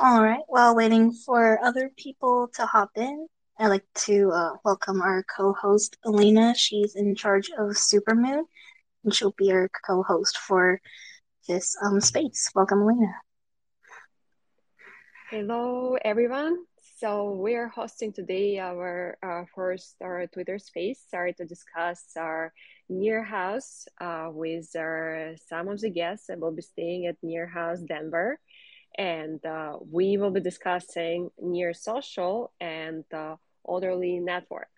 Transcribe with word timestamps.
All 0.00 0.22
right. 0.22 0.42
While 0.46 0.76
waiting 0.76 1.12
for 1.12 1.58
other 1.62 1.90
people 1.96 2.48
to 2.54 2.66
hop 2.66 2.90
in, 2.96 3.26
I'd 3.58 3.68
like 3.68 3.86
to 4.06 4.30
uh, 4.30 4.52
welcome 4.64 5.02
our 5.02 5.24
co-host 5.24 5.96
Elena. 6.06 6.54
She's 6.54 6.94
in 6.94 7.16
charge 7.16 7.50
of 7.58 7.70
Supermoon, 7.70 8.42
and 9.04 9.14
she'll 9.14 9.34
be 9.36 9.50
our 9.50 9.68
co-host 9.86 10.38
for 10.38 10.80
this 11.48 11.76
um 11.82 12.00
space. 12.00 12.50
Welcome, 12.54 12.82
Elena. 12.82 13.12
Hello, 15.30 15.96
everyone. 16.04 16.58
So 16.98 17.30
we 17.32 17.54
are 17.54 17.68
hosting 17.68 18.12
today 18.12 18.58
our 18.58 19.18
uh, 19.22 19.44
first 19.54 19.96
our 20.02 20.26
Twitter 20.26 20.58
space, 20.58 21.04
sorry 21.10 21.32
to 21.34 21.44
discuss 21.44 22.02
our 22.16 22.52
Near 22.88 23.22
House 23.22 23.86
uh, 24.00 24.30
with 24.32 24.74
our, 24.76 25.34
some 25.48 25.68
of 25.68 25.80
the 25.80 25.90
guests 25.90 26.26
that 26.26 26.40
will 26.40 26.50
be 26.50 26.62
staying 26.62 27.06
at 27.06 27.16
Near 27.22 27.46
House 27.46 27.80
Denver 27.82 28.40
and 28.98 29.44
uh, 29.46 29.78
we 29.90 30.18
will 30.18 30.32
be 30.32 30.40
discussing 30.40 31.30
near 31.40 31.72
social 31.72 32.52
and 32.60 33.04
uh, 33.14 33.36
orderly 33.62 34.18
network. 34.18 34.68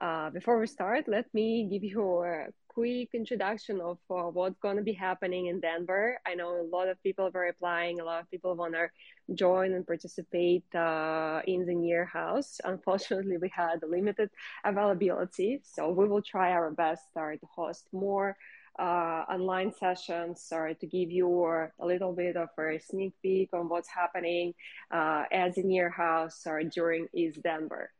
Uh, 0.00 0.28
before 0.30 0.60
we 0.60 0.66
start, 0.66 1.08
let 1.08 1.32
me 1.32 1.66
give 1.70 1.82
you 1.82 2.22
a 2.22 2.48
quick 2.68 3.10
introduction 3.14 3.80
of 3.80 3.98
uh, 4.10 4.24
what's 4.24 4.58
going 4.58 4.76
to 4.76 4.82
be 4.82 4.92
happening 4.92 5.46
in 5.46 5.60
Denver. 5.60 6.18
I 6.26 6.34
know 6.34 6.60
a 6.60 6.68
lot 6.76 6.88
of 6.88 7.00
people 7.02 7.30
are 7.32 7.46
applying, 7.46 8.00
a 8.00 8.04
lot 8.04 8.20
of 8.20 8.30
people 8.30 8.54
want 8.56 8.74
to 8.74 8.88
join 9.34 9.72
and 9.72 9.86
participate 9.86 10.64
uh, 10.74 11.40
in 11.46 11.64
the 11.64 11.74
near 11.74 12.04
house. 12.04 12.60
Unfortunately, 12.64 13.38
we 13.38 13.50
had 13.54 13.78
limited 13.88 14.28
availability, 14.64 15.60
so 15.62 15.90
we 15.90 16.08
will 16.08 16.22
try 16.22 16.50
our 16.50 16.72
best 16.72 17.04
uh, 17.16 17.30
to 17.30 17.46
host 17.54 17.86
more 17.92 18.36
uh, 18.78 19.24
online 19.28 19.72
sessions 19.72 20.48
or 20.52 20.74
to 20.74 20.86
give 20.86 21.10
you 21.10 21.26
a 21.46 21.86
little 21.86 22.12
bit 22.12 22.36
of 22.36 22.48
a 22.58 22.78
sneak 22.78 23.14
peek 23.22 23.50
on 23.52 23.68
what's 23.68 23.88
happening 23.88 24.54
uh, 24.90 25.24
as 25.32 25.56
in 25.56 25.70
your 25.70 25.90
house 25.90 26.42
or 26.46 26.62
during 26.64 27.06
ETH 27.12 27.40
Denver. 27.42 27.90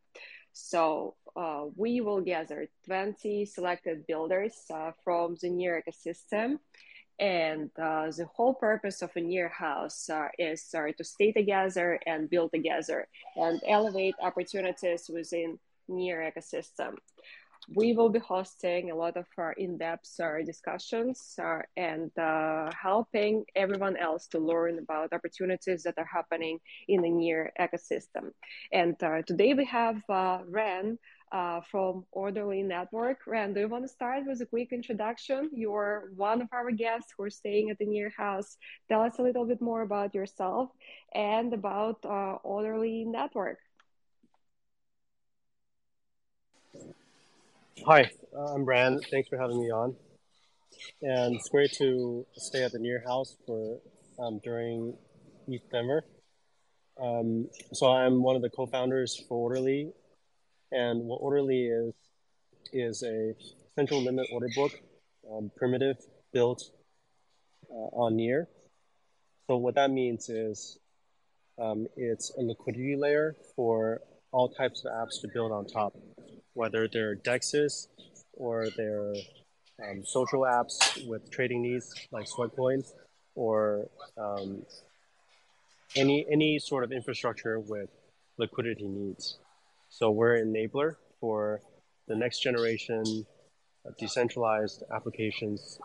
So 0.52 1.14
uh, 1.36 1.64
we 1.76 2.00
will 2.00 2.20
gather 2.20 2.68
20 2.86 3.44
selected 3.44 4.06
builders 4.06 4.54
uh, 4.72 4.92
from 5.02 5.36
the 5.40 5.50
near 5.50 5.82
ecosystem. 5.82 6.58
And 7.20 7.70
uh, 7.80 8.10
the 8.10 8.26
whole 8.34 8.54
purpose 8.54 9.00
of 9.00 9.10
a 9.14 9.20
near 9.20 9.48
house 9.48 10.10
uh, 10.10 10.28
is 10.36 10.68
to 10.70 11.04
stay 11.04 11.30
together 11.30 12.00
and 12.06 12.28
build 12.28 12.50
together 12.52 13.06
and 13.36 13.60
elevate 13.68 14.16
opportunities 14.20 15.08
within 15.12 15.58
near 15.86 16.32
ecosystem 16.32 16.94
we 17.68 17.94
will 17.94 18.10
be 18.10 18.18
hosting 18.18 18.90
a 18.90 18.94
lot 18.94 19.16
of 19.16 19.26
uh, 19.38 19.50
in-depth 19.56 20.20
uh, 20.20 20.42
discussions 20.44 21.34
uh, 21.42 21.60
and 21.76 22.10
uh, 22.18 22.70
helping 22.80 23.44
everyone 23.56 23.96
else 23.96 24.26
to 24.28 24.38
learn 24.38 24.78
about 24.78 25.12
opportunities 25.12 25.82
that 25.82 25.94
are 25.96 26.08
happening 26.12 26.58
in 26.88 27.02
the 27.02 27.10
near 27.10 27.52
ecosystem. 27.58 28.32
And 28.72 29.02
uh, 29.02 29.22
today 29.22 29.54
we 29.54 29.64
have 29.66 30.02
uh, 30.08 30.40
Ren 30.48 30.98
from 31.70 32.04
Orderly 32.12 32.62
Network. 32.62 33.26
Ren, 33.26 33.54
do 33.54 33.60
you 33.60 33.68
want 33.68 33.82
to 33.82 33.88
start 33.88 34.22
with 34.24 34.40
a 34.40 34.46
quick 34.46 34.72
introduction? 34.72 35.50
You're 35.52 36.10
one 36.14 36.40
of 36.40 36.48
our 36.52 36.70
guests 36.70 37.12
who 37.16 37.24
are 37.24 37.30
staying 37.30 37.70
at 37.70 37.78
the 37.78 37.86
near 37.86 38.12
house. 38.16 38.56
Tell 38.88 39.00
us 39.00 39.18
a 39.18 39.22
little 39.22 39.44
bit 39.44 39.60
more 39.60 39.82
about 39.82 40.14
yourself 40.14 40.70
and 41.12 41.52
about 41.52 42.04
Orderly 42.44 43.04
Network. 43.04 43.58
Hi, 47.82 48.10
I'm 48.34 48.64
Brand. 48.64 49.04
Thanks 49.10 49.28
for 49.28 49.36
having 49.36 49.60
me 49.60 49.70
on. 49.70 49.94
And 51.02 51.34
it's 51.34 51.50
great 51.50 51.70
to 51.72 52.24
stay 52.32 52.62
at 52.62 52.72
the 52.72 52.78
near 52.78 53.02
house 53.04 53.36
for 53.46 53.78
um, 54.18 54.40
during 54.42 54.96
ETH 55.48 55.70
Denver. 55.70 56.02
Um, 56.98 57.50
so 57.74 57.92
I'm 57.92 58.22
one 58.22 58.36
of 58.36 58.42
the 58.42 58.48
co-founders 58.48 59.22
for 59.28 59.36
Orderly, 59.36 59.92
and 60.72 61.02
what 61.02 61.16
Orderly 61.16 61.66
is 61.66 61.92
is 62.72 63.02
a 63.02 63.34
central 63.74 64.02
limit 64.02 64.28
order 64.32 64.48
book, 64.54 64.72
um, 65.30 65.50
primitive 65.54 65.96
built 66.32 66.62
uh, 67.70 67.90
on 67.92 68.16
Near. 68.16 68.48
So 69.46 69.58
what 69.58 69.74
that 69.74 69.90
means 69.90 70.30
is 70.30 70.78
um, 71.58 71.86
it's 71.96 72.32
a 72.38 72.40
liquidity 72.40 72.96
layer 72.96 73.36
for 73.54 74.00
all 74.32 74.48
types 74.48 74.86
of 74.86 74.92
apps 74.92 75.20
to 75.20 75.28
build 75.34 75.52
on 75.52 75.66
top 75.66 75.92
whether 76.54 76.88
they're 76.88 77.16
dexes 77.16 77.88
or 78.32 78.68
they're 78.76 79.14
um, 79.82 80.04
social 80.04 80.40
apps 80.42 81.06
with 81.06 81.30
trading 81.30 81.62
needs 81.62 81.92
like 82.12 82.26
Sweatcoin 82.26 82.84
or 83.34 83.88
um, 84.16 84.64
any 85.96 86.26
any 86.30 86.58
sort 86.58 86.84
of 86.84 86.92
infrastructure 86.92 87.58
with 87.58 87.90
liquidity 88.38 88.86
needs. 88.86 89.38
So 89.88 90.10
we're 90.10 90.36
an 90.36 90.52
enabler 90.52 90.96
for 91.20 91.60
the 92.08 92.16
next 92.16 92.40
generation 92.40 93.26
of 93.84 93.96
decentralized 93.96 94.82
applications 94.92 95.78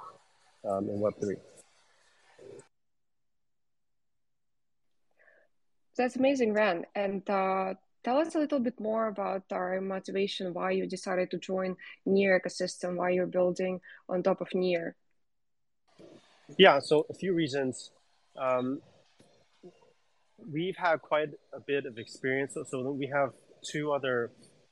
um, 0.66 0.90
in 0.90 1.00
Web3. 1.00 1.36
That's 5.96 6.16
amazing, 6.16 6.54
Ren. 6.54 6.86
And 6.96 7.30
uh, 7.30 7.74
Tell 8.10 8.18
us 8.18 8.34
a 8.34 8.40
little 8.40 8.60
bit 8.60 8.80
more 8.80 9.06
about 9.06 9.44
our 9.52 9.80
motivation, 9.80 10.52
why 10.52 10.72
you 10.72 10.88
decided 10.88 11.30
to 11.30 11.38
join 11.38 11.78
Near 12.08 12.42
ecosystem, 12.42 12.96
why 12.96 13.12
you're 13.12 13.28
building 13.28 13.82
on 14.10 14.24
top 14.24 14.42
of 14.42 14.48
Near. 14.56 14.96
Yeah, 16.58 16.80
so 16.80 17.06
a 17.12 17.14
few 17.14 17.36
reasons. 17.36 17.92
Um, 18.36 18.82
we've 20.52 20.76
had 20.76 21.04
quite 21.04 21.30
a 21.54 21.60
bit 21.60 21.86
of 21.86 22.00
experience. 22.00 22.56
So, 22.56 22.64
so 22.64 22.82
we 22.90 23.06
have 23.14 23.34
two 23.62 23.92
other 23.92 24.32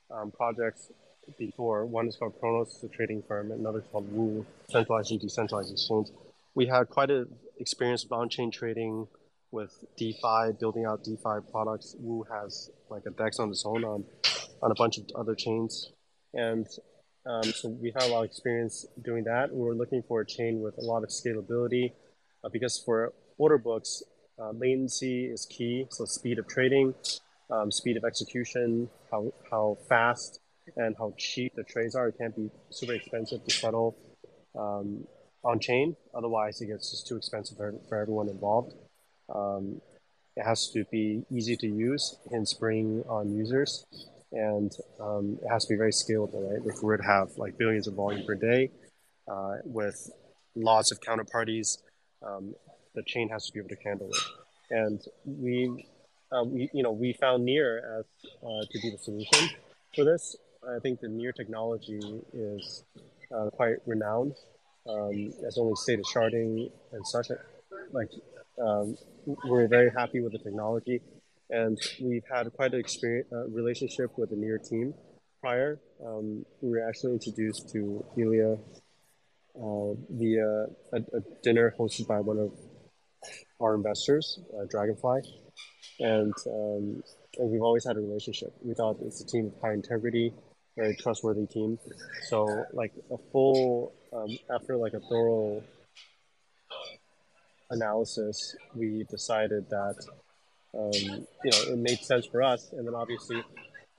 um, 0.09 0.31
projects 0.31 0.91
before. 1.37 1.85
One 1.85 2.07
is 2.07 2.15
called 2.15 2.39
Kronos, 2.39 2.83
a 2.83 2.87
trading 2.87 3.21
firm, 3.27 3.51
and 3.51 3.59
another 3.59 3.81
called 3.81 4.11
Woo, 4.11 4.47
centralized 4.67 5.11
and 5.11 5.21
decentralized 5.21 5.71
exchange. 5.71 6.07
We 6.55 6.65
had 6.65 6.89
quite 6.89 7.11
a 7.11 7.27
experience 7.59 8.03
with 8.03 8.13
on-chain 8.13 8.49
trading, 8.49 9.07
with 9.52 9.72
DeFi, 9.97 10.53
building 10.59 10.85
out 10.85 11.03
DeFi 11.03 11.40
products. 11.52 11.96
Woo 12.00 12.25
has 12.31 12.69
like 12.90 13.03
a 13.06 13.12
DEX 13.12 13.40
on 13.40 13.50
its 13.50 13.66
own 13.66 13.84
on, 13.84 14.03
on 14.62 14.72
a 14.72 14.75
bunch 14.75 14.97
of 14.97 15.06
other 15.16 15.35
chains. 15.35 15.91
And 16.34 16.68
um, 17.25 17.44
so 17.44 17.69
we've 17.69 17.94
had 17.94 18.03
a 18.03 18.08
lot 18.08 18.19
of 18.19 18.25
experience 18.25 18.85
doing 19.03 19.24
that. 19.25 19.53
We 19.53 19.62
were 19.62 19.75
looking 19.75 20.03
for 20.08 20.22
a 20.22 20.25
chain 20.25 20.62
with 20.62 20.78
a 20.78 20.81
lot 20.81 21.03
of 21.03 21.09
scalability 21.09 21.94
uh, 22.44 22.50
because 22.50 22.81
for 22.85 23.13
order 23.38 23.58
books, 23.58 24.03
uh, 24.40 24.52
latency 24.52 25.25
is 25.25 25.46
key. 25.46 25.88
So 25.90 26.06
speed 26.06 26.40
of 26.40 26.47
trading, 26.47 26.94
um, 27.50 27.72
speed 27.72 27.97
of 27.97 28.03
execution, 28.03 28.90
how, 29.12 29.34
how 29.50 29.78
fast 29.90 30.40
and 30.75 30.96
how 30.97 31.14
cheap 31.18 31.56
the 31.56 31.64
trades 31.64 31.96
are. 31.96 32.09
It 32.09 32.18
can't 32.18 32.35
be 32.35 32.50
super 32.69 32.94
expensive 32.94 33.44
to 33.46 33.52
settle 33.53 33.97
um, 34.58 35.06
on 35.44 35.59
chain. 35.59 35.96
Otherwise, 36.14 36.62
it 36.62 36.68
gets 36.68 36.91
just 36.91 37.08
too 37.08 37.16
expensive 37.16 37.58
for, 37.58 37.74
for 37.88 38.00
everyone 38.00 38.29
involved. 38.29 38.74
Um, 39.33 39.81
it 40.35 40.43
has 40.43 40.69
to 40.69 40.85
be 40.91 41.23
easy 41.31 41.55
to 41.57 41.67
use, 41.67 42.17
hence 42.31 42.53
bring 42.53 43.03
on 43.09 43.35
users, 43.35 43.85
and 44.31 44.71
um, 44.99 45.39
it 45.43 45.49
has 45.49 45.65
to 45.65 45.73
be 45.73 45.77
very 45.77 45.91
scalable, 45.91 46.49
right? 46.49 46.61
If 46.65 46.81
we 46.81 46.88
were 46.88 46.97
to 46.97 47.03
have 47.03 47.29
like 47.37 47.57
billions 47.57 47.87
of 47.87 47.95
volume 47.95 48.25
per 48.25 48.35
day 48.35 48.69
uh, 49.27 49.55
with 49.63 50.09
lots 50.55 50.91
of 50.91 50.99
counterparties, 51.01 51.79
um, 52.25 52.53
the 52.93 53.03
chain 53.03 53.29
has 53.29 53.47
to 53.47 53.53
be 53.53 53.59
able 53.59 53.69
to 53.69 53.77
handle 53.83 54.09
it. 54.09 54.23
And 54.69 55.01
we, 55.25 55.87
uh, 56.31 56.43
we 56.43 56.69
you 56.73 56.83
know, 56.83 56.91
we 56.91 57.13
found 57.13 57.45
Near 57.45 57.99
as 57.99 58.05
uh, 58.43 58.61
to 58.69 58.79
be 58.81 58.91
the 58.91 58.97
solution 58.97 59.49
for 59.95 60.03
this. 60.03 60.35
I 60.67 60.79
think 60.79 60.99
the 60.99 61.07
Near 61.07 61.31
technology 61.31 61.99
is 62.33 62.83
uh, 63.35 63.49
quite 63.51 63.77
renowned. 63.85 64.35
Um, 64.87 65.33
as 65.45 65.57
only 65.57 65.75
state 65.75 65.99
of 65.99 66.05
sharding 66.05 66.71
and 66.93 67.05
such. 67.05 67.27
Like 67.91 68.09
um, 68.62 68.97
we're 69.45 69.68
very 69.68 69.91
happy 69.95 70.22
with 70.22 70.31
the 70.31 70.40
technology, 70.40 71.02
and 71.49 71.78
we've 72.02 72.23
had 72.31 72.52
quite 72.53 72.73
an 72.73 72.79
experience 72.79 73.28
uh, 73.31 73.47
relationship 73.49 74.17
with 74.17 74.29
the 74.29 74.35
Near 74.35 74.58
team 74.58 74.93
prior. 75.41 75.79
Um, 76.05 76.46
we 76.61 76.72
were 76.72 76.87
actually 76.87 77.14
introduced 77.14 77.70
to 77.73 78.03
Illia 78.17 78.59
uh, 79.55 79.93
via 80.09 80.66
a, 80.93 80.97
a, 80.97 81.22
dinner 81.43 81.73
hosted 81.79 82.08
by 82.08 82.20
one 82.20 82.40
of 82.40 82.52
our 83.59 83.76
investors, 83.76 84.40
uh, 84.55 84.66
Dragonfly, 84.70 85.22
and 85.99 86.34
um, 86.47 87.03
and 87.37 87.52
we've 87.52 87.61
always 87.61 87.85
had 87.85 87.97
a 87.97 87.99
relationship. 87.99 88.53
We 88.64 88.73
thought 88.73 88.97
it's 89.02 89.22
a 89.22 89.26
team 89.26 89.47
of 89.47 89.61
high 89.61 89.73
integrity, 89.73 90.34
very 90.76 90.96
trustworthy 90.96 91.46
team. 91.47 91.78
So 92.29 92.66
like 92.73 92.93
a 93.11 93.17
full 93.31 93.93
um, 94.14 94.37
after 94.53 94.78
like 94.78 94.93
a 94.93 94.99
thorough 94.99 95.64
analysis, 97.69 98.55
we 98.75 99.05
decided 99.09 99.69
that 99.69 99.96
um, 100.73 100.91
you 101.43 101.52
know 101.52 101.61
it 101.73 101.78
made 101.78 101.99
sense 101.99 102.25
for 102.25 102.43
us, 102.43 102.72
and 102.73 102.87
then 102.87 102.96
obviously 102.96 103.37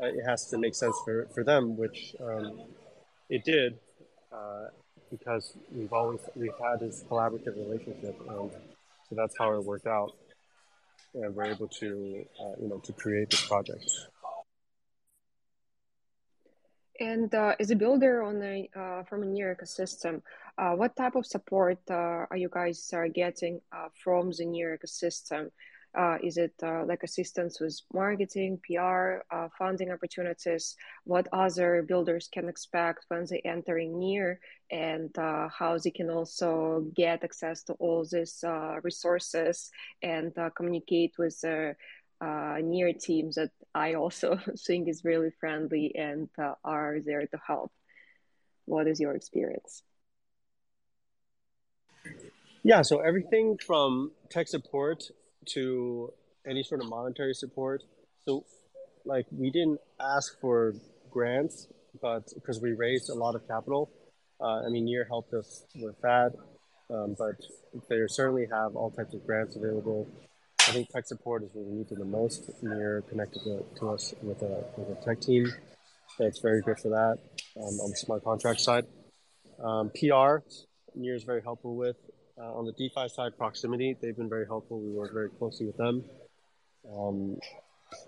uh, 0.01 0.07
it 0.07 0.25
has 0.27 0.47
to 0.51 0.59
make 0.59 0.75
sense 0.75 0.97
for, 1.05 1.27
for 1.35 1.45
them, 1.45 1.77
which 1.77 2.15
um, 2.21 2.61
it 3.29 3.45
did 3.45 3.79
uh, 4.33 4.67
because 5.11 5.55
we've 5.73 5.93
always 5.93 6.21
we've 6.37 6.51
had 6.63 6.81
this 6.81 7.05
collaborative 7.11 7.57
relationship, 7.57 8.17
and 8.29 8.51
so 9.09 9.15
that's 9.17 9.35
how 9.39 9.53
it 9.55 9.65
worked 9.65 9.87
out. 9.87 10.13
and 11.15 11.35
we're 11.35 11.47
able 11.47 11.69
to 11.69 12.25
uh, 12.41 12.55
you 12.61 12.69
know 12.69 12.79
to 12.79 12.93
create 12.93 13.31
this 13.31 13.47
project. 13.47 13.89
And 17.01 17.33
uh, 17.33 17.55
as 17.61 17.71
a 17.71 17.77
builder 17.77 18.23
on 18.23 18.43
a 18.43 18.69
uh, 18.75 19.03
from 19.05 19.23
a 19.23 19.27
near 19.27 19.55
ecosystem, 19.55 20.21
uh, 20.59 20.73
what 20.73 20.97
type 20.97 21.15
of 21.15 21.27
support 21.27 21.79
uh, 21.91 22.27
are 22.29 22.37
you 22.37 22.49
guys 22.53 22.91
are 22.93 23.09
getting 23.09 23.61
uh, 23.71 23.89
from 24.03 24.33
the 24.33 24.45
near 24.45 24.77
ecosystem? 24.77 25.51
Uh, 25.97 26.19
is 26.23 26.37
it 26.37 26.53
like 26.61 27.03
assistance 27.03 27.61
with 27.61 27.81
marketing, 27.95 28.61
PR, 28.63 29.21
funding 29.57 29.91
opportunities? 29.91 30.77
What 31.05 31.27
other 31.33 31.83
builders 31.83 32.29
can 32.31 32.49
expect 32.49 33.07
when 33.09 33.25
they 33.29 33.41
entering 33.41 33.99
near, 33.99 34.39
and 34.71 35.11
how 35.17 35.79
they 35.83 35.91
can 35.91 36.11
also 36.11 36.85
get 36.95 37.25
access 37.25 37.63
to 37.65 37.73
all 37.75 38.05
these 38.05 38.45
resources 38.83 39.71
and 40.03 40.33
communicate 40.55 41.15
with 41.19 41.43
uh, 42.21 42.57
near 42.63 42.93
teams 42.93 43.37
that 43.37 43.51
I 43.75 43.95
also 43.95 44.39
think 44.67 44.89
is 44.89 45.05
really 45.05 45.31
friendly 45.41 45.95
and 45.95 46.29
uh, 46.39 46.55
are 46.65 46.99
there 47.05 47.27
to 47.27 47.39
help. 47.47 47.73
What 48.65 48.87
is 48.87 49.01
your 49.01 49.15
experience? 49.15 49.83
Yeah, 52.63 52.83
so 52.83 53.01
everything 53.01 53.59
from 53.65 54.13
tech 54.31 54.49
support 54.49 55.05
to 55.55 56.13
any 56.47 56.63
sort 56.63 56.83
of 56.83 56.89
monetary 56.89 57.35
support. 57.35 57.83
So, 58.25 58.45
like, 59.05 59.27
we 59.31 59.51
didn't 59.51 59.81
ask 60.01 60.39
for 60.41 60.75
grants, 61.11 61.69
but 62.03 62.25
because 62.35 62.61
we 62.61 62.73
raised 62.73 63.09
a 63.09 63.15
lot 63.15 63.35
of 63.35 63.47
capital, 63.49 63.91
uh, 64.41 64.67
I 64.67 64.69
mean, 64.69 64.85
Near 64.85 65.07
helped 65.09 65.33
us 65.35 65.65
with 65.77 66.01
that, 66.03 66.33
um, 66.91 67.17
but 67.19 67.37
they 67.89 67.97
certainly 68.09 68.47
have 68.53 68.77
all 68.77 68.91
types 68.91 69.15
of 69.15 69.25
grants 69.27 69.57
available 69.57 70.07
I 70.69 70.73
think 70.73 70.89
tech 70.91 71.07
support 71.07 71.43
is 71.43 71.51
what 71.55 71.65
we 71.65 71.79
need 71.79 71.89
to 71.89 71.95
the 71.95 72.05
most. 72.05 72.51
Near 72.63 73.03
connected 73.09 73.41
to, 73.45 73.65
to 73.81 73.89
us 73.89 74.13
with 74.21 74.43
a, 74.43 74.65
with 74.77 74.99
a 74.99 75.03
tech 75.03 75.19
team 75.23 75.51
that's 76.19 76.41
very 76.41 76.61
good 76.61 76.79
for 76.79 76.91
that 76.91 77.19
um, 77.57 77.81
on 77.81 77.91
the 77.91 77.97
smart 77.97 78.23
contract 78.23 78.61
side. 78.61 78.85
Um, 79.65 79.91
PR, 79.99 80.45
Near 80.95 81.15
is 81.15 81.25
very 81.25 81.41
helpful 81.41 81.75
with. 81.75 81.97
Uh, 82.39 82.53
on 82.55 82.67
the 82.67 82.73
DeFi 82.73 83.09
side, 83.09 83.33
proximity, 83.39 83.97
they've 84.03 84.17
been 84.17 84.29
very 84.29 84.45
helpful. 84.45 84.79
We 84.79 84.93
work 84.93 85.15
very 85.15 85.31
closely 85.31 85.65
with 85.65 85.79
them 85.79 86.05
um, 86.93 87.39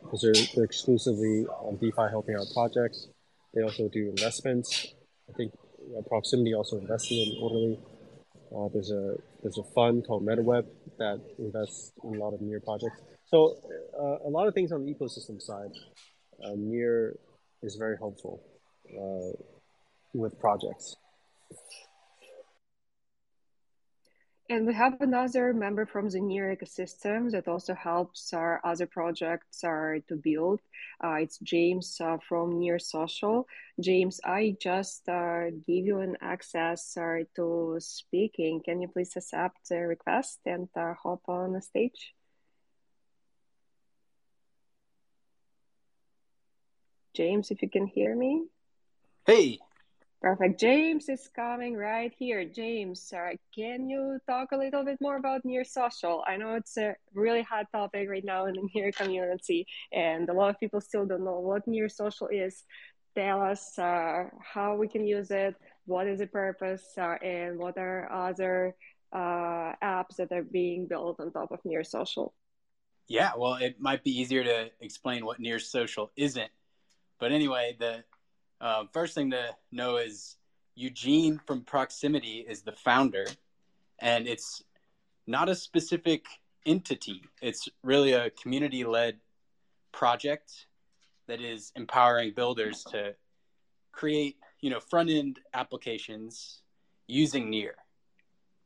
because 0.02 0.20
they're, 0.20 0.44
they're 0.54 0.64
exclusively 0.64 1.46
on 1.46 1.78
DeFi 1.78 2.10
helping 2.10 2.36
our 2.36 2.44
projects. 2.52 3.08
They 3.54 3.62
also 3.62 3.88
do 3.88 4.10
investments. 4.10 4.86
I 5.30 5.32
think 5.32 5.54
proximity 6.08 6.54
also 6.54 6.76
invested 6.76 7.14
in 7.14 7.36
Orderly. 7.40 7.78
Uh, 8.54 8.68
there's 8.72 8.90
a 8.90 9.14
there's 9.42 9.58
a 9.58 9.64
fund 9.74 10.04
called 10.06 10.26
MetaWeb 10.26 10.66
that 10.98 11.20
invests 11.38 11.92
in 12.04 12.16
a 12.16 12.18
lot 12.18 12.34
of 12.34 12.40
near 12.40 12.60
projects. 12.60 13.00
So 13.26 13.56
uh, 13.98 14.26
a 14.26 14.30
lot 14.30 14.48
of 14.48 14.54
things 14.54 14.72
on 14.72 14.84
the 14.84 14.92
ecosystem 14.92 15.40
side, 15.40 15.70
uh, 16.44 16.54
near 16.56 17.16
is 17.62 17.76
very 17.76 17.96
helpful 17.96 18.42
uh, 18.90 19.30
with 20.14 20.38
projects. 20.40 20.96
And 24.50 24.66
we 24.66 24.74
have 24.74 25.00
another 25.00 25.54
member 25.54 25.86
from 25.86 26.08
the 26.08 26.20
Near 26.20 26.56
ecosystem 26.56 27.30
that 27.30 27.46
also 27.46 27.72
helps 27.72 28.32
our 28.32 28.60
other 28.64 28.84
projects 28.84 29.62
are 29.62 30.00
to 30.08 30.16
build. 30.16 30.58
Uh, 31.04 31.18
it's 31.22 31.38
James 31.38 32.00
uh, 32.00 32.16
from 32.28 32.58
Near 32.58 32.80
Social. 32.80 33.46
James, 33.80 34.20
I 34.24 34.56
just 34.60 35.08
uh, 35.08 35.50
give 35.68 35.86
you 35.86 36.00
an 36.00 36.16
access 36.20 36.96
uh, 36.96 37.18
to 37.36 37.76
speaking. 37.78 38.60
Can 38.64 38.82
you 38.82 38.88
please 38.88 39.12
accept 39.16 39.68
the 39.68 39.86
request 39.86 40.40
and 40.44 40.68
uh, 40.74 40.94
hop 41.00 41.20
on 41.28 41.52
the 41.52 41.62
stage? 41.62 42.12
James, 47.14 47.52
if 47.52 47.62
you 47.62 47.70
can 47.70 47.86
hear 47.86 48.16
me. 48.16 48.46
Hey, 49.24 49.60
Perfect. 50.20 50.60
James 50.60 51.08
is 51.08 51.30
coming 51.34 51.74
right 51.74 52.12
here. 52.18 52.44
James, 52.44 53.10
uh, 53.16 53.30
can 53.54 53.88
you 53.88 54.18
talk 54.28 54.52
a 54.52 54.56
little 54.56 54.84
bit 54.84 54.98
more 55.00 55.16
about 55.16 55.46
Near 55.46 55.64
Social? 55.64 56.22
I 56.26 56.36
know 56.36 56.56
it's 56.56 56.76
a 56.76 56.94
really 57.14 57.40
hot 57.40 57.66
topic 57.72 58.06
right 58.10 58.24
now 58.24 58.44
in 58.44 58.54
the 58.54 58.68
Near 58.74 58.92
community, 58.92 59.66
and 59.92 60.28
a 60.28 60.34
lot 60.34 60.50
of 60.50 60.60
people 60.60 60.82
still 60.82 61.06
don't 61.06 61.24
know 61.24 61.40
what 61.40 61.66
Near 61.66 61.88
Social 61.88 62.28
is. 62.28 62.64
Tell 63.14 63.40
us 63.40 63.78
uh, 63.78 64.24
how 64.42 64.76
we 64.76 64.88
can 64.88 65.06
use 65.06 65.30
it, 65.30 65.54
what 65.86 66.06
is 66.06 66.18
the 66.18 66.26
purpose, 66.26 66.84
uh, 66.98 67.16
and 67.22 67.58
what 67.58 67.78
are 67.78 68.12
other 68.12 68.74
uh, 69.14 69.72
apps 69.82 70.16
that 70.18 70.30
are 70.32 70.42
being 70.42 70.86
built 70.86 71.18
on 71.18 71.32
top 71.32 71.50
of 71.50 71.60
Near 71.64 71.82
Social. 71.82 72.34
Yeah, 73.08 73.32
well, 73.38 73.54
it 73.54 73.80
might 73.80 74.04
be 74.04 74.20
easier 74.20 74.44
to 74.44 74.70
explain 74.80 75.24
what 75.24 75.40
Near 75.40 75.58
Social 75.58 76.12
isn't. 76.14 76.50
But 77.18 77.32
anyway, 77.32 77.76
the 77.78 78.04
uh, 78.60 78.84
first 78.92 79.14
thing 79.14 79.30
to 79.30 79.54
know 79.72 79.96
is 79.96 80.36
Eugene 80.74 81.40
from 81.46 81.62
Proximity 81.62 82.44
is 82.48 82.62
the 82.62 82.72
founder, 82.72 83.26
and 83.98 84.26
it's 84.26 84.62
not 85.26 85.48
a 85.48 85.54
specific 85.54 86.26
entity. 86.66 87.22
It's 87.40 87.68
really 87.82 88.12
a 88.12 88.30
community 88.30 88.84
led 88.84 89.18
project 89.92 90.66
that 91.26 91.40
is 91.40 91.72
empowering 91.76 92.32
builders 92.34 92.84
to 92.90 93.14
create, 93.92 94.36
you 94.60 94.70
know, 94.70 94.80
front 94.80 95.10
end 95.10 95.38
applications 95.54 96.62
using 97.06 97.50
Near, 97.50 97.74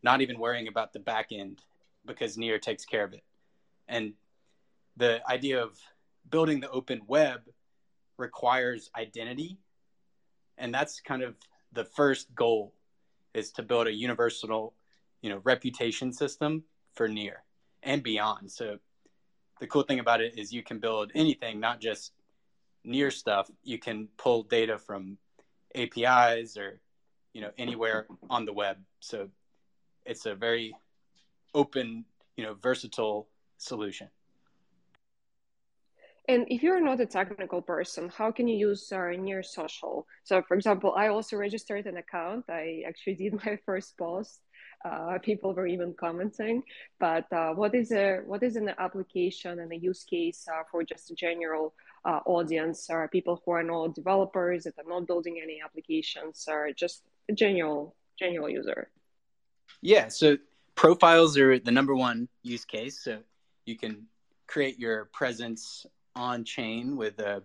not 0.02 0.20
even 0.20 0.38
worrying 0.38 0.68
about 0.68 0.92
the 0.92 0.98
back 0.98 1.28
end 1.30 1.60
because 2.06 2.36
Near 2.36 2.58
takes 2.58 2.84
care 2.84 3.04
of 3.04 3.12
it. 3.12 3.22
And 3.88 4.14
the 4.96 5.20
idea 5.28 5.62
of 5.62 5.78
building 6.30 6.60
the 6.60 6.70
open 6.70 7.02
web 7.06 7.42
requires 8.16 8.90
identity 8.96 9.58
and 10.58 10.72
that's 10.74 11.00
kind 11.00 11.22
of 11.22 11.36
the 11.72 11.84
first 11.84 12.34
goal 12.34 12.72
is 13.34 13.50
to 13.52 13.62
build 13.62 13.86
a 13.86 13.92
universal 13.92 14.74
you 15.22 15.30
know 15.30 15.40
reputation 15.44 16.12
system 16.12 16.62
for 16.94 17.08
near 17.08 17.42
and 17.82 18.02
beyond. 18.02 18.50
So 18.50 18.78
the 19.60 19.66
cool 19.66 19.82
thing 19.82 19.98
about 19.98 20.20
it 20.20 20.38
is 20.38 20.52
you 20.52 20.62
can 20.62 20.78
build 20.78 21.12
anything 21.14 21.60
not 21.60 21.80
just 21.80 22.12
near 22.84 23.10
stuff. 23.10 23.50
You 23.62 23.78
can 23.78 24.08
pull 24.16 24.42
data 24.42 24.78
from 24.78 25.18
apis 25.74 26.56
or 26.56 26.80
you 27.32 27.40
know 27.40 27.50
anywhere 27.58 28.06
on 28.30 28.44
the 28.44 28.52
web. 28.52 28.78
So 29.00 29.28
it's 30.04 30.26
a 30.26 30.34
very 30.34 30.74
open 31.54 32.04
you 32.36 32.44
know 32.44 32.54
versatile 32.54 33.28
solution 33.58 34.08
and 36.26 36.46
if 36.48 36.62
you're 36.62 36.80
not 36.80 37.00
a 37.00 37.06
technical 37.06 37.60
person, 37.60 38.10
how 38.16 38.30
can 38.30 38.48
you 38.48 38.56
use 38.56 38.90
uh, 38.90 39.10
Near 39.10 39.42
Social? 39.42 40.06
So, 40.22 40.40
for 40.42 40.54
example, 40.54 40.94
I 40.96 41.08
also 41.08 41.36
registered 41.36 41.86
an 41.86 41.98
account. 41.98 42.46
I 42.48 42.82
actually 42.86 43.16
did 43.16 43.34
my 43.44 43.58
first 43.66 43.98
post. 43.98 44.40
Uh, 44.84 45.18
people 45.22 45.54
were 45.54 45.66
even 45.66 45.94
commenting. 45.94 46.62
But 46.98 47.30
uh, 47.32 47.52
what 47.52 47.74
is 47.74 47.92
a 47.92 48.20
what 48.26 48.42
is 48.42 48.56
an 48.56 48.70
application 48.78 49.58
and 49.60 49.72
a 49.72 49.76
use 49.76 50.04
case 50.04 50.46
uh, 50.48 50.62
for 50.70 50.82
just 50.82 51.10
a 51.10 51.14
general 51.14 51.74
uh, 52.04 52.20
audience, 52.26 52.88
or 52.90 53.08
people 53.08 53.42
who 53.44 53.52
are 53.52 53.62
not 53.62 53.94
developers 53.94 54.64
that 54.64 54.78
are 54.78 54.88
not 54.88 55.06
building 55.06 55.40
any 55.42 55.60
applications, 55.62 56.46
or 56.48 56.70
just 56.72 57.02
a 57.30 57.34
general 57.34 57.94
general 58.18 58.48
user? 58.48 58.88
Yeah. 59.82 60.08
So 60.08 60.38
profiles 60.74 61.36
are 61.36 61.58
the 61.58 61.70
number 61.70 61.94
one 61.94 62.28
use 62.42 62.64
case. 62.64 63.04
So 63.04 63.18
you 63.66 63.76
can 63.76 64.06
create 64.46 64.78
your 64.78 65.06
presence 65.06 65.86
on 66.16 66.44
chain 66.44 66.96
with 66.96 67.18
a 67.18 67.42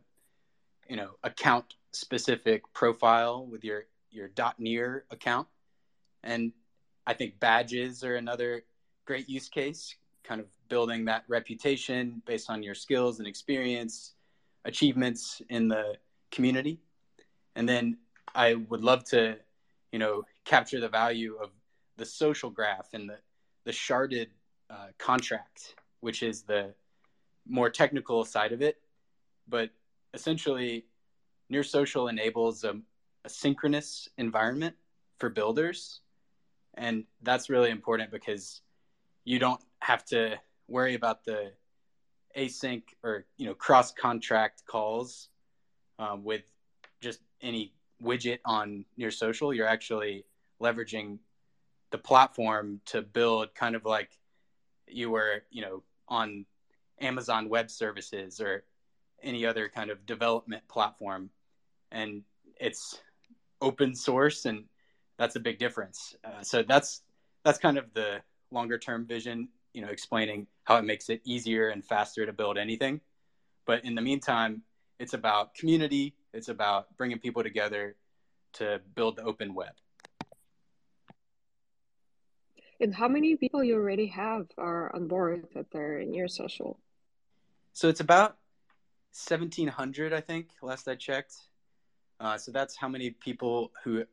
you 0.87 0.95
know 0.95 1.11
account 1.23 1.75
specific 1.91 2.61
profile 2.73 3.45
with 3.45 3.63
your 3.63 3.85
your 4.11 4.27
dot 4.27 4.59
near 4.59 5.05
account. 5.11 5.47
And 6.23 6.51
i 7.07 7.13
think 7.13 7.39
badges 7.39 8.03
are 8.03 8.15
another 8.15 8.63
great 9.05 9.29
use 9.29 9.49
case 9.49 9.95
kind 10.23 10.41
of 10.41 10.47
building 10.67 11.05
that 11.05 11.23
reputation 11.27 12.21
based 12.25 12.49
on 12.49 12.61
your 12.61 12.75
skills 12.75 13.19
and 13.19 13.27
experience 13.27 14.13
achievements 14.65 15.41
in 15.49 15.67
the 15.67 15.95
community. 16.31 16.79
And 17.55 17.67
then 17.67 17.97
i 18.35 18.53
would 18.53 18.81
love 18.81 19.03
to 19.05 19.37
you 19.91 19.99
know 19.99 20.23
capture 20.45 20.79
the 20.79 20.89
value 20.89 21.37
of 21.41 21.49
the 21.97 22.05
social 22.05 22.49
graph 22.49 22.89
and 22.93 23.09
the 23.09 23.17
the 23.65 23.71
sharded 23.71 24.27
uh, 24.69 24.87
contract 24.97 25.75
which 26.01 26.23
is 26.23 26.43
the 26.43 26.73
more 27.49 27.69
technical 27.69 28.23
side 28.23 28.53
of 28.53 28.61
it, 28.61 28.77
but 29.47 29.71
essentially, 30.13 30.85
Near 31.49 31.63
Social 31.63 32.07
enables 32.07 32.63
a, 32.63 32.79
a 33.25 33.29
synchronous 33.29 34.07
environment 34.17 34.75
for 35.17 35.29
builders, 35.29 36.01
and 36.75 37.05
that's 37.23 37.49
really 37.49 37.71
important 37.71 38.11
because 38.11 38.61
you 39.25 39.39
don't 39.39 39.61
have 39.79 40.05
to 40.05 40.39
worry 40.67 40.93
about 40.93 41.25
the 41.25 41.51
async 42.37 42.83
or 43.03 43.25
you 43.37 43.45
know 43.47 43.55
cross 43.55 43.91
contract 43.91 44.63
calls 44.67 45.29
um, 45.97 46.23
with 46.23 46.43
just 47.01 47.19
any 47.41 47.73
widget 48.03 48.39
on 48.45 48.85
Near 48.97 49.11
Social. 49.11 49.53
You're 49.53 49.67
actually 49.67 50.25
leveraging 50.61 51.17
the 51.91 51.97
platform 51.97 52.81
to 52.85 53.01
build 53.01 53.53
kind 53.55 53.75
of 53.75 53.85
like 53.85 54.11
you 54.87 55.09
were 55.09 55.43
you 55.49 55.61
know 55.61 55.83
on 56.07 56.45
Amazon 57.01 57.49
Web 57.49 57.69
Services 57.69 58.39
or 58.39 58.63
any 59.21 59.45
other 59.45 59.69
kind 59.69 59.89
of 59.89 60.05
development 60.05 60.67
platform. 60.67 61.29
And 61.91 62.23
it's 62.59 62.99
open 63.61 63.95
source, 63.95 64.45
and 64.45 64.65
that's 65.17 65.35
a 65.35 65.39
big 65.39 65.57
difference. 65.57 66.15
Uh, 66.23 66.41
so 66.41 66.63
that's 66.63 67.01
that's 67.43 67.57
kind 67.57 67.77
of 67.77 67.93
the 67.93 68.21
longer 68.51 68.77
term 68.77 69.05
vision. 69.05 69.49
You 69.73 69.81
know, 69.83 69.89
explaining 69.89 70.47
how 70.63 70.77
it 70.77 70.83
makes 70.83 71.09
it 71.09 71.21
easier 71.23 71.69
and 71.69 71.85
faster 71.85 72.25
to 72.25 72.33
build 72.33 72.57
anything. 72.57 73.01
But 73.65 73.85
in 73.85 73.95
the 73.95 74.01
meantime, 74.01 74.63
it's 74.99 75.13
about 75.13 75.53
community. 75.53 76.15
It's 76.33 76.49
about 76.49 76.95
bringing 76.97 77.19
people 77.19 77.43
together 77.43 77.95
to 78.53 78.81
build 78.95 79.15
the 79.15 79.23
open 79.23 79.53
web. 79.53 79.73
And 82.81 82.95
how 82.95 83.07
many 83.07 83.35
people 83.35 83.63
you 83.63 83.75
already 83.75 84.07
have 84.07 84.47
are 84.57 84.93
on 84.95 85.07
board 85.07 85.47
that 85.53 85.67
are 85.75 85.99
in 85.99 86.13
your 86.13 86.27
social? 86.27 86.79
So 87.73 87.87
it's 87.87 87.99
about 87.99 88.37
1,700, 89.27 90.13
I 90.13 90.21
think, 90.21 90.49
last 90.61 90.87
I 90.87 90.95
checked. 90.95 91.35
Uh, 92.19 92.37
so 92.37 92.51
that's 92.51 92.75
how 92.75 92.87
many 92.87 93.11
people 93.11 93.71
who 93.83 94.03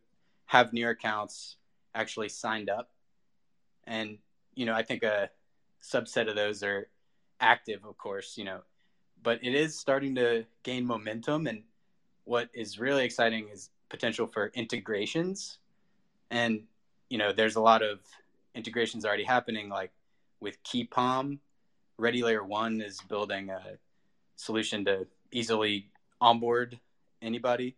have 0.46 0.72
Near 0.72 0.90
accounts 0.90 1.56
actually 1.94 2.28
signed 2.28 2.70
up. 2.70 2.90
And, 3.84 4.18
you 4.54 4.66
know, 4.66 4.74
I 4.74 4.82
think 4.82 5.02
a 5.02 5.30
subset 5.82 6.28
of 6.28 6.36
those 6.36 6.62
are 6.62 6.88
active, 7.40 7.84
of 7.84 7.98
course, 7.98 8.36
you 8.38 8.44
know, 8.44 8.60
but 9.22 9.40
it 9.42 9.54
is 9.54 9.78
starting 9.78 10.14
to 10.16 10.44
gain 10.62 10.86
momentum. 10.86 11.46
And 11.46 11.62
what 12.24 12.48
is 12.54 12.78
really 12.78 13.04
exciting 13.04 13.48
is 13.52 13.70
potential 13.88 14.26
for 14.26 14.50
integrations. 14.54 15.58
And, 16.30 16.62
you 17.08 17.18
know, 17.18 17.32
there's 17.32 17.56
a 17.56 17.60
lot 17.60 17.82
of 17.82 18.00
integrations 18.54 19.04
already 19.04 19.24
happening, 19.24 19.68
like 19.68 19.92
with 20.40 20.62
Keypom. 20.62 21.38
Ready 21.98 22.22
Layer 22.22 22.44
One 22.44 22.82
is 22.82 23.00
building 23.08 23.48
a 23.48 23.78
solution 24.36 24.84
to 24.84 25.06
easily 25.32 25.88
onboard 26.20 26.78
anybody 27.22 27.74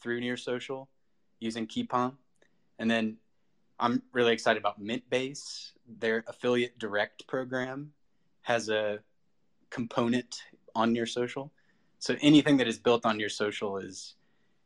through 0.00 0.20
Near 0.20 0.38
Social 0.38 0.88
using 1.38 1.66
Keypom. 1.66 2.14
And 2.78 2.90
then 2.90 3.18
I'm 3.78 4.02
really 4.12 4.32
excited 4.32 4.58
about 4.58 4.82
Mintbase. 4.82 5.72
Their 5.98 6.24
affiliate 6.26 6.78
direct 6.78 7.26
program 7.26 7.92
has 8.40 8.70
a 8.70 9.00
component 9.68 10.44
on 10.74 10.94
Near 10.94 11.04
Social. 11.04 11.52
So 11.98 12.16
anything 12.22 12.56
that 12.56 12.68
is 12.68 12.78
built 12.78 13.04
on 13.04 13.18
Near 13.18 13.28
Social 13.28 13.76
is 13.76 14.14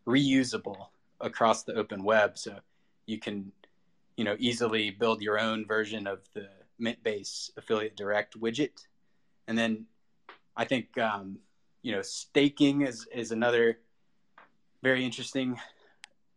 reusable 0.06 0.86
across 1.20 1.64
the 1.64 1.74
open 1.74 2.04
web. 2.04 2.38
So 2.38 2.60
you 3.06 3.18
can, 3.18 3.50
you 4.16 4.22
know, 4.22 4.36
easily 4.38 4.90
build 4.90 5.22
your 5.22 5.40
own 5.40 5.66
version 5.66 6.06
of 6.06 6.20
the 6.34 6.48
Mintbase 6.80 7.50
affiliate 7.56 7.96
direct 7.96 8.38
widget. 8.38 8.86
And 9.48 9.56
then 9.56 9.86
I 10.56 10.64
think, 10.64 10.96
um, 10.98 11.38
you 11.82 11.92
know, 11.92 12.02
staking 12.02 12.82
is, 12.82 13.06
is 13.12 13.32
another 13.32 13.78
very 14.82 15.04
interesting 15.04 15.58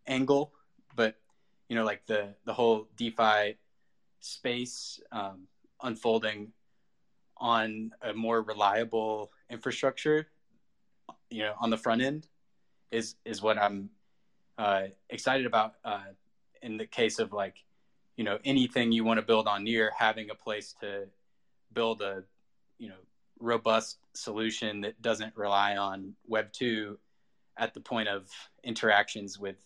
angle, 0.08 0.54
but 0.96 1.16
you 1.70 1.76
know, 1.76 1.84
like 1.84 2.06
the, 2.06 2.36
the 2.46 2.54
whole 2.54 2.88
DeFi 2.96 3.58
space 4.20 5.00
um, 5.12 5.48
unfolding 5.82 6.52
on 7.38 7.92
a 8.02 8.14
more 8.14 8.42
reliable 8.42 9.32
infrastructure, 9.50 10.28
you 11.30 11.42
know, 11.44 11.54
on 11.60 11.70
the 11.70 11.78
front 11.78 12.02
end 12.02 12.28
is, 12.92 13.16
is 13.26 13.42
what 13.42 13.58
I'm 13.58 13.90
uh, 14.58 14.84
excited 15.10 15.46
about 15.46 15.74
uh, 15.84 16.04
in 16.62 16.78
the 16.78 16.86
case 16.86 17.20
of 17.20 17.34
like 17.34 17.64
you 18.18 18.24
know 18.24 18.40
anything 18.46 18.92
you 18.92 19.04
want 19.04 19.20
to 19.20 19.26
build 19.26 19.48
on 19.48 19.64
near 19.64 19.92
having 19.98 20.30
a 20.30 20.36
place 20.36 20.76
to 20.82 21.06
build 21.74 22.02
a 22.02 22.24
you 22.78 22.90
know 22.90 22.96
robust 23.40 23.98
solution 24.14 24.82
that 24.82 25.02
doesn't 25.02 25.36
rely 25.36 25.76
on 25.76 26.14
web 26.28 26.52
2 26.54 26.98
at 27.58 27.74
the 27.74 27.80
point 27.80 28.08
of 28.08 28.30
interactions 28.64 29.38
with 29.40 29.58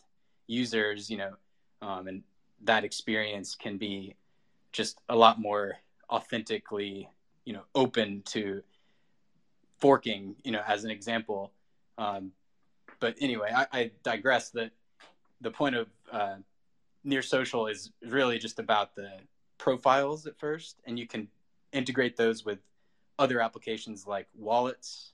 users 0.48 1.10
you 1.10 1.18
know 1.18 1.34
um, 1.82 2.08
and 2.08 2.24
that 2.64 2.84
experience 2.84 3.56
can 3.56 3.78
be 3.78 4.16
just 4.72 5.00
a 5.10 5.16
lot 5.16 5.40
more 5.40 5.78
authentically 6.10 7.08
you 7.46 7.54
know 7.54 7.64
open 7.76 8.22
to 8.26 8.62
forking 9.80 10.36
you 10.44 10.52
know 10.52 10.62
as 10.68 10.84
an 10.84 10.92
example. 10.92 11.52
Um, 11.98 12.32
but 13.00 13.16
anyway 13.20 13.52
I, 13.56 13.68
I 13.72 13.92
digress 14.04 14.50
that 14.52 14.72
the 15.42 15.52
point 15.52 15.76
of 15.76 15.88
uh, 16.12 16.36
near 17.04 17.22
social 17.22 17.68
is 17.68 17.92
really 18.06 18.38
just 18.38 18.60
about 18.60 18.96
the 18.96 19.10
profiles 19.58 20.26
at 20.26 20.38
first 20.38 20.78
and 20.86 20.98
you 20.98 21.08
can 21.08 21.28
integrate 21.72 22.16
those 22.18 22.46
with 22.46 22.60
other 23.20 23.40
applications 23.40 24.08
like 24.08 24.28
wallets 24.38 25.14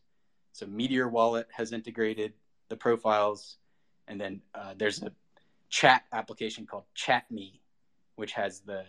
so 0.53 0.65
meteor 0.65 1.09
wallet 1.09 1.47
has 1.51 1.73
integrated 1.73 2.31
the 2.69 2.75
profiles 2.75 3.57
and 4.07 4.19
then 4.19 4.41
uh, 4.53 4.73
there's 4.77 5.01
a 5.03 5.11
chat 5.69 6.03
application 6.13 6.65
called 6.65 6.83
chatme 6.95 7.59
which 8.15 8.31
has 8.31 8.61
the 8.61 8.83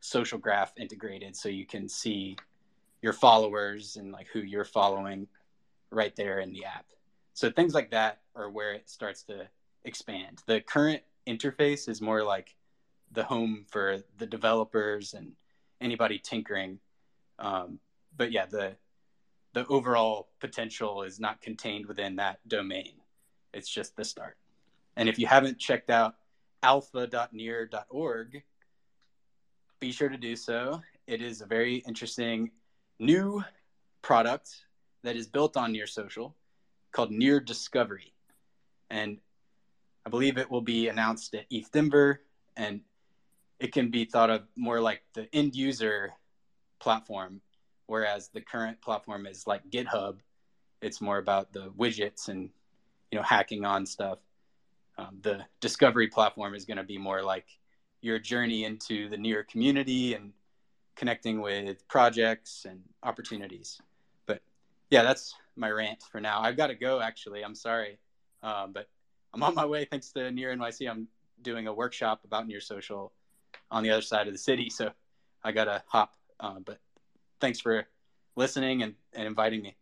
social 0.00 0.38
graph 0.38 0.72
integrated 0.76 1.34
so 1.34 1.48
you 1.48 1.64
can 1.64 1.88
see 1.88 2.36
your 3.00 3.14
followers 3.14 3.96
and 3.96 4.12
like 4.12 4.26
who 4.32 4.40
you're 4.40 4.64
following 4.64 5.26
right 5.90 6.14
there 6.16 6.40
in 6.40 6.52
the 6.52 6.64
app 6.64 6.84
so 7.32 7.50
things 7.50 7.72
like 7.74 7.90
that 7.90 8.20
are 8.34 8.50
where 8.50 8.72
it 8.72 8.88
starts 8.88 9.22
to 9.24 9.46
expand. 9.86 10.42
The 10.46 10.60
current 10.60 11.02
interface 11.26 11.88
is 11.88 12.02
more 12.02 12.22
like 12.22 12.54
the 13.12 13.24
home 13.24 13.64
for 13.70 13.98
the 14.18 14.26
developers 14.26 15.14
and 15.14 15.32
anybody 15.80 16.18
tinkering. 16.18 16.78
Um, 17.38 17.78
but 18.16 18.32
yeah, 18.32 18.46
the 18.46 18.76
the 19.52 19.66
overall 19.68 20.28
potential 20.40 21.02
is 21.02 21.18
not 21.18 21.40
contained 21.40 21.86
within 21.86 22.16
that 22.16 22.46
domain. 22.46 22.92
It's 23.54 23.70
just 23.70 23.96
the 23.96 24.04
start. 24.04 24.36
And 24.96 25.08
if 25.08 25.18
you 25.18 25.26
haven't 25.26 25.58
checked 25.58 25.88
out 25.88 26.16
alpha.near.org, 26.62 28.42
be 29.80 29.92
sure 29.92 30.08
to 30.10 30.18
do 30.18 30.36
so. 30.36 30.82
It 31.06 31.22
is 31.22 31.40
a 31.40 31.46
very 31.46 31.76
interesting 31.86 32.50
new 32.98 33.42
product 34.02 34.50
that 35.04 35.16
is 35.16 35.26
built 35.26 35.56
on 35.56 35.72
Near 35.72 35.86
Social 35.86 36.36
called 36.92 37.10
Near 37.10 37.40
Discovery. 37.40 38.12
And 38.90 39.18
I 40.04 40.10
believe 40.10 40.38
it 40.38 40.50
will 40.50 40.60
be 40.60 40.88
announced 40.88 41.34
at 41.34 41.46
ETH 41.50 41.70
Denver, 41.70 42.22
and 42.56 42.80
it 43.58 43.72
can 43.72 43.90
be 43.90 44.04
thought 44.04 44.30
of 44.30 44.42
more 44.54 44.80
like 44.80 45.02
the 45.14 45.28
end 45.34 45.54
user 45.54 46.12
platform, 46.78 47.40
whereas 47.86 48.28
the 48.28 48.40
current 48.40 48.80
platform 48.80 49.26
is 49.26 49.46
like 49.46 49.68
GitHub. 49.70 50.16
It's 50.82 51.00
more 51.00 51.18
about 51.18 51.52
the 51.52 51.70
widgets 51.70 52.28
and 52.28 52.50
you 53.10 53.18
know 53.18 53.22
hacking 53.22 53.64
on 53.64 53.86
stuff. 53.86 54.18
Um, 54.98 55.18
the 55.22 55.44
discovery 55.60 56.08
platform 56.08 56.54
is 56.54 56.64
going 56.64 56.78
to 56.78 56.82
be 56.82 56.98
more 56.98 57.22
like 57.22 57.46
your 58.00 58.18
journey 58.18 58.64
into 58.64 59.08
the 59.08 59.16
near 59.16 59.44
community 59.44 60.14
and 60.14 60.32
connecting 60.94 61.40
with 61.40 61.86
projects 61.88 62.66
and 62.68 62.80
opportunities. 63.02 63.80
But 64.26 64.40
yeah, 64.90 65.02
that's 65.02 65.34
my 65.56 65.70
rant 65.70 66.02
for 66.10 66.20
now. 66.20 66.40
I've 66.40 66.56
got 66.56 66.68
to 66.68 66.74
go. 66.74 67.00
Actually, 67.00 67.44
I'm 67.44 67.54
sorry, 67.54 67.98
uh, 68.42 68.66
but 68.68 68.88
I'm 69.34 69.42
on 69.42 69.54
my 69.54 69.66
way 69.66 69.84
thanks 69.84 70.10
to 70.12 70.30
Near 70.30 70.54
NYC. 70.56 70.88
I'm 70.88 71.08
doing 71.42 71.66
a 71.66 71.72
workshop 71.72 72.22
about 72.24 72.46
Near 72.46 72.60
Social 72.60 73.12
on 73.70 73.82
the 73.82 73.90
other 73.90 74.02
side 74.02 74.26
of 74.26 74.32
the 74.32 74.38
city, 74.38 74.70
so 74.70 74.90
I 75.44 75.52
gotta 75.52 75.82
hop. 75.86 76.14
Uh, 76.40 76.56
but 76.64 76.78
thanks 77.40 77.60
for 77.60 77.86
listening 78.36 78.82
and, 78.82 78.94
and 79.14 79.26
inviting 79.26 79.62
me. 79.62 79.76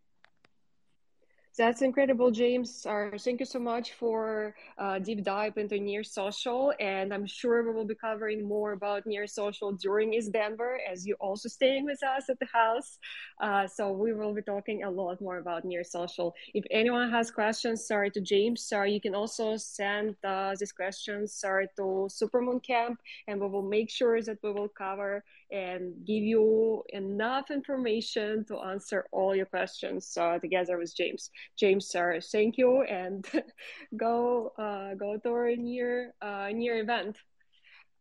That's 1.56 1.82
incredible, 1.82 2.32
James. 2.32 2.84
Uh, 2.84 3.10
thank 3.16 3.38
you 3.38 3.46
so 3.46 3.60
much 3.60 3.92
for 3.92 4.56
uh, 4.76 4.98
deep 4.98 5.22
dive 5.22 5.56
into 5.56 5.78
Near 5.78 6.02
Social, 6.02 6.72
and 6.80 7.14
I'm 7.14 7.26
sure 7.26 7.62
we 7.62 7.72
will 7.72 7.84
be 7.84 7.94
covering 7.94 8.42
more 8.42 8.72
about 8.72 9.06
Near 9.06 9.28
Social 9.28 9.70
during 9.70 10.14
ETH 10.14 10.32
Denver, 10.32 10.80
as 10.90 11.06
you're 11.06 11.16
also 11.20 11.48
staying 11.48 11.84
with 11.84 12.02
us 12.02 12.28
at 12.28 12.40
the 12.40 12.48
house. 12.52 12.98
Uh, 13.40 13.68
so 13.68 13.92
we 13.92 14.12
will 14.12 14.34
be 14.34 14.42
talking 14.42 14.82
a 14.82 14.90
lot 14.90 15.20
more 15.20 15.38
about 15.38 15.64
Near 15.64 15.84
Social. 15.84 16.34
If 16.54 16.64
anyone 16.72 17.08
has 17.12 17.30
questions, 17.30 17.86
sorry 17.86 18.10
to 18.10 18.20
James, 18.20 18.66
sorry, 18.66 18.92
you 18.92 19.00
can 19.00 19.14
also 19.14 19.56
send 19.56 20.16
uh, 20.24 20.56
these 20.58 20.72
questions, 20.72 21.34
sorry 21.34 21.68
to 21.76 22.08
Supermoon 22.10 22.64
Camp, 22.64 22.98
and 23.28 23.40
we 23.40 23.46
will 23.46 23.62
make 23.62 23.90
sure 23.90 24.20
that 24.22 24.38
we 24.42 24.50
will 24.50 24.68
cover 24.68 25.22
and 25.50 25.94
give 26.06 26.22
you 26.22 26.82
enough 26.90 27.50
information 27.50 28.44
to 28.46 28.58
answer 28.58 29.06
all 29.12 29.34
your 29.34 29.46
questions 29.46 30.16
uh, 30.16 30.38
together 30.38 30.78
with 30.78 30.94
James. 30.96 31.30
James, 31.58 31.88
sir, 31.88 32.20
thank 32.20 32.58
you, 32.58 32.82
and 32.82 33.26
go 33.96 34.52
uh, 34.58 34.94
go 34.94 35.18
to 35.18 35.28
our 35.28 35.56
near 35.56 36.14
uh, 36.22 36.48
near 36.52 36.78
event. 36.78 37.18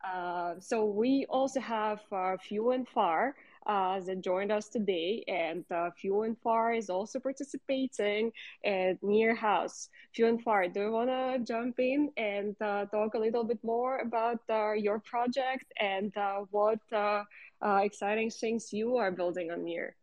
Uh, 0.03 0.55
so 0.59 0.85
we 0.85 1.25
also 1.29 1.59
have 1.61 1.99
uh, 2.11 2.35
Few 2.37 2.71
and 2.71 2.87
Far 2.89 3.35
uh, 3.65 3.99
that 4.01 4.21
joined 4.21 4.51
us 4.51 4.69
today, 4.69 5.23
and 5.27 5.65
uh, 5.71 5.91
Few 5.91 6.23
and 6.23 6.37
Far 6.39 6.73
is 6.73 6.89
also 6.89 7.19
participating 7.19 8.31
at 8.65 9.01
Near 9.01 9.35
House. 9.35 9.89
Few 10.13 10.27
and 10.27 10.41
Far, 10.41 10.67
do 10.67 10.81
you 10.81 10.91
want 10.91 11.09
to 11.09 11.39
jump 11.43 11.79
in 11.79 12.11
and 12.17 12.55
uh, 12.61 12.85
talk 12.85 13.13
a 13.13 13.19
little 13.19 13.43
bit 13.43 13.59
more 13.63 13.99
about 13.99 14.41
uh, 14.49 14.73
your 14.73 14.99
project 14.99 15.65
and 15.79 16.15
uh, 16.17 16.41
what 16.51 16.79
uh, 16.91 17.23
exciting 17.61 18.29
things 18.29 18.73
you 18.73 18.97
are 18.97 19.11
building 19.11 19.51
on 19.51 19.63
Near? 19.63 19.95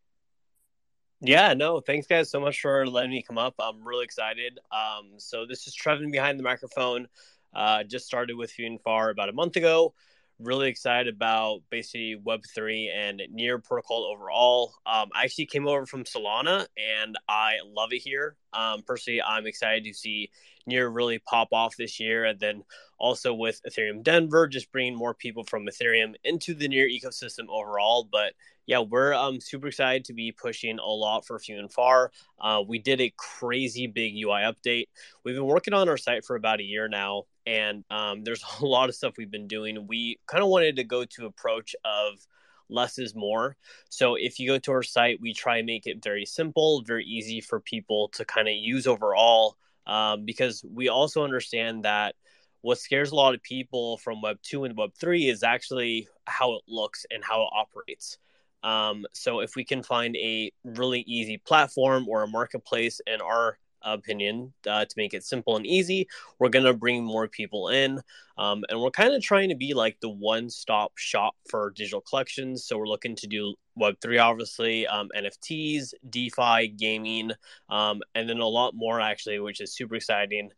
Yeah, 1.22 1.52
no, 1.52 1.80
thanks 1.80 2.06
guys 2.06 2.30
so 2.30 2.40
much 2.40 2.62
for 2.62 2.86
letting 2.86 3.10
me 3.10 3.22
come 3.22 3.36
up. 3.36 3.54
I'm 3.60 3.86
really 3.86 4.04
excited. 4.04 4.58
Um, 4.72 5.12
so 5.18 5.44
this 5.44 5.66
is 5.66 5.76
Trevin 5.76 6.10
behind 6.10 6.38
the 6.38 6.42
microphone. 6.42 7.08
Uh, 7.52 7.82
just 7.82 8.06
started 8.06 8.36
with 8.36 8.52
Far 8.82 9.10
about 9.10 9.28
a 9.28 9.32
month 9.32 9.56
ago. 9.56 9.92
Really 10.42 10.68
excited 10.68 11.14
about 11.14 11.60
basically 11.70 12.16
Web3 12.16 12.88
and 12.94 13.22
Near 13.30 13.58
protocol 13.58 14.10
overall. 14.10 14.72
Um, 14.86 15.10
I 15.14 15.24
actually 15.24 15.46
came 15.46 15.68
over 15.68 15.84
from 15.84 16.04
Solana 16.04 16.66
and 16.78 17.18
I 17.28 17.58
love 17.66 17.92
it 17.92 17.98
here. 17.98 18.36
Um, 18.54 18.82
personally, 18.86 19.20
I'm 19.20 19.46
excited 19.46 19.84
to 19.84 19.92
see 19.92 20.30
Near 20.66 20.88
really 20.88 21.18
pop 21.18 21.48
off 21.52 21.76
this 21.76 22.00
year. 22.00 22.24
And 22.24 22.40
then 22.40 22.64
also 22.98 23.34
with 23.34 23.60
Ethereum 23.68 24.02
Denver, 24.02 24.48
just 24.48 24.72
bringing 24.72 24.96
more 24.96 25.12
people 25.12 25.44
from 25.44 25.66
Ethereum 25.66 26.14
into 26.24 26.54
the 26.54 26.68
Near 26.68 26.88
ecosystem 26.88 27.48
overall. 27.50 28.08
But 28.10 28.32
yeah, 28.66 28.78
we're 28.78 29.12
um, 29.12 29.40
super 29.40 29.66
excited 29.66 30.04
to 30.04 30.12
be 30.12 30.32
pushing 30.32 30.78
a 30.78 30.86
lot 30.86 31.26
for 31.26 31.38
Few 31.38 31.58
and 31.58 31.72
Far. 31.72 32.12
Uh, 32.40 32.62
we 32.66 32.78
did 32.78 33.00
a 33.00 33.12
crazy 33.16 33.88
big 33.88 34.14
UI 34.14 34.42
update. 34.42 34.86
We've 35.24 35.34
been 35.34 35.44
working 35.44 35.74
on 35.74 35.88
our 35.88 35.96
site 35.96 36.24
for 36.24 36.36
about 36.36 36.60
a 36.60 36.64
year 36.64 36.86
now, 36.86 37.24
and 37.50 37.84
um, 37.90 38.22
there's 38.22 38.44
a 38.60 38.64
lot 38.64 38.88
of 38.88 38.94
stuff 38.94 39.14
we've 39.18 39.30
been 39.30 39.48
doing. 39.48 39.86
We 39.86 40.20
kind 40.26 40.42
of 40.42 40.48
wanted 40.48 40.76
to 40.76 40.84
go 40.84 41.04
to 41.04 41.26
approach 41.26 41.74
of 41.84 42.26
less 42.68 42.98
is 42.98 43.16
more. 43.16 43.56
So 43.88 44.14
if 44.14 44.38
you 44.38 44.48
go 44.48 44.58
to 44.58 44.72
our 44.72 44.84
site, 44.84 45.20
we 45.20 45.34
try 45.34 45.56
and 45.56 45.66
make 45.66 45.88
it 45.88 46.02
very 46.02 46.24
simple, 46.24 46.82
very 46.86 47.04
easy 47.04 47.40
for 47.40 47.58
people 47.58 48.08
to 48.10 48.24
kind 48.24 48.46
of 48.46 48.54
use 48.54 48.86
overall, 48.86 49.56
um, 49.86 50.24
because 50.24 50.64
we 50.64 50.88
also 50.88 51.24
understand 51.24 51.84
that 51.84 52.14
what 52.60 52.78
scares 52.78 53.10
a 53.10 53.16
lot 53.16 53.34
of 53.34 53.42
people 53.42 53.96
from 53.98 54.22
Web 54.22 54.38
2 54.42 54.64
and 54.64 54.76
Web 54.76 54.92
3 54.94 55.28
is 55.28 55.42
actually 55.42 56.06
how 56.26 56.54
it 56.54 56.62
looks 56.68 57.06
and 57.10 57.24
how 57.24 57.42
it 57.42 57.48
operates. 57.52 58.18
Um, 58.62 59.06
so 59.14 59.40
if 59.40 59.56
we 59.56 59.64
can 59.64 59.82
find 59.82 60.14
a 60.16 60.52
really 60.62 61.00
easy 61.00 61.38
platform 61.38 62.06
or 62.08 62.22
a 62.22 62.28
marketplace, 62.28 63.00
and 63.06 63.20
our 63.20 63.58
opinion, 63.82 64.52
uh, 64.66 64.84
to 64.84 64.94
make 64.96 65.14
it 65.14 65.24
simple 65.24 65.56
and 65.56 65.66
easy, 65.66 66.08
we're 66.38 66.48
gonna 66.48 66.74
bring 66.74 67.04
more 67.04 67.28
people 67.28 67.68
in, 67.68 68.00
um, 68.38 68.64
and 68.68 68.80
we're 68.80 68.90
kind 68.90 69.14
of 69.14 69.22
trying 69.22 69.48
to 69.48 69.54
be 69.54 69.74
like 69.74 69.98
the 70.00 70.08
one-stop 70.08 70.96
shop 70.96 71.34
for 71.48 71.72
digital 71.76 72.00
collections. 72.00 72.64
So 72.64 72.78
we're 72.78 72.86
looking 72.86 73.16
to 73.16 73.26
do 73.26 73.54
Web 73.76 73.96
three, 74.02 74.18
obviously, 74.18 74.86
um, 74.86 75.08
NFTs, 75.16 75.94
DeFi, 76.08 76.68
gaming, 76.68 77.32
um, 77.68 78.02
and 78.14 78.28
then 78.28 78.40
a 78.40 78.46
lot 78.46 78.74
more 78.74 79.00
actually, 79.00 79.38
which 79.38 79.60
is 79.60 79.74
super 79.74 79.94
exciting. 79.94 80.50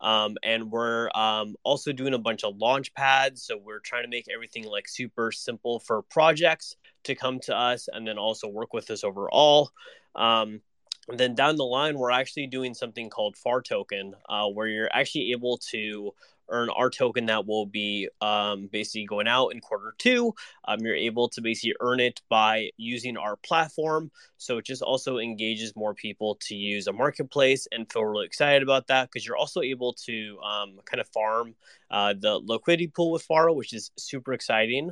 Um, 0.00 0.36
and 0.42 0.70
we're 0.70 1.10
um, 1.14 1.56
also 1.64 1.92
doing 1.92 2.14
a 2.14 2.18
bunch 2.18 2.44
of 2.44 2.56
launch 2.56 2.94
pads. 2.94 3.42
So 3.42 3.58
we're 3.58 3.80
trying 3.80 4.04
to 4.04 4.08
make 4.08 4.26
everything 4.32 4.64
like 4.64 4.88
super 4.88 5.32
simple 5.32 5.80
for 5.80 6.02
projects 6.02 6.76
to 7.04 7.14
come 7.14 7.40
to 7.40 7.56
us 7.56 7.88
and 7.92 8.06
then 8.06 8.18
also 8.18 8.48
work 8.48 8.72
with 8.72 8.90
us 8.90 9.02
overall. 9.02 9.70
Um, 10.14 10.60
and 11.08 11.18
then 11.18 11.34
down 11.34 11.56
the 11.56 11.64
line, 11.64 11.98
we're 11.98 12.10
actually 12.10 12.46
doing 12.46 12.74
something 12.74 13.08
called 13.08 13.36
FAR 13.36 13.62
token, 13.62 14.14
uh, 14.28 14.46
where 14.48 14.66
you're 14.66 14.90
actually 14.92 15.32
able 15.32 15.58
to 15.70 16.12
earn 16.50 16.70
our 16.70 16.90
token 16.90 17.26
that 17.26 17.46
will 17.46 17.66
be 17.66 18.08
um, 18.20 18.68
basically 18.72 19.04
going 19.04 19.28
out 19.28 19.48
in 19.48 19.60
quarter 19.60 19.94
two. 19.98 20.34
Um, 20.64 20.80
you're 20.80 20.94
able 20.94 21.28
to 21.30 21.40
basically 21.40 21.74
earn 21.80 22.00
it 22.00 22.20
by 22.28 22.70
using 22.76 23.16
our 23.16 23.36
platform. 23.36 24.10
So 24.36 24.58
it 24.58 24.64
just 24.64 24.82
also 24.82 25.18
engages 25.18 25.76
more 25.76 25.94
people 25.94 26.36
to 26.42 26.54
use 26.54 26.86
a 26.86 26.92
marketplace 26.92 27.66
and 27.72 27.90
feel 27.90 28.04
really 28.04 28.26
excited 28.26 28.62
about 28.62 28.86
that 28.88 29.10
because 29.10 29.26
you're 29.26 29.36
also 29.36 29.60
able 29.60 29.92
to 30.04 30.38
um, 30.40 30.78
kind 30.84 31.00
of 31.00 31.08
farm 31.08 31.54
uh, 31.90 32.14
the 32.18 32.40
liquidity 32.42 32.88
pool 32.88 33.12
with 33.12 33.22
Faro, 33.22 33.52
which 33.52 33.72
is 33.72 33.90
super 33.96 34.32
exciting. 34.32 34.90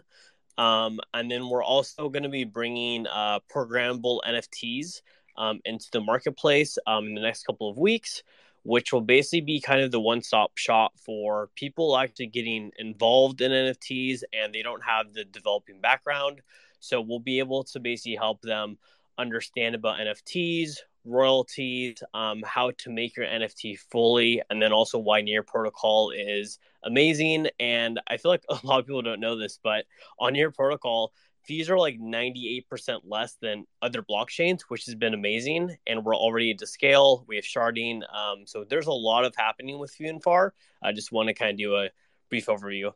Um, 0.58 1.00
and 1.12 1.30
then 1.30 1.48
we're 1.48 1.64
also 1.64 2.08
going 2.08 2.22
to 2.22 2.30
be 2.30 2.44
bringing 2.44 3.06
uh, 3.06 3.40
programmable 3.54 4.20
NFTs 4.26 5.02
um, 5.38 5.60
into 5.64 5.86
the 5.92 6.00
marketplace 6.00 6.78
um, 6.86 7.06
in 7.06 7.14
the 7.14 7.20
next 7.20 7.44
couple 7.44 7.70
of 7.70 7.78
weeks 7.78 8.22
which 8.66 8.92
will 8.92 9.00
basically 9.00 9.40
be 9.40 9.60
kind 9.60 9.80
of 9.80 9.92
the 9.92 10.00
one 10.00 10.20
stop 10.20 10.50
shop 10.56 10.92
for 10.98 11.48
people 11.54 11.96
actually 11.96 12.26
getting 12.26 12.72
involved 12.80 13.40
in 13.40 13.52
NFTs 13.52 14.22
and 14.32 14.52
they 14.52 14.62
don't 14.62 14.82
have 14.82 15.12
the 15.12 15.24
developing 15.24 15.80
background. 15.80 16.42
So 16.80 17.00
we'll 17.00 17.20
be 17.20 17.38
able 17.38 17.62
to 17.62 17.78
basically 17.78 18.16
help 18.16 18.42
them 18.42 18.76
understand 19.18 19.76
about 19.76 20.00
NFTs, 20.00 20.78
royalties, 21.04 22.02
um, 22.12 22.42
how 22.44 22.72
to 22.78 22.90
make 22.90 23.16
your 23.16 23.26
NFT 23.26 23.78
fully, 23.78 24.42
and 24.50 24.60
then 24.60 24.72
also 24.72 24.98
why 24.98 25.20
Near 25.20 25.44
Protocol 25.44 26.10
is 26.10 26.58
amazing. 26.82 27.46
And 27.60 28.00
I 28.08 28.16
feel 28.16 28.32
like 28.32 28.44
a 28.48 28.58
lot 28.64 28.80
of 28.80 28.86
people 28.86 29.02
don't 29.02 29.20
know 29.20 29.38
this, 29.38 29.60
but 29.62 29.84
on 30.18 30.32
Near 30.32 30.50
Protocol, 30.50 31.12
fees 31.46 31.70
are 31.70 31.78
like 31.78 31.98
98% 31.98 32.64
less 33.04 33.36
than 33.40 33.64
other 33.80 34.02
blockchains, 34.02 34.62
which 34.68 34.86
has 34.86 34.94
been 34.94 35.14
amazing. 35.14 35.76
And 35.86 36.04
we're 36.04 36.16
already 36.16 36.54
to 36.54 36.66
scale. 36.66 37.24
We 37.26 37.36
have 37.36 37.44
sharding. 37.44 38.02
Um, 38.14 38.46
so 38.46 38.64
there's 38.68 38.86
a 38.86 38.92
lot 38.92 39.24
of 39.24 39.34
happening 39.36 39.78
with 39.78 39.92
Few 39.92 40.08
and 40.08 40.22
Far. 40.22 40.54
I 40.82 40.92
just 40.92 41.12
want 41.12 41.28
to 41.28 41.34
kind 41.34 41.52
of 41.52 41.58
do 41.58 41.76
a 41.76 41.88
brief 42.28 42.46
overview. 42.46 42.92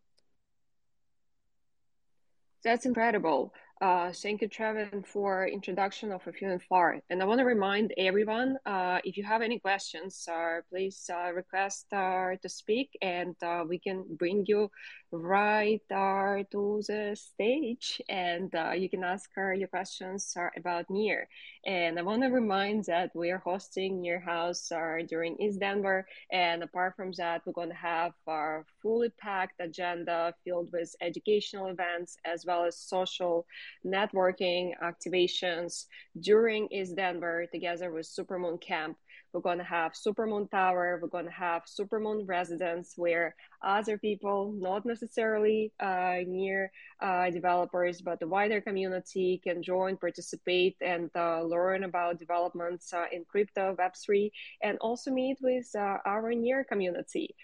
That's 2.63 2.85
incredible. 2.85 3.55
Uh, 3.81 4.13
thank 4.13 4.43
you, 4.43 4.49
Trevin, 4.49 5.07
for 5.07 5.49
introduction 5.49 6.13
of 6.13 6.21
a 6.27 6.33
few 6.33 6.51
and 6.51 6.63
far. 6.65 7.01
And 7.09 7.23
I 7.23 7.25
want 7.25 7.39
to 7.39 7.47
remind 7.47 7.95
everyone, 7.97 8.59
uh, 8.67 8.99
if 9.05 9.17
you 9.17 9.25
have 9.25 9.41
any 9.41 9.59
questions, 9.59 10.29
uh, 10.31 10.61
please 10.69 11.09
uh, 11.11 11.33
request 11.33 11.87
uh, 11.91 12.37
to 12.43 12.49
speak, 12.51 12.91
and 13.01 13.35
uh, 13.43 13.65
we 13.67 13.79
can 13.79 14.05
bring 14.19 14.45
you 14.47 14.71
right 15.13 15.81
to 15.89 16.83
the 16.87 17.17
stage, 17.19 18.03
and 18.11 18.53
you 18.77 18.91
can 18.91 19.03
ask 19.03 19.31
your 19.35 19.69
questions 19.69 20.37
about 20.59 20.91
Near. 20.91 21.27
And 21.65 21.99
I 21.99 22.03
want 22.03 22.23
to 22.23 22.29
remind 22.29 22.85
that 22.85 23.11
we 23.15 23.31
are 23.31 23.39
hosting 23.39 24.03
Near 24.03 24.21
House 24.21 24.71
during 25.09 25.37
ETH 25.39 25.59
Denver, 25.59 26.07
and 26.31 26.63
apart 26.63 26.97
from 26.97 27.13
that, 27.17 27.43
we're 27.47 27.55
going 27.55 27.71
to 27.71 27.75
have 27.75 28.13
our 28.27 28.67
fully 28.83 29.09
packed 29.19 29.59
agenda 29.59 30.35
filled 30.45 30.71
with 30.71 30.95
educational 31.01 31.69
events 31.69 32.19
as 32.27 32.45
well 32.45 32.65
as 32.65 32.77
social 32.77 33.47
networking 33.85 34.73
activations 34.83 35.87
during 36.21 36.69
ETH 36.71 36.95
Denver 36.97 37.47
together 37.53 37.91
with 37.91 38.07
Supermoon 38.07 38.61
Camp. 38.61 38.97
We're 39.33 39.41
going 39.41 39.59
to 39.59 39.65
have 39.65 39.93
Supermoon 39.93 40.51
Tower. 40.51 40.99
We're 41.01 41.09
going 41.09 41.27
to 41.27 41.31
have 41.31 41.63
Supermoon 41.65 42.27
Residence, 42.27 42.95
where 42.97 43.37
other 43.63 43.97
people, 43.97 44.53
not 44.59 44.85
necessarily 44.85 45.73
uh, 45.79 46.19
near 46.27 46.73
uh, 47.01 47.31
developers, 47.31 48.01
but 48.01 48.19
the 48.19 48.27
wider 48.27 48.61
community 48.61 49.41
can 49.45 49.63
join, 49.63 49.97
participate, 49.97 50.77
and 50.81 51.11
uh, 51.15 51.43
learn 51.43 51.85
about 51.85 52.19
developments 52.19 52.93
uh, 52.93 53.05
in 53.13 53.25
crypto, 53.25 53.77
Web3, 53.79 54.33
and 54.63 54.79
also 54.79 55.13
meet 55.13 55.39
with 55.41 55.71
uh, 55.77 55.99
our 56.05 56.33
near 56.33 56.65
community. 56.65 57.37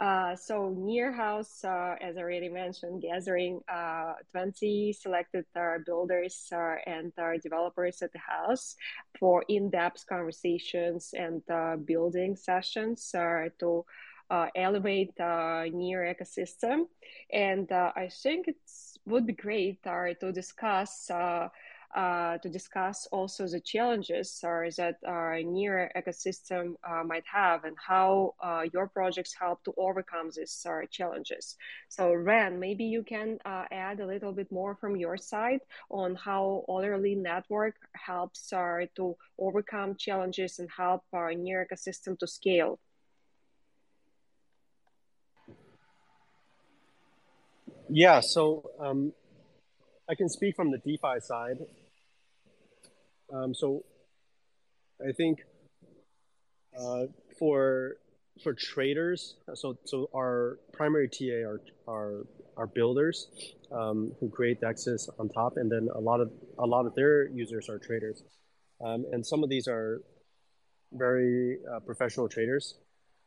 Uh, 0.00 0.34
so 0.34 0.74
near 0.78 1.12
house, 1.12 1.62
uh, 1.62 1.94
as 2.00 2.16
I 2.16 2.20
already 2.20 2.48
mentioned, 2.48 3.02
gathering 3.02 3.60
uh, 3.68 4.14
20 4.32 4.94
selected 4.94 5.44
uh, 5.54 5.76
builders 5.84 6.48
uh, 6.52 6.76
and 6.86 7.12
our 7.18 7.36
developers 7.36 8.00
at 8.00 8.10
the 8.14 8.18
house 8.18 8.76
for 9.18 9.44
in-depth 9.46 10.06
conversations 10.06 11.12
and 11.12 11.42
building 11.84 12.34
sessions 12.34 13.10
to 13.58 13.84
elevate 14.56 15.14
the 15.16 15.70
near 15.74 16.14
ecosystem. 16.14 16.84
And 17.30 17.70
I 17.70 18.08
think 18.22 18.48
it 18.48 18.56
would 19.04 19.26
be 19.26 19.34
great 19.34 19.82
to 19.82 20.32
discuss 20.32 21.10
uh, 21.94 22.38
to 22.38 22.48
discuss 22.48 23.08
also 23.10 23.46
the 23.46 23.60
challenges 23.60 24.40
uh, 24.44 24.70
that 24.76 24.96
our 25.06 25.42
near 25.42 25.90
ecosystem 25.96 26.74
uh, 26.88 27.02
might 27.04 27.24
have 27.26 27.64
and 27.64 27.76
how 27.76 28.34
uh, 28.42 28.62
your 28.72 28.88
projects 28.88 29.34
help 29.38 29.62
to 29.64 29.74
overcome 29.76 30.30
these 30.36 30.64
uh, 30.68 30.86
challenges. 30.90 31.56
So, 31.88 32.12
Ren, 32.12 32.60
maybe 32.60 32.84
you 32.84 33.02
can 33.02 33.38
uh, 33.44 33.64
add 33.72 34.00
a 34.00 34.06
little 34.06 34.32
bit 34.32 34.52
more 34.52 34.76
from 34.76 34.96
your 34.96 35.16
side 35.16 35.60
on 35.90 36.14
how 36.14 36.64
Orderly 36.68 37.14
Network 37.14 37.74
helps 37.94 38.48
to 38.50 39.16
overcome 39.38 39.96
challenges 39.98 40.58
and 40.58 40.68
help 40.76 41.02
our 41.12 41.34
near 41.34 41.66
ecosystem 41.66 42.18
to 42.18 42.26
scale. 42.26 42.78
Yeah, 47.88 48.20
so 48.20 48.70
um, 48.78 49.12
I 50.08 50.14
can 50.14 50.28
speak 50.28 50.54
from 50.54 50.70
the 50.70 50.78
DeFi 50.78 51.20
side. 51.20 51.58
Um, 53.32 53.54
so 53.54 53.84
I 55.06 55.12
think 55.12 55.40
uh, 56.78 57.06
for 57.38 57.96
for 58.42 58.54
traders, 58.54 59.36
so 59.54 59.76
so 59.84 60.08
our 60.14 60.58
primary 60.72 61.08
TA 61.08 61.46
are 61.46 61.60
are, 61.86 62.26
are 62.56 62.66
builders 62.66 63.28
um, 63.72 64.12
who 64.20 64.28
create 64.30 64.60
dexes 64.60 65.08
on 65.18 65.28
top, 65.28 65.56
and 65.56 65.70
then 65.70 65.88
a 65.94 66.00
lot 66.00 66.20
of 66.20 66.30
a 66.58 66.66
lot 66.66 66.86
of 66.86 66.94
their 66.94 67.28
users 67.28 67.68
are 67.68 67.78
traders, 67.78 68.22
um, 68.84 69.04
and 69.12 69.26
some 69.26 69.42
of 69.42 69.50
these 69.50 69.68
are 69.68 70.02
very 70.92 71.58
uh, 71.72 71.80
professional 71.80 72.28
traders 72.28 72.74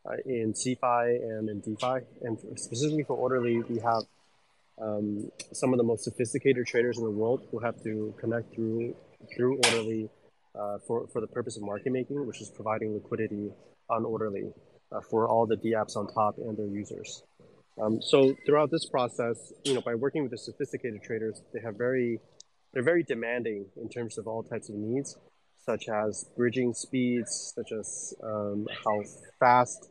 uh, 0.05 0.15
in 0.25 0.53
CeFi 0.53 1.15
and 1.15 1.49
in 1.49 1.61
DeFi, 1.61 2.05
and 2.21 2.37
specifically 2.55 3.03
for 3.03 3.15
Orderly, 3.15 3.61
we 3.69 3.79
have 3.79 4.03
um, 4.81 5.31
some 5.53 5.73
of 5.73 5.77
the 5.77 5.83
most 5.83 6.03
sophisticated 6.03 6.65
traders 6.65 6.97
in 6.97 7.03
the 7.03 7.11
world 7.11 7.47
who 7.51 7.59
have 7.59 7.81
to 7.83 8.13
connect 8.19 8.53
through 8.55 8.95
through 9.35 9.57
Orderly 9.65 10.09
uh, 10.59 10.77
for, 10.87 11.07
for 11.07 11.21
the 11.21 11.27
purpose 11.27 11.57
of 11.57 11.63
market 11.63 11.91
making, 11.91 12.25
which 12.25 12.41
is 12.41 12.49
providing 12.49 12.93
liquidity 12.93 13.49
on 13.89 14.05
Orderly 14.05 14.51
uh, 14.91 15.01
for 15.09 15.27
all 15.27 15.45
the 15.45 15.57
DApps 15.57 15.95
on 15.95 16.07
top 16.13 16.37
and 16.37 16.57
their 16.57 16.67
users. 16.67 17.23
Um, 17.81 18.01
so 18.01 18.35
throughout 18.45 18.69
this 18.69 18.85
process, 18.85 19.51
you 19.63 19.73
know, 19.73 19.81
by 19.81 19.95
working 19.95 20.21
with 20.21 20.31
the 20.31 20.37
sophisticated 20.37 21.01
traders, 21.01 21.41
they 21.53 21.59
have 21.61 21.75
very, 21.75 22.19
they're 22.73 22.83
very 22.83 23.03
demanding 23.03 23.65
in 23.81 23.89
terms 23.89 24.17
of 24.17 24.27
all 24.27 24.43
types 24.43 24.69
of 24.69 24.75
needs, 24.75 25.17
such 25.65 25.89
as 25.89 26.25
bridging 26.37 26.73
speeds, 26.73 27.53
such 27.55 27.71
as 27.71 28.13
um, 28.23 28.67
how 28.83 29.01
fast 29.39 29.89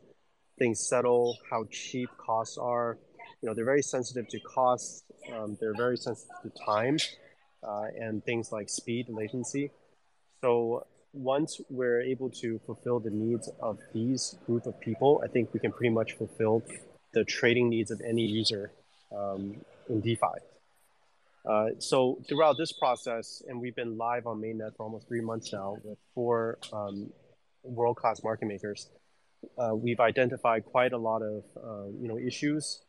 things 0.57 0.87
settle, 0.87 1.37
how 1.49 1.65
cheap 1.71 2.09
costs 2.17 2.57
are. 2.57 2.97
You 3.41 3.49
know, 3.49 3.55
they're 3.55 3.65
very 3.65 3.81
sensitive 3.81 4.29
to 4.29 4.39
costs. 4.39 5.03
Um, 5.33 5.57
they're 5.59 5.75
very 5.75 5.97
sensitive 5.97 6.35
to 6.43 6.65
time 6.65 6.97
uh, 7.65 7.87
and 7.99 8.23
things 8.23 8.51
like 8.51 8.69
speed 8.69 9.07
and 9.07 9.17
latency. 9.17 9.71
So 10.41 10.85
once 11.13 11.61
we're 11.69 12.01
able 12.01 12.29
to 12.29 12.59
fulfill 12.65 12.99
the 12.99 13.11
needs 13.11 13.49
of 13.61 13.79
these 13.93 14.35
group 14.45 14.65
of 14.65 14.79
people, 14.79 15.21
I 15.23 15.27
think 15.27 15.53
we 15.53 15.59
can 15.59 15.71
pretty 15.71 15.93
much 15.93 16.13
fulfill 16.13 16.63
the 17.13 17.23
trading 17.23 17.69
needs 17.69 17.91
of 17.91 18.01
any 18.01 18.23
user 18.23 18.71
um, 19.15 19.57
in 19.89 20.01
DeFi. 20.01 20.39
Uh, 21.45 21.69
so 21.79 22.19
throughout 22.27 22.57
this 22.57 22.71
process, 22.71 23.43
and 23.47 23.59
we've 23.59 23.75
been 23.75 23.97
live 23.97 24.25
on 24.27 24.41
mainnet 24.41 24.75
for 24.75 24.83
almost 24.83 25.07
three 25.07 25.21
months 25.21 25.51
now 25.51 25.77
with 25.83 25.97
four 26.15 26.57
um, 26.71 27.11
world-class 27.63 28.23
market 28.23 28.45
makers. 28.45 28.87
Uh, 29.57 29.75
we've 29.75 29.99
identified 29.99 30.63
quite 30.65 30.93
a 30.93 30.97
lot 30.97 31.21
of 31.21 31.43
uh, 31.57 31.85
you 31.99 32.07
know 32.07 32.17
issues 32.17 32.79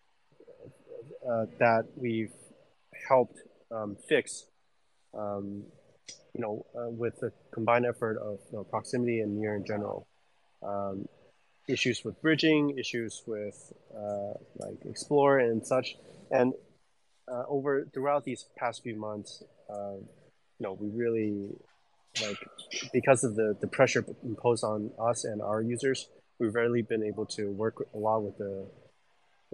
uh, 1.28 1.46
that 1.58 1.84
we've 1.96 2.32
helped 3.08 3.38
um, 3.72 3.96
fix. 4.08 4.44
Um, 5.16 5.64
you 6.34 6.40
know, 6.40 6.66
uh, 6.76 6.90
with 6.90 7.20
the 7.20 7.32
combined 7.52 7.86
effort 7.86 8.18
of 8.18 8.40
you 8.50 8.58
know, 8.58 8.64
proximity 8.64 9.20
and 9.20 9.38
near 9.38 9.54
in 9.54 9.64
general. 9.64 10.06
Um, 10.62 11.06
issues 11.68 12.04
with 12.04 12.20
bridging, 12.20 12.76
issues 12.78 13.22
with 13.26 13.72
uh, 13.96 14.34
like 14.56 14.78
explore 14.84 15.38
and 15.38 15.66
such, 15.66 15.96
and 16.30 16.52
uh, 17.30 17.44
over 17.48 17.86
throughout 17.94 18.24
these 18.24 18.46
past 18.58 18.82
few 18.82 18.96
months, 18.96 19.42
uh, 19.70 19.94
you 19.94 20.60
know, 20.60 20.76
we 20.78 20.88
really 20.90 21.48
like 22.22 22.36
because 22.92 23.24
of 23.24 23.34
the 23.36 23.56
the 23.60 23.66
pressure 23.66 24.04
imposed 24.24 24.64
on 24.64 24.90
us 24.98 25.24
and 25.24 25.40
our 25.40 25.62
users, 25.62 26.08
we've 26.38 26.54
really 26.54 26.82
been 26.82 27.02
able 27.02 27.26
to 27.26 27.50
work 27.52 27.86
a 27.94 27.98
lot 27.98 28.22
with 28.22 28.36
the 28.38 28.66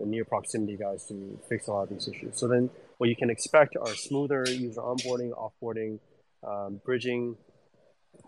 the 0.00 0.06
near 0.06 0.24
proximity 0.24 0.76
guys 0.76 1.04
to 1.06 1.38
fix 1.48 1.68
a 1.68 1.72
lot 1.72 1.82
of 1.84 1.90
these 1.90 2.08
issues. 2.08 2.38
So 2.38 2.48
then, 2.48 2.70
what 2.98 3.08
you 3.08 3.16
can 3.16 3.30
expect 3.30 3.76
are 3.76 3.94
smoother 3.94 4.44
user 4.48 4.80
onboarding, 4.80 5.30
offboarding, 5.32 6.00
um, 6.46 6.80
bridging 6.84 7.36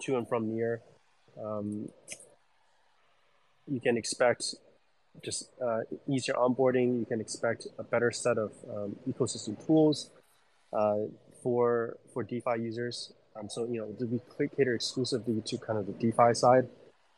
to 0.03 0.17
and 0.17 0.29
from 0.29 0.55
near. 0.55 0.83
Um, 1.43 1.89
you 3.67 3.81
can 3.81 3.97
expect 3.97 4.55
just 5.25 5.51
uh, 5.65 5.81
easier 6.09 6.35
onboarding. 6.35 6.99
You 6.99 7.07
can 7.07 7.21
expect 7.21 7.67
a 7.79 7.83
better 7.83 8.11
set 8.11 8.39
of 8.39 8.53
um, 8.71 8.97
ecosystem 9.09 9.65
tools 9.67 10.11
uh, 10.73 11.07
for 11.43 11.97
for 12.13 12.23
DeFi 12.23 12.61
users. 12.61 13.13
Um, 13.39 13.49
so 13.49 13.65
you 13.65 13.81
know, 13.81 14.21
we 14.39 14.49
cater 14.57 14.75
exclusively 14.75 15.43
to 15.47 15.59
kind 15.59 15.79
of 15.79 15.87
the 15.87 15.93
DeFi 15.93 16.35
side. 16.35 16.69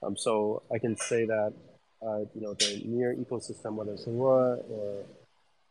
Um, 0.03 0.17
so 0.17 0.62
I 0.73 0.79
can 0.79 0.97
say 0.97 1.25
that 1.25 1.55
uh, 2.07 2.21
you 2.35 2.40
know 2.40 2.55
the 2.55 2.83
near 2.85 3.14
ecosystem, 3.14 3.75
whether 3.75 3.93
it's 3.93 4.07
Aurora 4.07 4.59
or 4.71 5.05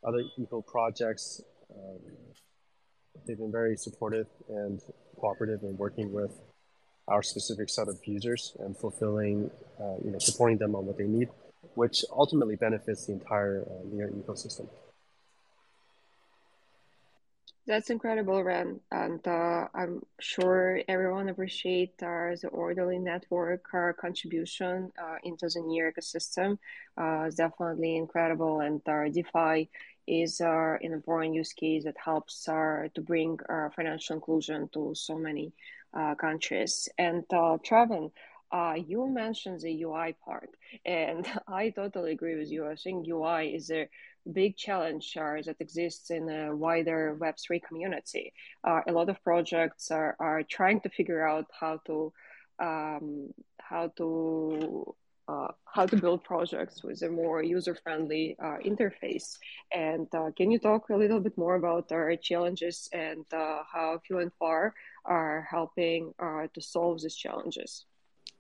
other 0.04 0.24
eco 0.38 0.62
projects, 0.62 1.42
um, 1.74 2.00
they've 3.26 3.38
been 3.38 3.52
very 3.52 3.78
supportive 3.78 4.28
and 4.50 4.82
cooperative 5.20 5.64
in 5.64 5.78
working 5.78 6.12
with 6.12 6.32
our 7.08 7.22
specific 7.22 7.70
set 7.70 7.88
of 7.88 8.00
users 8.06 8.56
and 8.60 8.78
fulfilling, 8.78 9.52
uh, 9.80 9.96
you 10.04 10.12
know, 10.12 10.20
supporting 10.20 10.58
them 10.58 10.76
on 10.76 10.86
what 10.86 10.98
they 10.98 11.08
need, 11.08 11.30
which 11.76 12.04
ultimately 12.12 12.56
benefits 12.56 13.06
the 13.06 13.14
entire 13.14 13.66
uh, 13.70 13.74
near 13.92 14.08
ecosystem. 14.10 14.68
That's 17.66 17.90
incredible, 17.90 18.44
Ren, 18.44 18.80
and 18.92 19.26
uh, 19.26 19.68
I'm 19.74 20.02
sure 20.20 20.82
everyone 20.90 21.30
appreciates 21.30 22.02
uh, 22.04 22.36
the 22.42 22.50
orderly 22.50 23.00
network 23.00 23.64
uh, 23.74 23.94
contribution 24.00 24.92
uh, 25.02 25.16
into 25.24 25.48
the 25.48 25.62
near 25.62 25.92
ecosystem. 25.94 26.58
Uh, 26.98 27.24
it's 27.28 27.36
definitely 27.38 27.96
incredible, 27.96 28.60
and 28.60 28.84
DeFi 28.84 29.70
is 30.08 30.42
an 30.42 30.80
important 30.82 31.36
use 31.36 31.54
case 31.54 31.86
that 31.86 31.96
helps 32.04 32.44
to 32.44 33.02
bring 33.02 33.38
financial 33.76 34.16
inclusion 34.16 34.70
to 34.74 34.94
so 34.94 35.18
many 35.18 35.54
countries. 36.18 36.90
And 36.98 37.24
uh, 37.32 37.58
Trevin, 37.66 38.12
uh, 38.52 38.76
you 38.86 39.08
mentioned 39.08 39.62
the 39.62 39.84
UI 39.84 40.16
part, 40.24 40.50
and 40.86 41.26
I 41.48 41.70
totally 41.70 42.12
agree 42.12 42.36
with 42.38 42.52
you. 42.52 42.68
I 42.68 42.76
think 42.76 43.08
UI 43.08 43.56
is 43.56 43.72
a 43.72 43.88
big 44.32 44.56
challenge 44.56 45.18
uh, 45.20 45.42
that 45.46 45.58
exists 45.60 46.10
in 46.10 46.30
a 46.30 46.56
wider 46.56 47.18
Web3 47.20 47.62
community. 47.64 48.34
Uh, 48.64 48.82
a 48.88 48.92
lot 48.92 49.10
of 49.10 49.22
projects 49.24 49.92
are, 49.92 50.16
are 50.20 50.44
trying 50.44 50.80
to 50.82 50.90
figure 50.90 51.28
out 51.28 51.46
how 51.60 51.80
to 51.86 52.14
um, 52.60 53.34
how 53.60 53.88
to 53.98 54.96
uh, 55.28 55.48
how 55.66 55.86
to 55.86 55.96
build 55.96 56.24
projects 56.24 56.84
with 56.84 57.02
a 57.02 57.10
more 57.10 57.42
user-friendly 57.42 58.36
uh, 58.44 58.58
interface. 58.66 59.38
And 59.72 60.08
uh, 60.14 60.32
can 60.36 60.52
you 60.52 60.60
talk 60.60 60.90
a 60.90 60.98
little 60.98 61.22
bit 61.22 61.38
more 61.38 61.56
about 61.56 61.92
our 61.94 62.16
challenges 62.18 62.90
and 62.92 63.26
uh, 63.32 63.64
how 63.72 64.00
Few 64.06 64.20
and 64.20 64.34
Far 64.38 64.74
are 65.06 65.48
helping 65.50 66.14
to 66.20 66.62
solve 66.62 67.02
these 67.02 67.16
challenges? 67.16 67.86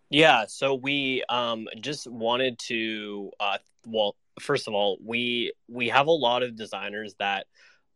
Yeah, 0.09 0.45
so 0.47 0.75
we 0.75 1.23
um, 1.29 1.67
just 1.79 2.05
wanted 2.05 2.59
to, 2.67 3.31
uh, 3.39 3.57
well, 3.87 4.15
first 4.39 4.67
of 4.67 4.73
all, 4.73 4.97
we 5.03 5.53
we 5.67 5.89
have 5.89 6.07
a 6.07 6.11
lot 6.11 6.43
of 6.43 6.55
designers 6.55 7.15
that 7.19 7.47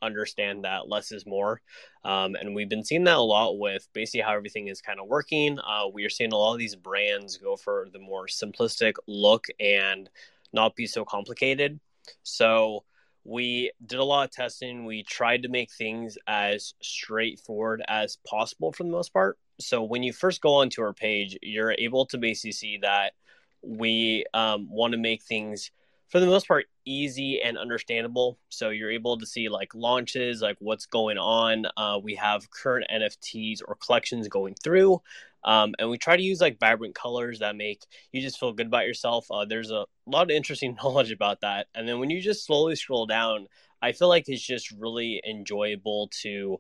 understand 0.02 0.63
that 0.63 0.88
less 0.88 1.12
is 1.12 1.26
more. 1.26 1.62
Um, 2.04 2.36
and 2.36 2.54
we've 2.54 2.69
been 2.69 2.84
seeing 2.84 3.04
that 3.06 3.17
a 3.17 3.21
lot 3.21 3.58
with 3.58 3.88
basically 3.93 4.21
how 4.21 4.34
everything 4.34 4.67
is 4.67 4.82
kind 4.82 5.00
of 5.00 5.08
working. 5.08 5.60
Uh, 5.60 5.88
we 5.91 6.06
are 6.06 6.10
seeing 6.10 6.32
a 6.32 6.38
lot 6.38 6.54
of 6.54 6.60
these 6.60 6.76
brands 6.76 7.38
go 7.38 7.56
for 7.56 7.88
the 7.91 8.00
more 8.00 8.28
simplistic 8.28 8.93
look 9.08 9.45
and 9.60 10.10
not 10.54 10.76
be 10.76 10.88
so 10.88 11.04
complicated. 11.04 11.80
So 12.23 12.84
we 13.23 13.71
did 13.86 14.00
a 14.00 14.04
lot 14.04 14.26
of 14.26 14.32
testing. 14.32 14.86
We 14.86 15.04
tried 15.04 15.43
to 15.43 15.50
make 15.50 15.71
things 15.71 16.17
as 16.28 16.73
straightforward 16.82 17.84
as 17.88 18.17
possible 18.26 18.71
for 18.71 18.84
the 18.84 18.89
most 18.89 19.12
part. 19.12 19.38
So 19.60 19.84
when 19.84 20.04
you 20.04 20.13
first 20.13 20.41
go 20.41 20.56
onto 20.56 20.82
our 20.82 20.93
page, 20.93 21.38
you're 21.41 21.76
able 21.78 22.06
to 22.08 22.17
basically 22.17 22.54
see 22.54 22.78
that 22.84 23.13
we 23.62 24.23
um, 24.34 24.69
want 24.69 24.93
to 24.93 24.97
make 24.97 25.23
things 25.23 25.71
for 26.10 26.20
the 26.20 26.26
most 26.26 26.48
part 26.48 26.65
easy 26.86 27.41
and 27.41 27.58
understandable. 27.58 28.38
So 28.50 28.70
you're 28.70 28.91
able 28.91 29.17
to 29.17 29.26
see 29.26 29.50
like 29.50 29.76
launches 29.76 30.41
like 30.41 30.58
what's 30.60 30.86
going 30.86 31.17
on. 31.17 31.65
Uh, 31.76 32.00
we 32.02 32.15
have 32.15 32.50
current 32.50 32.86
nfts 32.91 33.62
or 33.67 33.76
collections 33.76 34.28
going 34.28 34.56
through. 34.56 35.02
Um, 35.43 35.76
and 35.80 35.89
we 35.89 35.98
try 35.98 36.17
to 36.17 36.24
use 36.24 36.41
like 36.41 36.60
vibrant 36.60 36.96
colors 36.96 37.39
that 37.39 37.56
make 37.56 37.84
you 38.12 38.22
just 38.22 38.39
feel 38.39 38.54
good 38.54 38.67
about 38.67 38.86
yourself. 38.86 39.28
Uh, 39.30 39.46
there's 39.46 39.72
a 39.72 39.86
lot 40.06 40.24
of 40.24 40.30
interesting 40.32 40.78
knowledge 40.84 41.12
about 41.12 41.41
that. 41.41 41.67
And 41.76 41.88
then 41.88 42.00
when 42.00 42.10
you 42.10 42.22
just 42.22 42.46
slowly 42.46 42.76
scroll 42.76 43.06
down 43.06 43.48
i 43.80 43.91
feel 43.91 44.08
like 44.08 44.28
it's 44.28 44.41
just 44.41 44.72
really 44.72 45.22
enjoyable 45.28 46.10
to 46.22 46.60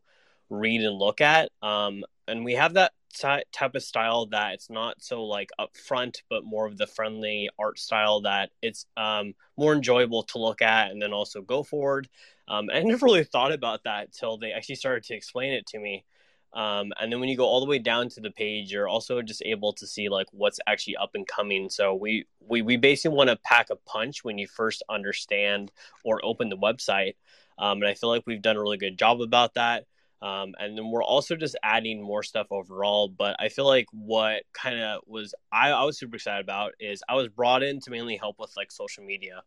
read 0.49 0.81
and 0.81 0.97
look 0.97 1.21
at. 1.21 1.51
Um, 1.61 2.03
and 2.27 2.45
we 2.45 2.53
have 2.53 2.73
that 2.75 2.93
type 3.13 3.75
of 3.75 3.83
style 3.83 4.27
that 4.27 4.53
it's 4.53 4.69
not 4.69 5.01
so 5.01 5.23
like 5.23 5.49
upfront, 5.59 6.21
but 6.29 6.43
more 6.43 6.65
of 6.67 6.77
the 6.77 6.87
friendly 6.87 7.49
art 7.57 7.79
style 7.79 8.21
that 8.21 8.51
it's 8.61 8.85
um, 8.95 9.33
more 9.57 9.73
enjoyable 9.73 10.23
to 10.23 10.39
look 10.39 10.61
at 10.61 10.91
and 10.91 11.01
then 11.01 11.13
also 11.13 11.41
go 11.41 11.63
forward. 11.63 12.07
Um, 12.47 12.69
I 12.73 12.81
never 12.81 13.05
really 13.05 13.23
thought 13.23 13.51
about 13.51 13.83
that 13.83 14.13
till 14.13 14.37
they 14.37 14.51
actually 14.51 14.75
started 14.75 15.03
to 15.05 15.15
explain 15.15 15.53
it 15.53 15.65
to 15.67 15.79
me. 15.79 16.05
Um, 16.53 16.93
and 16.99 17.11
then 17.11 17.19
when 17.19 17.29
you 17.29 17.37
go 17.37 17.45
all 17.45 17.59
the 17.59 17.65
way 17.67 17.79
down 17.79 18.09
to 18.09 18.21
the 18.21 18.31
page, 18.31 18.71
you're 18.71 18.87
also 18.87 19.21
just 19.21 19.43
able 19.45 19.73
to 19.73 19.85
see 19.85 20.09
like 20.09 20.27
what's 20.31 20.59
actually 20.65 20.95
up 20.95 21.11
and 21.13 21.27
coming. 21.27 21.69
So 21.69 21.93
we 21.93 22.25
we 22.39 22.61
we 22.61 22.77
basically 22.77 23.15
want 23.15 23.29
to 23.29 23.35
pack 23.37 23.69
a 23.69 23.75
punch 23.75 24.23
when 24.23 24.37
you 24.37 24.47
first 24.47 24.81
understand 24.89 25.71
or 26.03 26.23
open 26.23 26.49
the 26.49 26.57
website. 26.57 27.15
Um, 27.59 27.79
and 27.81 27.87
I 27.87 27.95
feel 27.95 28.09
like 28.09 28.23
we've 28.25 28.41
done 28.41 28.55
a 28.55 28.61
really 28.61 28.77
good 28.77 28.97
job 28.97 29.21
about 29.21 29.55
that. 29.55 29.85
Um, 30.21 30.55
and 30.59 30.77
then 30.77 30.89
we're 30.89 31.03
also 31.03 31.35
just 31.35 31.55
adding 31.63 32.01
more 32.01 32.23
stuff 32.23 32.47
overall. 32.51 33.07
But 33.07 33.35
I 33.39 33.49
feel 33.49 33.65
like 33.65 33.87
what 33.91 34.43
kind 34.53 34.79
of 34.79 35.01
was 35.05 35.35
I, 35.51 35.71
I 35.71 35.83
was 35.83 35.97
super 35.97 36.15
excited 36.15 36.43
about 36.43 36.73
is 36.79 37.03
I 37.07 37.15
was 37.15 37.27
brought 37.27 37.63
in 37.63 37.79
to 37.81 37.91
mainly 37.91 38.17
help 38.17 38.37
with 38.39 38.51
like 38.57 38.71
social 38.71 39.03
media. 39.03 39.43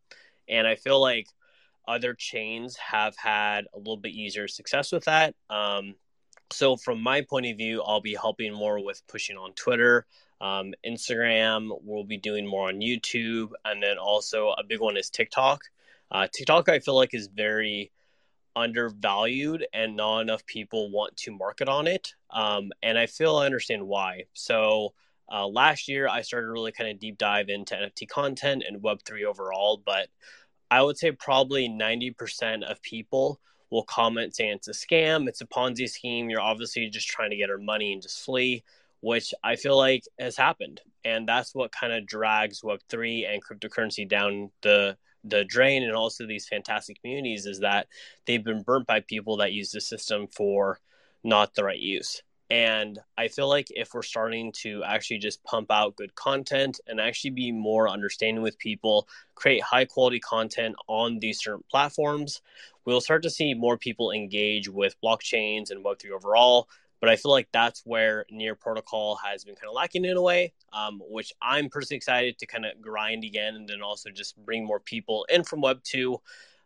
And 0.48 0.66
I 0.66 0.76
feel 0.76 1.00
like 1.00 1.26
other 1.88 2.14
chains 2.14 2.76
have 2.76 3.16
had 3.16 3.64
a 3.74 3.78
little 3.78 3.96
bit 3.96 4.12
easier 4.12 4.46
success 4.48 4.92
with 4.92 5.04
that. 5.04 5.34
Um, 5.48 5.94
so 6.52 6.76
from 6.76 7.00
my 7.00 7.22
point 7.22 7.46
of 7.46 7.56
view, 7.56 7.82
I'll 7.82 8.00
be 8.00 8.14
helping 8.14 8.52
more 8.52 8.84
with 8.84 9.02
pushing 9.06 9.36
on 9.36 9.52
Twitter, 9.52 10.06
um, 10.40 10.74
Instagram. 10.86 11.70
We'll 11.82 12.04
be 12.04 12.16
doing 12.16 12.46
more 12.46 12.68
on 12.68 12.80
YouTube, 12.80 13.50
and 13.64 13.82
then 13.82 13.98
also 13.98 14.50
a 14.50 14.64
big 14.64 14.80
one 14.80 14.96
is 14.96 15.10
TikTok. 15.10 15.62
Uh, 16.10 16.26
TikTok, 16.32 16.68
I 16.68 16.80
feel 16.80 16.96
like 16.96 17.14
is 17.14 17.28
very 17.28 17.92
undervalued 18.56 19.66
and 19.72 19.96
not 19.96 20.20
enough 20.20 20.44
people 20.46 20.90
want 20.90 21.16
to 21.18 21.30
market 21.30 21.68
on 21.68 21.86
it. 21.86 22.14
Um, 22.30 22.70
and 22.82 22.98
I 22.98 23.06
feel 23.06 23.36
I 23.36 23.46
understand 23.46 23.86
why. 23.86 24.24
So 24.32 24.94
uh, 25.30 25.46
last 25.46 25.88
year, 25.88 26.08
I 26.08 26.22
started 26.22 26.48
really 26.48 26.72
kind 26.72 26.90
of 26.90 26.98
deep 26.98 27.18
dive 27.18 27.48
into 27.48 27.74
NFT 27.74 28.08
content 28.08 28.64
and 28.66 28.82
Web3 28.82 29.24
overall, 29.24 29.80
but 29.84 30.08
I 30.70 30.82
would 30.82 30.98
say 30.98 31.12
probably 31.12 31.68
90% 31.68 32.62
of 32.62 32.82
people 32.82 33.40
will 33.70 33.84
comment 33.84 34.34
saying 34.34 34.52
it's 34.52 34.68
a 34.68 34.72
scam, 34.72 35.28
it's 35.28 35.40
a 35.40 35.46
Ponzi 35.46 35.88
scheme. 35.88 36.28
You're 36.28 36.40
obviously 36.40 36.88
just 36.88 37.08
trying 37.08 37.30
to 37.30 37.36
get 37.36 37.50
our 37.50 37.58
money 37.58 37.92
and 37.92 38.02
just 38.02 38.24
flee, 38.24 38.64
which 39.00 39.32
I 39.44 39.56
feel 39.56 39.76
like 39.76 40.04
has 40.18 40.36
happened. 40.36 40.80
And 41.04 41.28
that's 41.28 41.54
what 41.54 41.72
kind 41.72 41.92
of 41.92 42.06
drags 42.06 42.62
Web3 42.62 43.32
and 43.32 43.42
cryptocurrency 43.44 44.08
down 44.08 44.50
the 44.62 44.96
the 45.24 45.44
drain 45.44 45.82
and 45.82 45.94
also 45.94 46.26
these 46.26 46.48
fantastic 46.48 47.00
communities 47.00 47.46
is 47.46 47.60
that 47.60 47.86
they've 48.26 48.44
been 48.44 48.62
burnt 48.62 48.86
by 48.86 49.00
people 49.00 49.36
that 49.38 49.52
use 49.52 49.70
the 49.70 49.80
system 49.80 50.26
for 50.26 50.80
not 51.22 51.54
the 51.54 51.64
right 51.64 51.80
use. 51.80 52.22
And 52.50 52.98
I 53.16 53.28
feel 53.28 53.48
like 53.48 53.68
if 53.70 53.94
we're 53.94 54.02
starting 54.02 54.50
to 54.62 54.82
actually 54.82 55.18
just 55.18 55.44
pump 55.44 55.70
out 55.70 55.94
good 55.94 56.16
content 56.16 56.80
and 56.88 57.00
actually 57.00 57.30
be 57.30 57.52
more 57.52 57.88
understanding 57.88 58.42
with 58.42 58.58
people, 58.58 59.08
create 59.36 59.62
high 59.62 59.84
quality 59.84 60.18
content 60.18 60.74
on 60.88 61.20
these 61.20 61.40
certain 61.40 61.62
platforms, 61.70 62.42
we'll 62.84 63.00
start 63.00 63.22
to 63.22 63.30
see 63.30 63.54
more 63.54 63.78
people 63.78 64.10
engage 64.10 64.68
with 64.68 65.00
blockchains 65.00 65.70
and 65.70 65.84
Web3 65.84 66.10
overall. 66.10 66.68
But 67.00 67.08
I 67.08 67.16
feel 67.16 67.32
like 67.32 67.48
that's 67.52 67.82
where 67.84 68.26
Near 68.30 68.54
Protocol 68.54 69.18
has 69.24 69.44
been 69.44 69.54
kind 69.54 69.68
of 69.68 69.74
lacking 69.74 70.04
in 70.04 70.16
a 70.16 70.22
way, 70.22 70.52
um, 70.72 71.00
which 71.08 71.32
I'm 71.40 71.70
personally 71.70 71.96
excited 71.96 72.38
to 72.38 72.46
kind 72.46 72.66
of 72.66 72.80
grind 72.80 73.24
again 73.24 73.54
and 73.54 73.68
then 73.68 73.82
also 73.82 74.10
just 74.10 74.36
bring 74.44 74.64
more 74.64 74.80
people 74.80 75.26
in 75.30 75.42
from 75.42 75.62
Web2 75.62 76.18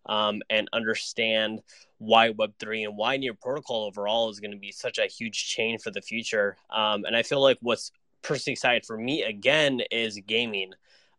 um, 0.06 0.42
and 0.50 0.68
understand 0.72 1.62
why 1.98 2.32
Web3 2.32 2.84
and 2.84 2.96
why 2.96 3.16
Near 3.16 3.34
Protocol 3.34 3.84
overall 3.84 4.28
is 4.28 4.40
going 4.40 4.50
to 4.50 4.58
be 4.58 4.72
such 4.72 4.98
a 4.98 5.06
huge 5.06 5.46
change 5.46 5.82
for 5.82 5.92
the 5.92 6.02
future. 6.02 6.56
Um, 6.68 7.04
and 7.04 7.16
I 7.16 7.22
feel 7.22 7.40
like 7.40 7.58
what's 7.60 7.92
personally 8.22 8.54
excited 8.54 8.84
for 8.84 8.98
me 8.98 9.22
again 9.22 9.82
is 9.90 10.20
gaming. 10.26 10.72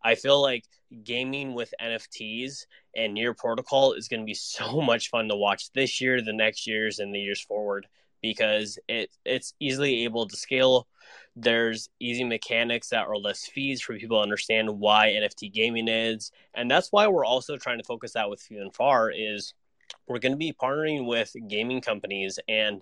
I 0.03 0.15
feel 0.15 0.41
like 0.41 0.65
gaming 1.03 1.53
with 1.53 1.73
NFTs 1.81 2.65
and 2.95 3.13
Near 3.13 3.33
Protocol 3.33 3.93
is 3.93 4.07
going 4.07 4.19
to 4.19 4.25
be 4.25 4.35
so 4.35 4.81
much 4.81 5.09
fun 5.09 5.29
to 5.29 5.35
watch 5.35 5.71
this 5.71 6.01
year, 6.01 6.21
the 6.21 6.33
next 6.33 6.67
years, 6.67 6.99
and 6.99 7.15
the 7.15 7.19
years 7.19 7.41
forward 7.41 7.87
because 8.29 8.79
it 8.87 9.09
it's 9.25 9.53
easily 9.59 10.03
able 10.03 10.27
to 10.27 10.35
scale. 10.35 10.87
There's 11.35 11.89
easy 11.99 12.23
mechanics 12.23 12.89
that 12.89 13.07
are 13.07 13.17
less 13.17 13.45
fees 13.45 13.81
for 13.81 13.97
people 13.97 14.17
to 14.17 14.23
understand 14.23 14.79
why 14.79 15.09
NFT 15.09 15.53
gaming 15.53 15.87
is, 15.87 16.31
and 16.53 16.71
that's 16.71 16.91
why 16.91 17.07
we're 17.07 17.25
also 17.25 17.57
trying 17.57 17.77
to 17.77 17.83
focus 17.83 18.13
that 18.13 18.29
with 18.29 18.41
Few 18.41 18.61
and 18.61 18.73
Far 18.73 19.11
is 19.11 19.53
we're 20.07 20.19
going 20.19 20.31
to 20.31 20.37
be 20.37 20.53
partnering 20.53 21.05
with 21.05 21.35
gaming 21.47 21.81
companies 21.81 22.39
and 22.47 22.81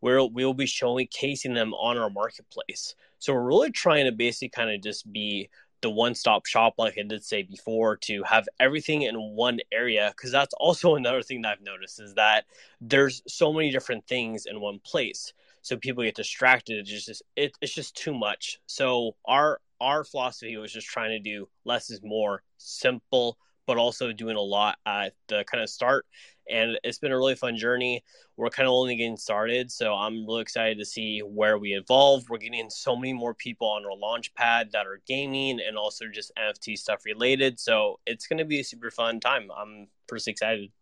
we're, 0.00 0.24
we'll 0.26 0.54
be 0.54 0.64
showcasing 0.64 1.54
them 1.54 1.74
on 1.74 1.98
our 1.98 2.10
marketplace. 2.10 2.94
So 3.18 3.34
we're 3.34 3.46
really 3.46 3.70
trying 3.70 4.06
to 4.06 4.12
basically 4.12 4.48
kind 4.48 4.70
of 4.70 4.82
just 4.82 5.10
be 5.12 5.50
the 5.82 5.90
one 5.90 6.14
stop 6.14 6.46
shop, 6.46 6.74
like 6.78 6.98
I 6.98 7.02
did 7.02 7.24
say 7.24 7.42
before, 7.42 7.96
to 7.98 8.22
have 8.24 8.48
everything 8.58 9.02
in 9.02 9.16
one 9.16 9.60
area. 9.72 10.12
Because 10.16 10.32
that's 10.32 10.54
also 10.54 10.94
another 10.96 11.22
thing 11.22 11.42
that 11.42 11.52
I've 11.52 11.64
noticed 11.64 12.00
is 12.00 12.14
that 12.14 12.44
there's 12.80 13.22
so 13.26 13.52
many 13.52 13.70
different 13.70 14.06
things 14.06 14.46
in 14.46 14.60
one 14.60 14.80
place. 14.80 15.32
So 15.62 15.76
people 15.76 16.04
get 16.04 16.14
distracted. 16.14 16.78
It's 16.78 17.06
just 17.06 17.22
it, 17.36 17.56
it's 17.60 17.74
just 17.74 17.96
too 17.96 18.14
much. 18.14 18.60
So 18.66 19.16
our 19.24 19.60
our 19.80 20.04
philosophy 20.04 20.56
was 20.56 20.72
just 20.72 20.86
trying 20.86 21.10
to 21.10 21.18
do 21.18 21.48
less 21.64 21.90
is 21.90 22.02
more, 22.02 22.42
simple, 22.58 23.38
but 23.70 23.78
also 23.78 24.12
doing 24.12 24.34
a 24.34 24.40
lot 24.40 24.78
at 24.84 25.14
the 25.28 25.44
kind 25.44 25.62
of 25.62 25.70
start. 25.70 26.04
And 26.50 26.76
it's 26.82 26.98
been 26.98 27.12
a 27.12 27.16
really 27.16 27.36
fun 27.36 27.56
journey. 27.56 28.02
We're 28.36 28.50
kind 28.50 28.66
of 28.66 28.72
only 28.72 28.96
getting 28.96 29.16
started. 29.16 29.70
So 29.70 29.94
I'm 29.94 30.26
really 30.26 30.42
excited 30.42 30.76
to 30.78 30.84
see 30.84 31.20
where 31.20 31.56
we 31.56 31.74
evolve. 31.74 32.28
We're 32.28 32.38
getting 32.38 32.68
so 32.68 32.96
many 32.96 33.12
more 33.12 33.32
people 33.32 33.68
on 33.68 33.84
our 33.84 33.96
launch 33.96 34.34
pad 34.34 34.70
that 34.72 34.88
are 34.88 35.00
gaming 35.06 35.60
and 35.64 35.78
also 35.78 36.06
just 36.12 36.32
NFT 36.36 36.76
stuff 36.76 37.04
related. 37.04 37.60
So 37.60 38.00
it's 38.06 38.26
going 38.26 38.38
to 38.38 38.44
be 38.44 38.58
a 38.58 38.64
super 38.64 38.90
fun 38.90 39.20
time. 39.20 39.48
I'm 39.56 39.86
pretty 40.08 40.28
excited. 40.32 40.72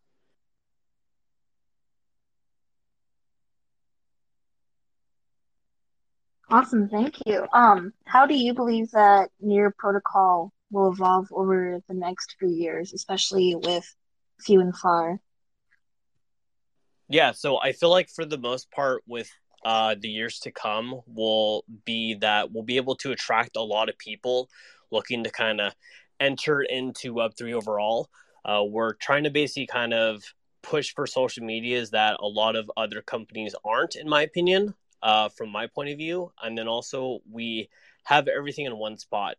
Awesome, 6.49 6.89
thank 6.89 7.17
you. 7.27 7.47
Um, 7.53 7.93
how 8.07 8.25
do 8.25 8.35
you 8.35 8.55
believe 8.55 8.91
that 8.93 9.29
Near 9.43 9.75
Protocol 9.79 10.55
will 10.71 10.93
evolve 10.93 11.29
over 11.33 11.81
the 11.89 11.95
next 11.95 12.37
few 12.39 12.51
years, 12.51 12.93
especially 12.93 13.55
with 13.55 13.95
few 14.41 14.61
and 14.61 14.77
far? 14.77 15.21
Yeah, 17.09 17.33
so 17.33 17.59
I 17.59 17.73
feel 17.73 17.91
like 17.91 18.11
for 18.11 18.25
the 18.25 18.39
most 18.39 18.71
part, 18.71 19.03
with 19.07 19.31
uh, 19.65 19.97
the 19.99 20.09
years 20.09 20.39
to 20.41 20.51
come, 20.51 21.01
will 21.07 21.65
be 21.85 22.15
that 22.15 22.53
we'll 22.53 22.65
be 22.65 22.77
able 22.77 22.97
to 22.97 23.13
attract 23.13 23.57
a 23.57 23.63
lot 23.63 23.89
of 23.89 23.97
people 23.99 24.49
looking 24.91 25.25
to 25.25 25.31
kind 25.31 25.61
of 25.61 25.75
enter 26.21 26.63
into 26.63 27.15
Web3 27.15 27.55
overall. 27.55 28.09
Uh, 28.45 28.63
we're 28.65 28.95
trying 28.95 29.25
to 29.25 29.31
basically 29.31 29.67
kind 29.67 29.95
of 29.95 30.23
push 30.63 30.93
for 30.95 31.07
social 31.07 31.45
medias 31.45 31.91
that 31.91 32.19
a 32.21 32.27
lot 32.27 32.57
of 32.57 32.71
other 32.77 33.03
companies 33.03 33.55
aren't, 33.65 33.97
in 33.97 34.09
my 34.09 34.23
opinion, 34.23 34.75
uh, 35.03 35.29
from 35.31 35.51
my 35.51 35.67
point 35.67 35.91
of 35.91 35.97
view. 35.97 36.31
And 36.43 36.57
then 36.57 36.69
also, 36.69 37.21
we 37.31 37.69
have 38.05 38.29
everything 38.29 38.67
in 38.67 38.77
one 38.77 38.99
spot. 38.99 39.37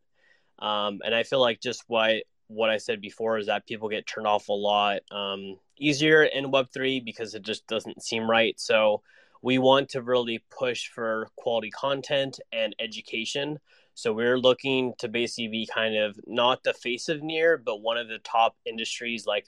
Um, 0.60 1.00
and 1.04 1.16
I 1.16 1.24
feel 1.24 1.40
like 1.40 1.62
just 1.62 1.84
what 1.88 2.24
what 2.48 2.70
I 2.72 2.78
said 2.78 3.00
before 3.00 3.38
is 3.38 3.46
that 3.46 3.68
people 3.68 3.90
get 3.90 4.08
turned 4.08 4.26
off 4.26 4.50
a 4.50 4.54
lot 4.54 5.02
um, 5.12 5.60
easier 5.78 6.24
in 6.24 6.52
Web 6.52 6.68
three 6.74 7.00
because 7.00 7.36
it 7.36 7.44
just 7.44 7.68
doesn't 7.68 8.02
seem 8.02 8.30
right. 8.30 8.60
So 8.60 9.02
we 9.42 9.58
want 9.60 9.90
to 9.90 10.02
really 10.02 10.44
push 10.50 10.88
for 10.90 11.30
quality 11.36 11.70
content 11.70 12.40
and 12.52 12.76
education. 12.80 13.60
So 13.94 14.14
we're 14.14 14.40
looking 14.40 14.94
to 15.00 15.08
basically 15.08 15.50
be 15.50 15.68
kind 15.72 15.96
of 15.96 16.20
not 16.26 16.64
the 16.64 16.74
face 16.74 17.10
of 17.10 17.22
Near, 17.22 17.58
but 17.58 17.82
one 17.82 17.98
of 17.98 18.08
the 18.08 18.20
top 18.20 18.56
industries 18.66 19.26
like 19.26 19.46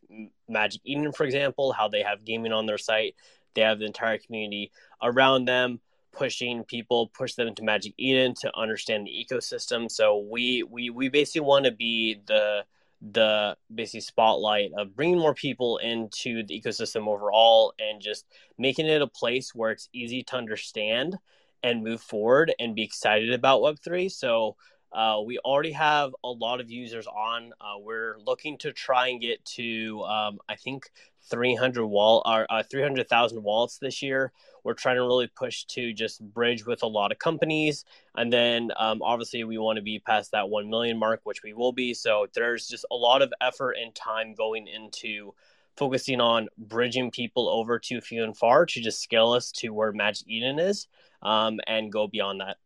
Magic 0.47 0.81
Eden, 0.83 1.11
for 1.11 1.23
example, 1.23 1.71
how 1.71 1.87
they 1.87 2.03
have 2.03 2.25
gaming 2.25 2.51
on 2.51 2.65
their 2.65 2.77
site. 2.77 3.15
They 3.53 3.61
have 3.61 3.79
the 3.79 3.85
entire 3.85 4.17
community 4.17 4.71
around 5.01 5.45
them 5.45 5.79
pushing 6.11 6.63
people, 6.63 7.07
push 7.07 7.33
them 7.35 7.53
to 7.55 7.63
Magic 7.63 7.93
Eden 7.97 8.33
to 8.41 8.51
understand 8.57 9.07
the 9.07 9.25
ecosystem. 9.25 9.89
So 9.89 10.19
we 10.19 10.63
we 10.63 10.89
we 10.89 11.09
basically 11.09 11.41
want 11.41 11.65
to 11.65 11.71
be 11.71 12.21
the 12.25 12.65
the 13.01 13.57
basically 13.73 14.01
spotlight 14.01 14.71
of 14.77 14.95
bringing 14.95 15.17
more 15.17 15.33
people 15.33 15.77
into 15.77 16.43
the 16.43 16.61
ecosystem 16.61 17.07
overall 17.07 17.73
and 17.79 17.99
just 18.01 18.25
making 18.57 18.85
it 18.85 19.01
a 19.01 19.07
place 19.07 19.55
where 19.55 19.71
it's 19.71 19.89
easy 19.91 20.21
to 20.23 20.35
understand 20.35 21.17
and 21.63 21.83
move 21.83 22.01
forward 22.01 22.53
and 22.59 22.75
be 22.75 22.83
excited 22.83 23.33
about 23.33 23.61
Web3. 23.61 24.11
So 24.11 24.55
uh, 24.91 25.21
we 25.25 25.37
already 25.39 25.71
have 25.71 26.11
a 26.23 26.29
lot 26.29 26.59
of 26.59 26.69
users 26.69 27.07
on. 27.07 27.53
Uh, 27.61 27.79
we're 27.79 28.17
looking 28.25 28.57
to 28.59 28.73
try 28.73 29.07
and 29.07 29.21
get 29.21 29.43
to, 29.45 30.01
um, 30.03 30.39
I 30.49 30.55
think, 30.55 30.91
300 31.29 31.85
wall 31.85 32.21
or 32.25 32.45
uh, 32.49 32.63
300,000 32.69 33.41
wallets 33.41 33.77
this 33.77 34.01
year. 34.01 34.31
We're 34.63 34.73
trying 34.73 34.97
to 34.97 35.01
really 35.01 35.27
push 35.27 35.65
to 35.65 35.93
just 35.93 36.21
bridge 36.33 36.65
with 36.65 36.83
a 36.83 36.87
lot 36.87 37.11
of 37.11 37.19
companies, 37.19 37.85
and 38.15 38.31
then 38.31 38.71
um, 38.77 39.01
obviously 39.01 39.43
we 39.43 39.57
want 39.57 39.77
to 39.77 39.81
be 39.81 39.99
past 39.99 40.31
that 40.31 40.49
1 40.49 40.69
million 40.69 40.97
mark, 40.97 41.21
which 41.23 41.43
we 41.43 41.53
will 41.53 41.71
be. 41.71 41.93
So 41.93 42.27
there's 42.33 42.67
just 42.67 42.85
a 42.91 42.95
lot 42.95 43.21
of 43.21 43.33
effort 43.41 43.75
and 43.81 43.93
time 43.95 44.33
going 44.33 44.67
into 44.67 45.33
focusing 45.77 46.19
on 46.19 46.47
bridging 46.57 47.11
people 47.11 47.49
over 47.49 47.79
to 47.79 48.01
few 48.01 48.23
and 48.23 48.37
far 48.37 48.65
to 48.65 48.81
just 48.81 49.01
scale 49.01 49.31
us 49.31 49.51
to 49.53 49.69
where 49.69 49.91
Magic 49.91 50.27
Eden 50.27 50.59
is, 50.59 50.87
um, 51.21 51.59
and 51.67 51.91
go 51.91 52.07
beyond 52.07 52.41
that 52.41 52.57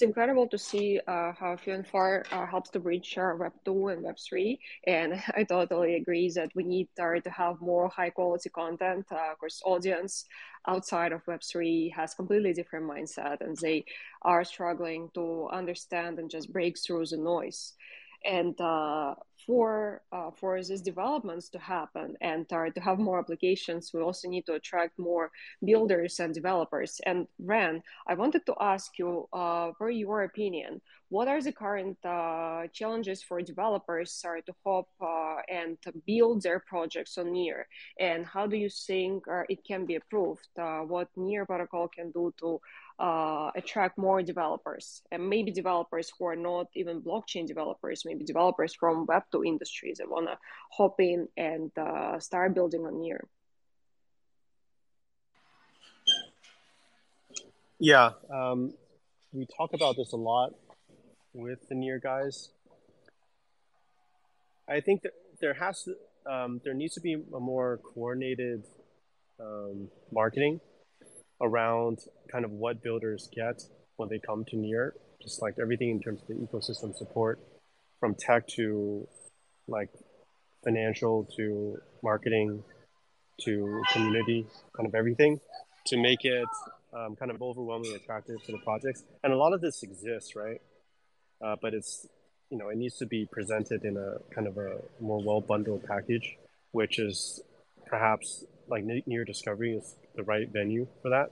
it's 0.00 0.06
incredible 0.06 0.48
to 0.48 0.56
see 0.56 0.98
uh, 1.06 1.30
how 1.38 1.58
and 1.66 1.84
uh, 2.32 2.46
helps 2.46 2.70
to 2.70 2.80
bridge 2.80 3.18
uh, 3.18 3.32
Web 3.38 3.52
2 3.66 3.88
and 3.88 4.02
Web 4.02 4.16
3. 4.18 4.58
And 4.86 5.22
I 5.36 5.44
totally 5.44 5.96
agree 5.96 6.30
that 6.30 6.50
we 6.54 6.62
need 6.62 6.88
uh, 6.98 7.20
to 7.20 7.28
have 7.28 7.60
more 7.60 7.86
high 7.90 8.08
quality 8.08 8.48
content. 8.48 9.04
Uh, 9.12 9.32
of 9.32 9.38
course, 9.38 9.60
audience 9.62 10.24
outside 10.66 11.12
of 11.12 11.26
Web 11.26 11.42
3 11.42 11.92
has 11.94 12.14
completely 12.14 12.54
different 12.54 12.86
mindset 12.88 13.42
and 13.42 13.58
they 13.58 13.84
are 14.22 14.42
struggling 14.42 15.10
to 15.12 15.48
understand 15.52 16.18
and 16.18 16.30
just 16.30 16.50
break 16.50 16.78
through 16.78 17.04
the 17.04 17.18
noise. 17.18 17.74
And 18.24 18.60
uh, 18.60 19.14
for 19.46 20.02
uh, 20.12 20.30
for 20.38 20.62
these 20.62 20.82
developments 20.82 21.48
to 21.50 21.58
happen 21.58 22.14
and 22.20 22.46
uh, 22.52 22.70
to 22.70 22.80
have 22.80 22.98
more 22.98 23.18
applications, 23.18 23.92
we 23.94 24.00
also 24.00 24.28
need 24.28 24.44
to 24.46 24.54
attract 24.54 24.98
more 24.98 25.30
builders 25.64 26.20
and 26.20 26.34
developers. 26.34 27.00
And 27.06 27.26
Ren, 27.38 27.82
I 28.06 28.14
wanted 28.14 28.44
to 28.46 28.54
ask 28.60 28.98
you, 28.98 29.28
uh, 29.32 29.72
for 29.78 29.90
your 29.90 30.24
opinion, 30.24 30.80
what 31.08 31.26
are 31.28 31.42
the 31.42 31.52
current 31.52 31.96
uh, 32.04 32.68
challenges 32.72 33.22
for 33.22 33.42
developers 33.42 34.22
to 34.22 34.52
hop 34.64 34.88
and 35.48 35.76
build 36.06 36.42
their 36.42 36.60
projects 36.60 37.18
on 37.18 37.32
Near? 37.32 37.66
And 37.98 38.24
how 38.26 38.46
do 38.46 38.56
you 38.56 38.68
think 38.70 39.24
it 39.48 39.64
can 39.66 39.86
be 39.86 39.94
improved? 39.94 40.46
what 40.54 41.08
Near 41.16 41.46
protocol 41.46 41.88
can 41.88 42.12
do 42.12 42.32
to 42.40 42.60
uh, 43.00 43.50
attract 43.56 43.96
more 43.96 44.22
developers 44.22 45.00
and 45.10 45.28
maybe 45.28 45.50
developers 45.50 46.12
who 46.18 46.26
are 46.26 46.36
not 46.36 46.66
even 46.74 47.00
blockchain 47.00 47.46
developers, 47.46 48.02
maybe 48.04 48.24
developers 48.24 48.74
from 48.74 49.06
web2 49.06 49.46
industries 49.46 49.98
that 49.98 50.10
want 50.10 50.28
to 50.28 50.36
hop 50.70 51.00
in 51.00 51.26
and 51.36 51.70
uh, 51.78 52.18
start 52.20 52.54
building 52.54 52.84
on 52.84 53.00
Near? 53.00 53.26
Yeah, 57.78 58.10
um, 58.30 58.74
we 59.32 59.46
talk 59.46 59.70
about 59.72 59.96
this 59.96 60.12
a 60.12 60.16
lot 60.16 60.52
with 61.32 61.66
the 61.70 61.74
Near 61.74 61.98
guys. 61.98 62.50
I 64.68 64.80
think 64.80 65.02
that 65.02 65.12
there 65.40 65.54
has 65.54 65.84
to, 65.84 65.94
um, 66.30 66.60
there 66.64 66.74
needs 66.74 66.94
to 66.94 67.00
be 67.00 67.14
a 67.14 67.40
more 67.40 67.80
coordinated 67.82 68.64
um, 69.40 69.88
marketing 70.12 70.60
around 71.40 71.98
kind 72.30 72.44
of 72.44 72.50
what 72.50 72.82
builders 72.82 73.28
get 73.34 73.62
when 73.96 74.08
they 74.08 74.18
come 74.18 74.44
to 74.46 74.56
Near, 74.56 74.94
just 75.22 75.42
like 75.42 75.54
everything 75.60 75.90
in 75.90 76.00
terms 76.00 76.22
of 76.22 76.28
the 76.28 76.34
ecosystem 76.34 76.94
support, 76.96 77.38
from 77.98 78.14
tech 78.14 78.46
to 78.48 79.06
like 79.68 79.90
financial 80.64 81.28
to 81.36 81.78
marketing 82.02 82.62
to 83.42 83.82
community, 83.92 84.46
kind 84.76 84.86
of 84.86 84.94
everything, 84.94 85.40
to 85.86 85.96
make 85.96 86.24
it 86.24 86.48
um, 86.92 87.16
kind 87.16 87.30
of 87.30 87.40
overwhelmingly 87.40 87.96
attractive 87.96 88.42
to 88.44 88.52
the 88.52 88.58
projects. 88.58 89.02
And 89.24 89.32
a 89.32 89.36
lot 89.36 89.52
of 89.52 89.60
this 89.60 89.82
exists, 89.82 90.36
right? 90.36 90.60
Uh, 91.42 91.56
but 91.60 91.72
it's 91.72 92.06
you 92.50 92.58
know 92.58 92.68
it 92.68 92.76
needs 92.76 92.96
to 92.98 93.06
be 93.06 93.26
presented 93.30 93.84
in 93.84 93.96
a 93.96 94.34
kind 94.34 94.46
of 94.46 94.58
a 94.58 94.80
more 95.00 95.22
well 95.22 95.40
bundled 95.40 95.84
package, 95.84 96.36
which 96.72 96.98
is 96.98 97.40
perhaps 97.86 98.44
like 98.68 98.84
near 98.84 99.24
discovery 99.24 99.76
is 99.76 99.96
the 100.14 100.22
right 100.22 100.48
venue 100.50 100.86
for 101.02 101.10
that. 101.10 101.30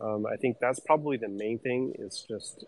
Um, 0.00 0.26
I 0.26 0.36
think 0.36 0.58
that's 0.60 0.80
probably 0.80 1.16
the 1.16 1.28
main 1.28 1.58
thing 1.58 1.94
is 1.98 2.24
just 2.28 2.64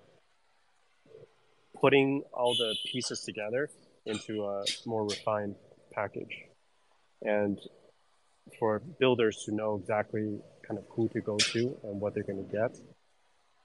putting 1.80 2.22
all 2.32 2.54
the 2.54 2.74
pieces 2.90 3.22
together 3.22 3.70
into 4.04 4.44
a 4.44 4.64
more 4.86 5.04
refined 5.04 5.54
package. 5.92 6.44
And 7.22 7.58
for 8.58 8.80
builders 8.98 9.42
to 9.46 9.54
know 9.54 9.76
exactly 9.76 10.40
kind 10.66 10.78
of 10.78 10.84
who 10.90 11.08
to 11.08 11.20
go 11.20 11.36
to 11.36 11.76
and 11.84 12.00
what 12.00 12.14
they're 12.14 12.24
going 12.24 12.44
to 12.44 12.52
get, 12.52 12.76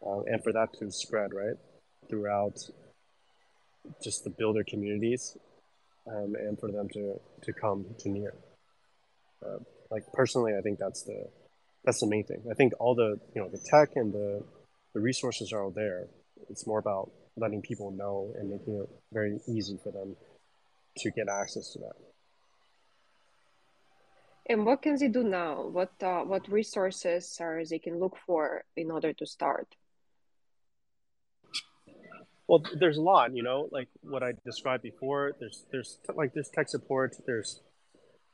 uh, 0.05 0.21
and 0.21 0.43
for 0.43 0.51
that 0.53 0.73
to 0.79 0.91
spread 0.91 1.33
right 1.33 1.55
throughout 2.09 2.57
just 4.03 4.23
the 4.23 4.29
builder 4.29 4.63
communities, 4.63 5.37
um, 6.07 6.35
and 6.35 6.59
for 6.59 6.71
them 6.71 6.87
to 6.89 7.19
to 7.41 7.53
come 7.53 7.85
to 7.99 8.09
near. 8.09 8.33
Uh, 9.45 9.59
like 9.95 10.11
personally, 10.11 10.53
I 10.59 10.61
think 10.61 10.77
that's 10.77 11.03
the 11.03 11.29
that's 11.85 12.01
the 12.01 12.07
main 12.07 12.25
thing. 12.25 12.41
I 12.51 12.53
think 12.53 12.73
all 12.81 12.95
the 12.95 13.17
you 13.33 13.41
know 13.41 13.47
the 13.47 13.61
tech 13.71 13.95
and 13.95 14.11
the 14.11 14.43
the 14.93 14.99
resources 14.99 15.53
are 15.53 15.61
all 15.63 15.71
there. 15.71 16.07
It's 16.49 16.67
more 16.67 16.79
about 16.79 17.11
letting 17.37 17.61
people 17.61 17.91
know 17.91 18.33
and 18.37 18.49
making 18.49 18.75
it 18.81 18.89
very 19.13 19.39
easy 19.47 19.77
for 19.81 19.91
them 19.91 20.17
to 20.97 21.11
get 21.11 21.27
access 21.29 21.71
to 21.73 21.79
that. 21.79 21.95
And 24.47 24.65
what 24.65 24.81
can 24.81 24.97
they 24.99 25.07
do 25.07 25.23
now? 25.23 25.53
What 25.77 25.93
uh, 26.03 26.23
what 26.31 26.51
resources 26.51 27.37
are 27.39 27.63
they 27.63 27.79
can 27.79 27.97
look 27.97 28.17
for 28.27 28.65
in 28.75 28.91
order 28.91 29.13
to 29.13 29.25
start? 29.25 29.67
Well, 32.47 32.61
there's 32.79 32.97
a 32.97 33.01
lot, 33.01 33.33
you 33.33 33.43
know, 33.43 33.69
like 33.71 33.87
what 34.01 34.21
I 34.21 34.33
described 34.43 34.83
before. 34.83 35.31
There's 35.39 35.63
there's 35.71 35.99
like 36.13 36.33
there's 36.33 36.49
tech 36.49 36.67
support. 36.69 37.15
There's 37.25 37.61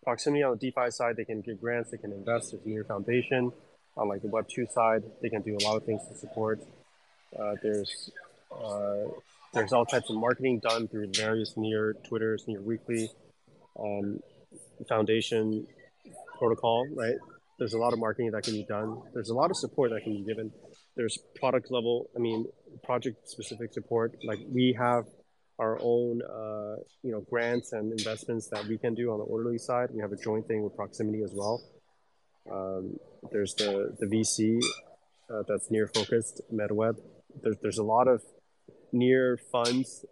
proximity 0.03 0.43
on 0.43 0.57
the 0.57 0.71
DeFi 0.71 0.91
side. 0.91 1.15
They 1.15 1.25
can 1.25 1.41
get 1.41 1.61
grants. 1.61 1.91
They 1.91 1.97
can 1.97 2.11
invest. 2.11 2.51
There's 2.51 2.65
Near 2.65 2.83
Foundation. 2.83 3.51
On 3.97 4.07
like 4.07 4.21
the 4.21 4.29
Web 4.29 4.47
two 4.47 4.65
side, 4.73 5.03
they 5.21 5.29
can 5.29 5.41
do 5.41 5.57
a 5.57 5.63
lot 5.65 5.75
of 5.75 5.83
things 5.83 6.01
to 6.07 6.15
support. 6.15 6.61
Uh, 7.37 7.55
there's 7.61 8.09
uh, 8.51 9.03
there's 9.53 9.73
all 9.73 9.85
types 9.85 10.09
of 10.09 10.15
marketing 10.15 10.59
done 10.59 10.87
through 10.87 11.11
various 11.13 11.57
Near 11.57 11.93
Twitters, 12.07 12.45
Near 12.47 12.61
Weekly, 12.61 13.09
um, 13.77 14.21
Foundation 14.87 15.67
protocol, 16.37 16.87
right? 16.95 17.15
There's 17.59 17.73
a 17.73 17.77
lot 17.77 17.93
of 17.93 17.99
marketing 17.99 18.31
that 18.31 18.43
can 18.43 18.53
be 18.53 18.63
done. 18.63 19.01
There's 19.13 19.29
a 19.29 19.33
lot 19.35 19.51
of 19.51 19.57
support 19.57 19.91
that 19.91 20.03
can 20.03 20.13
be 20.13 20.23
given. 20.23 20.51
There's 20.95 21.17
product 21.35 21.69
level, 21.69 22.09
I 22.15 22.19
mean, 22.19 22.45
project 22.83 23.29
specific 23.29 23.73
support. 23.73 24.17
Like 24.23 24.39
we 24.51 24.75
have 24.79 25.05
our 25.61 25.77
own, 25.79 26.21
uh, 26.23 26.75
you 27.03 27.11
know, 27.11 27.21
grants 27.29 27.71
and 27.71 27.91
investments 27.91 28.47
that 28.47 28.65
we 28.65 28.77
can 28.79 28.95
do 28.95 29.11
on 29.11 29.19
the 29.19 29.25
orderly 29.25 29.59
side. 29.59 29.89
We 29.93 30.01
have 30.01 30.11
a 30.11 30.17
joint 30.17 30.47
thing 30.47 30.63
with 30.63 30.75
Proximity 30.75 31.21
as 31.21 31.33
well. 31.33 31.61
Um, 32.51 32.97
there's 33.31 33.53
the 33.53 33.95
the 33.99 34.07
VC 34.07 34.59
uh, 35.31 35.43
that's 35.47 35.69
near 35.69 35.87
focused 35.87 36.41
MetaWeb. 36.51 36.95
There's 37.43 37.57
there's 37.61 37.77
a 37.77 37.83
lot 37.83 38.07
of 38.07 38.23
near 38.91 39.37
funds, 39.51 40.03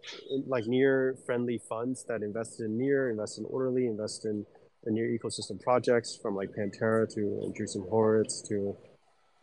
like 0.46 0.66
near 0.66 1.16
friendly 1.26 1.60
funds 1.68 2.04
that 2.04 2.22
invest 2.22 2.60
in 2.60 2.78
near, 2.78 3.10
invest 3.10 3.38
in 3.38 3.44
orderly, 3.46 3.86
invest 3.86 4.24
in 4.24 4.46
the 4.84 4.92
near 4.92 5.08
ecosystem 5.08 5.60
projects 5.60 6.16
from 6.22 6.36
like 6.36 6.50
Pantera 6.50 7.12
to 7.14 7.20
Andreessen 7.44 7.88
Horowitz 7.90 8.40
to 8.48 8.76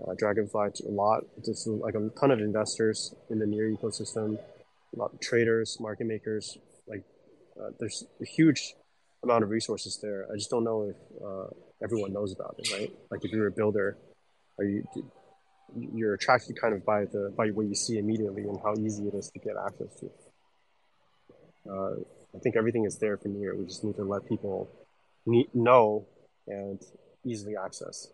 uh, 0.01 0.13
Dragonfly 0.17 0.69
to 0.75 0.87
a 0.87 0.93
lot, 1.03 1.23
just 1.43 1.67
like 1.67 1.95
a 1.95 2.09
ton 2.19 2.31
of 2.31 2.39
investors 2.39 3.13
in 3.29 3.39
the 3.39 3.45
near 3.45 3.69
ecosystem, 3.69 4.39
traders, 5.21 5.77
market 5.79 6.07
makers. 6.07 6.57
Like 6.87 7.03
uh, 7.59 7.69
there's 7.79 8.05
a 8.21 8.25
huge 8.25 8.73
amount 9.23 9.43
of 9.43 9.49
resources 9.49 9.99
there. 10.01 10.27
I 10.31 10.35
just 10.35 10.49
don't 10.49 10.63
know 10.63 10.89
if 10.89 10.95
uh, 11.23 11.47
everyone 11.83 12.13
knows 12.13 12.33
about 12.33 12.55
it, 12.59 12.71
right? 12.71 12.91
Like 13.11 13.23
if 13.23 13.31
you're 13.31 13.47
a 13.47 13.51
builder, 13.51 13.97
are 14.59 14.65
you 14.65 14.83
you're 15.75 16.13
attracted 16.13 16.59
kind 16.59 16.73
of 16.73 16.85
by 16.85 17.05
the 17.05 17.33
by 17.35 17.49
what 17.49 17.65
you 17.65 17.75
see 17.75 17.97
immediately 17.97 18.43
and 18.43 18.59
how 18.63 18.73
easy 18.75 19.07
it 19.07 19.13
is 19.13 19.29
to 19.31 19.39
get 19.39 19.55
access 19.65 19.93
to. 19.99 20.09
Uh, 21.69 21.95
I 22.35 22.39
think 22.39 22.55
everything 22.55 22.85
is 22.85 22.97
there 22.97 23.17
for 23.17 23.27
near. 23.27 23.55
We 23.55 23.65
just 23.65 23.83
need 23.83 23.95
to 23.97 24.03
let 24.03 24.27
people 24.27 24.69
know 25.53 26.05
and 26.47 26.81
easily 27.25 27.55
access. 27.57 28.07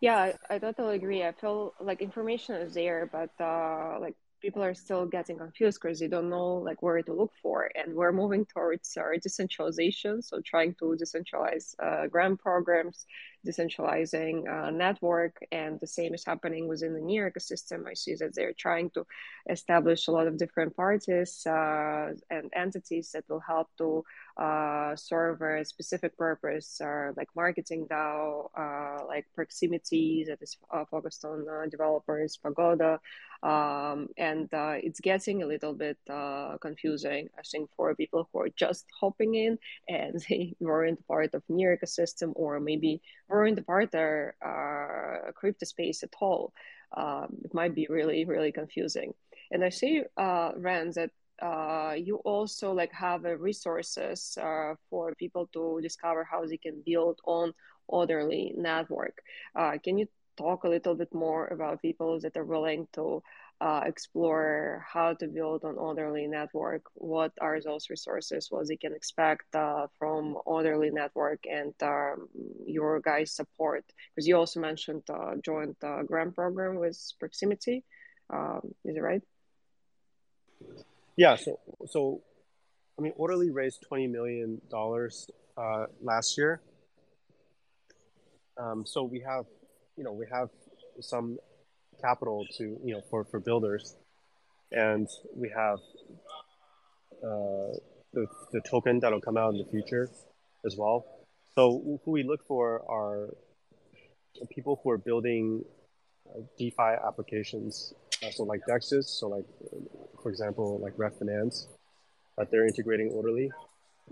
Yeah, 0.00 0.32
I, 0.48 0.58
totally 0.58 0.96
agree. 0.96 1.22
I 1.24 1.32
feel 1.32 1.74
like 1.80 2.00
information 2.00 2.54
is 2.56 2.72
there, 2.74 3.06
but 3.12 3.30
uh, 3.38 3.98
like 4.00 4.14
people 4.40 4.62
are 4.62 4.72
still 4.74 5.04
getting 5.06 5.36
confused 5.36 5.78
because 5.82 5.98
they 6.00 6.08
don't 6.08 6.30
know 6.30 6.54
like 6.54 6.80
where 6.82 7.02
to 7.02 7.12
look 7.12 7.32
for 7.42 7.70
and 7.74 7.94
we're 7.94 8.12
moving 8.12 8.46
towards 8.46 8.96
our 8.96 9.18
decentralization 9.18 10.22
so 10.22 10.40
trying 10.40 10.74
to 10.76 10.96
decentralize 10.98 11.74
uh, 11.78 12.06
grant 12.06 12.40
programs 12.40 13.04
decentralizing 13.46 14.48
uh, 14.48 14.70
network 14.70 15.36
and 15.52 15.78
the 15.80 15.86
same 15.86 16.14
is 16.14 16.24
happening 16.24 16.68
within 16.68 16.94
the 16.94 17.00
near 17.00 17.30
ecosystem 17.30 17.86
i 17.86 17.94
see 17.94 18.14
that 18.14 18.34
they're 18.34 18.52
trying 18.52 18.90
to 18.90 19.04
establish 19.48 20.08
a 20.08 20.12
lot 20.12 20.26
of 20.26 20.36
different 20.36 20.74
parties 20.76 21.46
uh, 21.46 22.12
and 22.30 22.50
entities 22.54 23.10
that 23.12 23.24
will 23.28 23.40
help 23.40 23.68
to 23.78 24.04
uh, 24.40 24.96
serve 24.96 25.42
a 25.42 25.64
specific 25.64 26.16
purpose 26.16 26.80
or 26.80 27.12
like 27.16 27.28
marketing 27.36 27.86
DAO, 27.90 28.48
uh, 28.56 29.04
like 29.06 29.26
proximity 29.34 30.24
that 30.26 30.40
is 30.40 30.56
uh, 30.70 30.84
focused 30.90 31.24
on 31.24 31.46
uh, 31.48 31.66
developers, 31.70 32.38
Pagoda, 32.38 33.00
um, 33.42 34.08
and 34.16 34.52
uh, 34.52 34.74
it's 34.76 35.00
getting 35.00 35.42
a 35.42 35.46
little 35.46 35.74
bit 35.74 35.98
uh, 36.08 36.56
confusing. 36.60 37.28
I 37.38 37.42
think 37.42 37.70
for 37.76 37.94
people 37.94 38.28
who 38.32 38.40
are 38.40 38.48
just 38.50 38.86
hopping 38.98 39.34
in 39.34 39.58
and 39.88 40.20
they 40.28 40.54
weren't 40.60 41.06
part 41.06 41.34
of 41.34 41.42
near 41.48 41.76
ecosystem 41.76 42.32
or 42.34 42.60
maybe 42.60 43.02
weren't 43.30 43.66
part 43.66 43.94
of 43.94 44.32
uh, 44.44 45.32
crypto 45.34 45.64
space 45.66 46.02
at 46.02 46.14
all, 46.20 46.52
um, 46.96 47.36
it 47.44 47.54
might 47.54 47.74
be 47.74 47.86
really 47.88 48.24
really 48.24 48.52
confusing. 48.52 49.14
And 49.52 49.64
I 49.64 49.70
see, 49.70 50.02
uh, 50.16 50.52
Rand, 50.56 50.94
that 50.94 51.10
uh, 51.42 51.94
you 51.96 52.16
also 52.24 52.72
like 52.72 52.92
have 52.92 53.24
uh, 53.24 53.36
resources 53.36 54.38
uh, 54.40 54.74
for 54.88 55.14
people 55.14 55.48
to 55.52 55.80
discover 55.82 56.24
how 56.24 56.44
they 56.46 56.58
can 56.58 56.82
build 56.84 57.18
on 57.24 57.52
orderly 57.88 58.52
network. 58.56 59.22
Uh, 59.56 59.72
can 59.82 59.98
you 59.98 60.06
talk 60.36 60.64
a 60.64 60.68
little 60.68 60.94
bit 60.94 61.12
more 61.14 61.48
about 61.48 61.82
people 61.82 62.20
that 62.20 62.36
are 62.36 62.44
willing 62.44 62.86
to 62.92 63.22
uh, 63.60 63.82
explore 63.84 64.84
how 64.90 65.12
to 65.14 65.26
build 65.26 65.64
an 65.64 65.76
orderly 65.76 66.26
network. 66.26 66.82
What 66.94 67.32
are 67.40 67.60
those 67.60 67.90
resources? 67.90 68.46
What 68.50 68.68
they 68.68 68.76
can 68.76 68.94
expect 68.94 69.54
uh, 69.54 69.86
from 69.98 70.38
orderly 70.46 70.90
network 70.90 71.40
and 71.50 71.74
um, 71.82 72.28
your 72.66 73.00
guys' 73.00 73.32
support? 73.32 73.84
Because 74.14 74.26
you 74.26 74.36
also 74.36 74.60
mentioned 74.60 75.02
uh, 75.10 75.34
joint 75.44 75.76
uh, 75.84 76.02
grant 76.02 76.34
program 76.34 76.76
with 76.76 76.98
Proximity. 77.18 77.84
Um, 78.32 78.74
is 78.84 78.96
it 78.96 79.00
right? 79.00 79.22
Yeah. 81.16 81.36
So, 81.36 81.58
so 81.86 82.22
I 82.98 83.02
mean, 83.02 83.12
Orderly 83.16 83.50
raised 83.50 83.82
twenty 83.82 84.06
million 84.06 84.60
dollars 84.70 85.28
uh, 85.56 85.86
last 86.00 86.38
year. 86.38 86.62
Um, 88.56 88.84
so 88.86 89.02
we 89.02 89.20
have 89.20 89.44
you 89.96 90.04
know 90.04 90.12
we 90.12 90.26
have 90.32 90.48
some 91.00 91.38
capital 92.00 92.46
to 92.58 92.64
you 92.84 92.94
know 92.94 93.02
for 93.10 93.24
for 93.24 93.40
builders, 93.40 93.96
and 94.72 95.08
we 95.34 95.48
have 95.54 95.78
uh, 97.22 97.72
the 98.12 98.26
the 98.52 98.60
token 98.68 99.00
that'll 99.00 99.20
come 99.20 99.36
out 99.36 99.52
in 99.54 99.58
the 99.58 99.70
future 99.70 100.10
as 100.64 100.76
well. 100.76 101.04
So 101.54 102.00
who 102.04 102.10
we 102.10 102.22
look 102.22 102.46
for 102.46 102.82
are 102.88 103.34
people 104.50 104.80
who 104.82 104.90
are 104.90 104.98
building 104.98 105.64
DeFi 106.58 106.92
applications 107.06 107.94
Uh, 108.22 108.30
so 108.30 108.42
like 108.44 108.60
Dexes, 108.68 109.06
so 109.18 109.28
like 109.28 109.46
for 110.22 110.30
example, 110.30 110.78
like 110.84 110.92
Ref 110.98 111.14
Finance, 111.18 111.68
that 112.36 112.50
they're 112.50 112.66
integrating 112.66 113.08
orderly. 113.16 113.50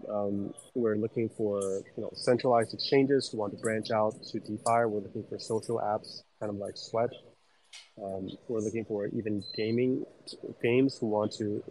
Um, 0.09 0.55
we're 0.75 0.97
looking 0.97 1.29
for 1.29 1.61
you 1.97 2.03
know 2.03 2.11
centralized 2.15 2.73
exchanges 2.73 3.29
who 3.29 3.37
want 3.37 3.53
to 3.53 3.61
branch 3.61 3.91
out 3.91 4.15
to 4.31 4.41
DeFi. 4.41 4.81
We're 4.91 5.05
looking 5.07 5.25
for 5.29 5.39
social 5.39 5.79
apps, 5.93 6.23
kind 6.41 6.51
of 6.55 6.57
like 6.57 6.77
Sweat. 6.77 7.11
Um, 8.03 8.31
we're 8.49 8.61
looking 8.61 8.85
for 8.85 9.07
even 9.07 9.43
gaming 9.57 10.07
games 10.63 10.99
who 10.99 11.07
want 11.07 11.33
to 11.33 11.63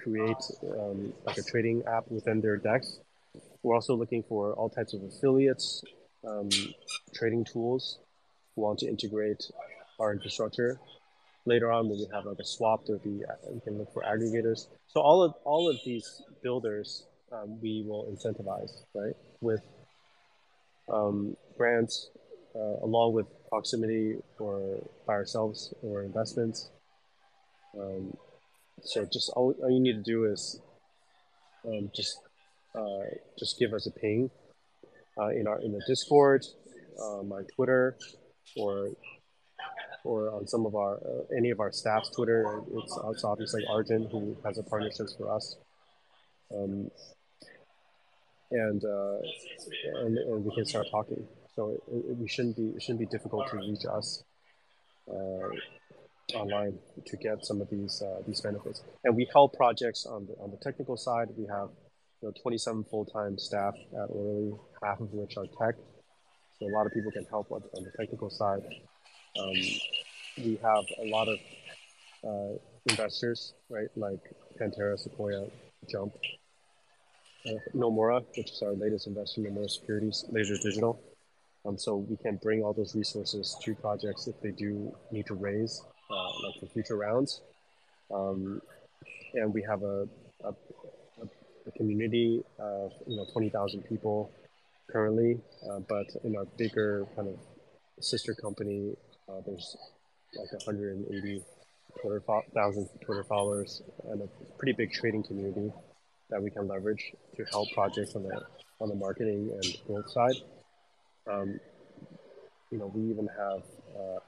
create 0.00 0.42
um, 0.78 1.12
like 1.24 1.38
a 1.38 1.42
trading 1.42 1.82
app 1.86 2.04
within 2.10 2.40
their 2.40 2.56
decks. 2.56 2.98
We're 3.62 3.74
also 3.74 3.94
looking 3.94 4.24
for 4.24 4.52
all 4.54 4.68
types 4.68 4.94
of 4.94 5.02
affiliates, 5.02 5.82
um, 6.26 6.48
trading 7.14 7.44
tools 7.44 7.98
who 8.54 8.62
want 8.62 8.80
to 8.80 8.88
integrate 8.88 9.50
our 10.00 10.12
infrastructure. 10.12 10.80
Later 11.44 11.70
on, 11.70 11.88
when 11.88 11.98
we 11.98 12.08
have 12.12 12.26
like 12.26 12.40
a 12.40 12.44
swap, 12.44 12.84
there 12.86 12.98
be 12.98 13.22
we 13.48 13.60
can 13.60 13.78
look 13.78 13.92
for 13.92 14.02
aggregators. 14.02 14.66
So 14.88 15.00
all 15.00 15.22
of 15.22 15.34
all 15.44 15.68
of 15.70 15.76
these 15.84 16.22
builders, 16.42 17.06
um, 17.30 17.60
we 17.60 17.84
will 17.86 18.06
incentivize 18.06 18.72
right 18.94 19.14
with 19.40 19.62
um, 20.92 21.36
grants, 21.56 22.10
uh, 22.56 22.82
along 22.82 23.12
with 23.12 23.26
proximity 23.48 24.16
or 24.38 24.78
by 25.06 25.14
ourselves 25.14 25.72
or 25.82 26.02
investments. 26.02 26.70
Um, 27.78 28.16
so 28.82 29.06
just 29.12 29.30
all, 29.30 29.54
all 29.62 29.70
you 29.70 29.80
need 29.80 29.94
to 29.94 30.02
do 30.02 30.24
is 30.24 30.60
um, 31.66 31.90
just 31.94 32.18
uh, 32.74 33.04
just 33.38 33.58
give 33.58 33.72
us 33.72 33.86
a 33.86 33.90
ping 33.90 34.30
uh, 35.18 35.28
in 35.28 35.46
our 35.46 35.60
in 35.60 35.72
the 35.72 35.82
Discord, 35.86 36.44
um, 37.02 37.32
our 37.32 37.44
Twitter, 37.54 37.96
or 38.56 38.90
or 40.04 40.30
on 40.30 40.46
some 40.46 40.66
of 40.66 40.74
our 40.74 40.96
uh, 40.96 41.36
any 41.36 41.50
of 41.50 41.60
our 41.60 41.72
staff's 41.72 42.10
Twitter. 42.10 42.60
It's, 42.74 42.98
it's 43.10 43.24
obviously 43.24 43.64
Arjun 43.68 44.08
who 44.10 44.36
has 44.44 44.58
a 44.58 44.62
partnerships 44.62 45.14
for 45.16 45.34
us. 45.34 45.56
Um, 46.54 46.90
and, 48.50 48.84
uh, 48.84 49.18
and 49.96 50.18
and 50.18 50.44
we 50.44 50.54
can 50.54 50.64
start 50.64 50.86
talking. 50.90 51.26
So 51.56 51.70
it, 51.70 51.80
it, 51.96 52.16
we 52.16 52.28
shouldn't 52.28 52.56
be 52.56 52.68
it 52.76 52.82
shouldn't 52.82 53.00
be 53.00 53.06
difficult 53.06 53.48
to 53.50 53.56
reach 53.56 53.84
us 53.90 54.22
uh, 55.10 56.36
online 56.36 56.78
to 57.06 57.16
get 57.16 57.44
some 57.44 57.60
of 57.60 57.70
these 57.70 58.02
uh, 58.02 58.22
these 58.26 58.40
benefits. 58.40 58.82
And 59.04 59.16
we 59.16 59.26
help 59.32 59.56
projects 59.56 60.06
on 60.06 60.26
the 60.26 60.34
on 60.34 60.50
the 60.50 60.58
technical 60.58 60.96
side. 60.96 61.28
We 61.36 61.46
have 61.46 61.70
you 62.22 62.28
know 62.28 62.32
27 62.42 62.84
full 62.84 63.06
time 63.06 63.38
staff 63.38 63.74
at 63.92 64.10
Orderly, 64.10 64.52
half 64.82 65.00
of 65.00 65.12
which 65.12 65.36
are 65.36 65.46
tech. 65.46 65.76
So 66.58 66.66
a 66.66 66.72
lot 66.76 66.86
of 66.86 66.92
people 66.92 67.10
can 67.10 67.24
help 67.30 67.50
on, 67.50 67.62
on 67.76 67.84
the 67.84 67.92
technical 67.98 68.30
side. 68.30 68.62
Um, 69.38 69.52
we 70.38 70.58
have 70.62 70.84
a 71.02 71.08
lot 71.10 71.28
of 71.28 71.38
uh, 72.26 72.58
investors, 72.86 73.54
right, 73.68 73.88
like 73.96 74.20
Pantera, 74.58 74.98
Sequoia, 74.98 75.46
Jump, 75.90 76.14
uh, 77.46 77.50
Nomura, 77.74 78.24
which 78.36 78.50
is 78.52 78.62
our 78.62 78.72
latest 78.72 79.06
investor, 79.06 79.42
Nomura 79.42 79.68
Securities, 79.68 80.24
Laser 80.30 80.56
Digital. 80.56 80.98
Um, 81.66 81.76
so 81.76 81.96
we 81.96 82.16
can 82.16 82.36
bring 82.36 82.62
all 82.62 82.72
those 82.72 82.94
resources 82.94 83.56
to 83.62 83.74
projects 83.74 84.28
if 84.28 84.40
they 84.40 84.52
do 84.52 84.94
need 85.10 85.26
to 85.26 85.34
raise, 85.34 85.82
uh, 86.10 86.30
like 86.44 86.60
for 86.60 86.66
future 86.66 86.96
rounds. 86.96 87.40
Um, 88.14 88.62
and 89.34 89.52
we 89.52 89.62
have 89.62 89.82
a, 89.82 90.06
a, 90.44 90.52
a 91.66 91.70
community 91.76 92.42
of 92.58 92.92
you 93.06 93.16
know 93.16 93.26
20,000 93.32 93.82
people 93.82 94.30
currently, 94.90 95.40
uh, 95.68 95.80
but 95.88 96.06
in 96.22 96.36
our 96.36 96.44
bigger 96.56 97.06
kind 97.16 97.28
of 97.28 97.36
sister 98.00 98.34
company, 98.34 98.94
uh, 99.28 99.40
there's 99.44 99.76
like 100.38 100.52
180 100.52 101.42
Twitter 102.00 102.22
fo- 102.26 102.44
thousand 102.54 102.88
Twitter 103.04 103.24
followers 103.24 103.82
and 104.10 104.22
a 104.22 104.28
pretty 104.58 104.72
big 104.72 104.92
trading 104.92 105.22
community 105.22 105.72
that 106.30 106.42
we 106.42 106.50
can 106.50 106.68
leverage 106.68 107.12
to 107.36 107.44
help 107.50 107.68
projects 107.72 108.14
on 108.14 108.22
the 108.22 108.40
on 108.80 108.88
the 108.88 108.94
marketing 108.94 109.50
and 109.52 109.76
growth 109.86 110.10
side. 110.10 110.36
Um, 111.30 111.60
you 112.70 112.78
know, 112.78 112.90
we 112.94 113.10
even 113.10 113.28
have 113.28 113.62
uh, 113.98 114.18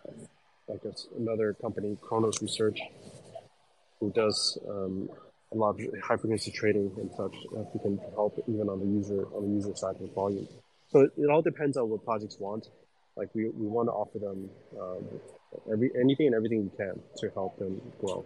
like 0.69 0.81
another 1.17 1.55
company, 1.55 1.97
Kronos 2.01 2.41
Research, 2.43 2.81
who 4.01 4.11
does 4.13 4.59
um, 4.69 5.09
a 5.53 5.57
lot 5.57 5.71
of 5.71 5.81
high 6.03 6.17
frequency 6.17 6.51
trading 6.51 6.91
and 6.97 7.11
such. 7.17 7.35
That 7.53 7.71
we 7.75 7.81
can 7.81 7.99
help 8.15 8.39
even 8.49 8.69
on 8.69 8.81
the 8.81 8.87
user 8.87 9.27
on 9.35 9.43
the 9.43 9.55
user 9.55 9.75
side 9.75 9.97
with 10.01 10.15
volume. 10.15 10.49
So 10.91 11.01
it, 11.01 11.13
it 11.17 11.31
all 11.31 11.43
depends 11.43 11.77
on 11.77 11.89
what 11.89 12.05
projects 12.05 12.39
want. 12.39 12.69
Like 13.17 13.35
we, 13.35 13.49
we 13.49 13.67
want 13.67 13.89
to 13.89 13.93
offer 13.93 14.19
them 14.19 14.51
um, 14.81 15.05
every 15.73 15.91
anything 15.99 16.27
and 16.27 16.35
everything 16.37 16.71
we 16.71 16.77
can 16.77 17.01
to 17.19 17.31
help 17.35 17.59
them 17.59 17.81
grow. 18.01 18.25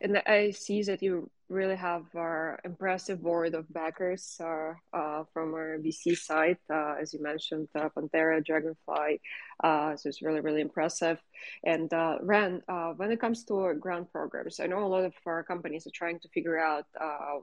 And 0.00 0.22
I 0.26 0.50
see 0.50 0.82
that 0.82 1.02
you 1.02 1.30
really 1.48 1.76
have 1.76 2.04
our 2.16 2.58
impressive 2.64 3.22
board 3.22 3.54
of 3.54 3.72
backers 3.72 4.36
uh, 4.40 4.72
uh, 4.92 5.24
from 5.32 5.54
our 5.54 5.78
VC 5.78 6.16
side, 6.16 6.58
uh, 6.70 6.94
as 7.00 7.12
you 7.12 7.22
mentioned, 7.22 7.68
uh, 7.74 7.88
Pantera, 7.90 8.44
Dragonfly. 8.44 9.20
Uh, 9.62 9.96
so 9.96 10.08
it's 10.08 10.22
really, 10.22 10.40
really 10.40 10.60
impressive. 10.60 11.18
And 11.64 11.92
uh, 11.92 12.16
Ren, 12.22 12.62
when 12.96 13.10
it 13.12 13.20
comes 13.20 13.44
to 13.44 13.74
grant 13.74 14.10
programs, 14.10 14.58
I 14.58 14.66
know 14.66 14.84
a 14.84 14.88
lot 14.88 15.04
of 15.04 15.14
our 15.26 15.42
companies 15.44 15.86
are 15.86 15.94
trying 15.94 16.18
to 16.20 16.28
figure 16.28 16.58
out 16.58 16.86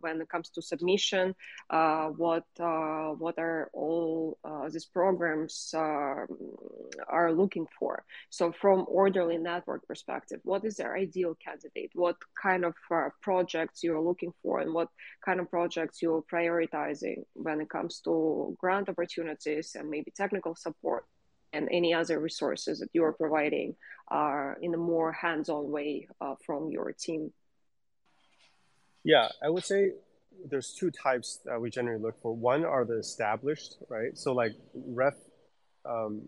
when 0.01 0.19
it 0.21 0.29
comes 0.29 0.49
to 0.51 0.61
submission, 0.61 1.35
what 1.69 2.45
what 2.57 3.35
are 3.37 3.69
all 3.73 4.37
these 4.71 4.85
programs 4.85 5.73
are 7.11 7.31
looking 7.31 7.67
for. 7.77 8.03
So 8.29 8.51
from 8.51 8.85
orderly 8.87 9.37
network 9.37 9.85
perspective, 9.87 10.39
what 10.43 10.65
is 10.65 10.77
their 10.77 10.95
ideal 10.95 11.35
candidate? 11.35 11.91
What 11.93 12.17
kind 12.41 12.65
of 12.65 12.73
projects 13.21 13.83
you 13.83 13.91
you're 13.91 14.01
looking 14.01 14.33
for 14.41 14.59
and 14.59 14.73
what 14.73 14.89
kind 15.25 15.39
of 15.39 15.49
projects 15.49 16.01
you're 16.01 16.23
prioritizing 16.23 17.23
when 17.33 17.59
it 17.61 17.69
comes 17.69 17.99
to 18.05 18.55
grant 18.59 18.89
opportunities 18.89 19.75
and 19.75 19.89
maybe 19.89 20.11
technical 20.15 20.55
support 20.55 21.05
and 21.53 21.67
any 21.71 21.93
other 21.93 22.19
resources 22.19 22.79
that 22.79 22.89
you're 22.93 23.11
providing 23.11 23.75
uh, 24.09 24.53
in 24.61 24.73
a 24.73 24.77
more 24.77 25.11
hands-on 25.11 25.69
way 25.69 26.07
uh, 26.21 26.35
from 26.45 26.69
your 26.71 26.93
team 26.93 27.31
yeah 29.03 29.27
i 29.43 29.49
would 29.49 29.65
say 29.65 29.91
there's 30.49 30.73
two 30.73 30.89
types 30.91 31.39
that 31.45 31.59
we 31.59 31.69
generally 31.69 32.01
look 32.01 32.15
for 32.21 32.33
one 32.33 32.63
are 32.63 32.85
the 32.85 32.97
established 32.97 33.77
right 33.89 34.17
so 34.17 34.31
like 34.31 34.53
ref 34.73 35.15
um, 35.85 36.27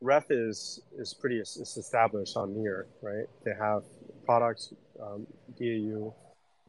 ref 0.00 0.30
is 0.30 0.80
is 0.98 1.12
pretty 1.12 1.38
it's 1.38 1.76
established 1.76 2.36
on 2.36 2.56
near 2.56 2.86
right 3.02 3.26
they 3.44 3.52
have 3.52 3.82
products 4.24 4.72
um, 5.02 5.26
DAU 5.58 6.12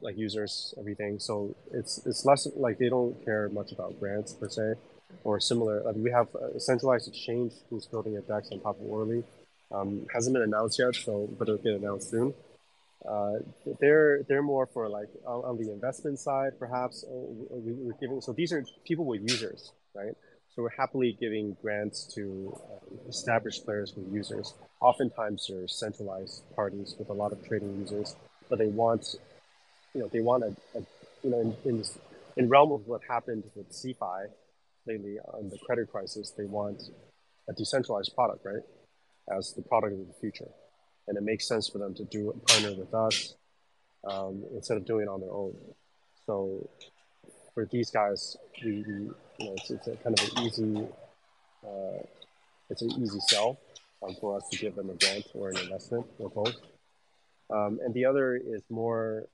like 0.02 0.18
users, 0.18 0.74
everything. 0.78 1.20
So 1.20 1.56
it's 1.72 2.06
it's 2.06 2.26
less 2.26 2.48
like 2.56 2.78
they 2.78 2.90
don't 2.90 3.14
care 3.24 3.50
much 3.50 3.72
about 3.72 4.00
grants 4.00 4.34
per 4.34 4.50
se, 4.50 4.74
or 5.24 5.40
similar. 5.40 5.82
Like 5.84 5.96
we 5.96 6.12
have 6.12 6.28
a 6.36 6.60
centralized 6.60 7.08
exchange 7.08 7.54
who's 7.70 7.86
building 7.86 8.18
a 8.18 8.22
DEX 8.22 8.52
on 8.52 8.60
top 8.60 8.80
of 8.80 8.86
Orderly. 8.88 9.24
Um, 9.72 10.06
hasn't 10.14 10.34
been 10.34 10.44
announced 10.44 10.80
yet, 10.80 10.96
so 10.96 11.30
but 11.38 11.48
it'll 11.48 11.62
get 11.62 11.74
announced 11.74 12.10
soon. 12.10 12.34
Uh, 13.08 13.40
they're 13.80 14.24
they're 14.28 14.44
more 14.44 14.66
for 14.66 14.90
like 14.90 15.10
on, 15.26 15.44
on 15.46 15.58
the 15.58 15.72
investment 15.72 16.20
side, 16.20 16.60
perhaps. 16.60 17.04
Uh, 17.04 17.16
we, 17.52 17.90
are 17.90 17.94
giving 18.00 18.22
so 18.22 18.34
these 18.34 18.52
are 18.52 18.64
people 18.86 19.06
with 19.06 19.22
users, 19.22 19.72
right? 19.94 20.16
So 20.56 20.64
we're 20.64 20.70
happily 20.70 21.18
giving 21.20 21.56
grants 21.62 22.04
to 22.16 22.54
uh, 22.56 23.10
established 23.10 23.64
players 23.64 23.94
with 23.96 24.12
users. 24.14 24.54
Oftentimes, 24.82 25.48
they're 25.48 25.68
centralized 25.68 26.44
parties 26.56 26.96
with 27.00 27.10
a 27.10 27.14
lot 27.14 27.32
of 27.32 27.46
trading 27.48 27.80
users, 27.80 28.16
but 28.50 28.60
they 28.60 28.68
want 28.68 29.16
you 29.94 30.02
know, 30.02 30.08
they 30.08 30.22
want 30.22 30.44
a, 30.44 30.56
a 30.78 30.82
you 31.24 31.30
know, 31.30 31.40
in, 31.40 31.56
in, 31.66 31.78
this, 31.78 31.98
in 32.38 32.50
realm 32.50 32.72
of 32.72 32.88
what 32.88 33.02
happened 33.08 33.44
with 33.56 33.70
CeFi 33.72 34.28
lately 34.88 35.18
on 35.34 35.50
the 35.50 35.58
credit 35.66 35.92
crisis, 35.92 36.32
they 36.38 36.46
want 36.46 36.82
a 37.50 37.54
decentralized 37.54 38.14
product, 38.16 38.46
right, 38.46 38.64
as 39.36 39.54
the 39.54 39.62
product 39.62 39.94
of 39.94 40.08
the 40.08 40.14
future, 40.20 40.50
and 41.08 41.18
it 41.18 41.24
makes 41.24 41.48
sense 41.48 41.68
for 41.68 41.78
them 41.78 41.94
to 41.94 42.04
do 42.06 42.34
partner 42.48 42.74
with 42.74 42.94
us 42.94 43.36
um, 44.10 44.44
instead 44.54 44.78
of 44.78 44.86
doing 44.86 45.04
it 45.04 45.10
on 45.10 45.22
their 45.22 45.32
own. 45.32 45.56
So 46.26 46.70
for 47.54 47.66
these 47.66 47.92
guys, 47.92 48.38
we, 48.64 48.84
we 48.88 49.10
you 49.42 49.48
know, 49.48 49.56
it's, 49.58 49.72
it's 49.72 49.88
a 49.88 49.96
kind 49.98 50.20
of 50.20 50.38
an 50.38 50.44
easy, 50.44 50.88
uh, 51.66 52.04
it's 52.70 52.82
an 52.82 52.92
easy 53.02 53.20
sell 53.28 53.60
um, 54.04 54.16
for 54.20 54.38
us 54.38 54.44
to 54.52 54.58
give 54.58 54.76
them 54.76 54.90
a 54.90 54.94
grant 54.94 55.26
or 55.34 55.50
an 55.50 55.58
investment 55.58 56.06
or 56.20 56.30
both. 56.30 56.56
Um, 57.50 57.80
and 57.84 57.94
the 57.94 58.06
other 58.06 58.36
is 58.36 58.62
more 58.70 59.26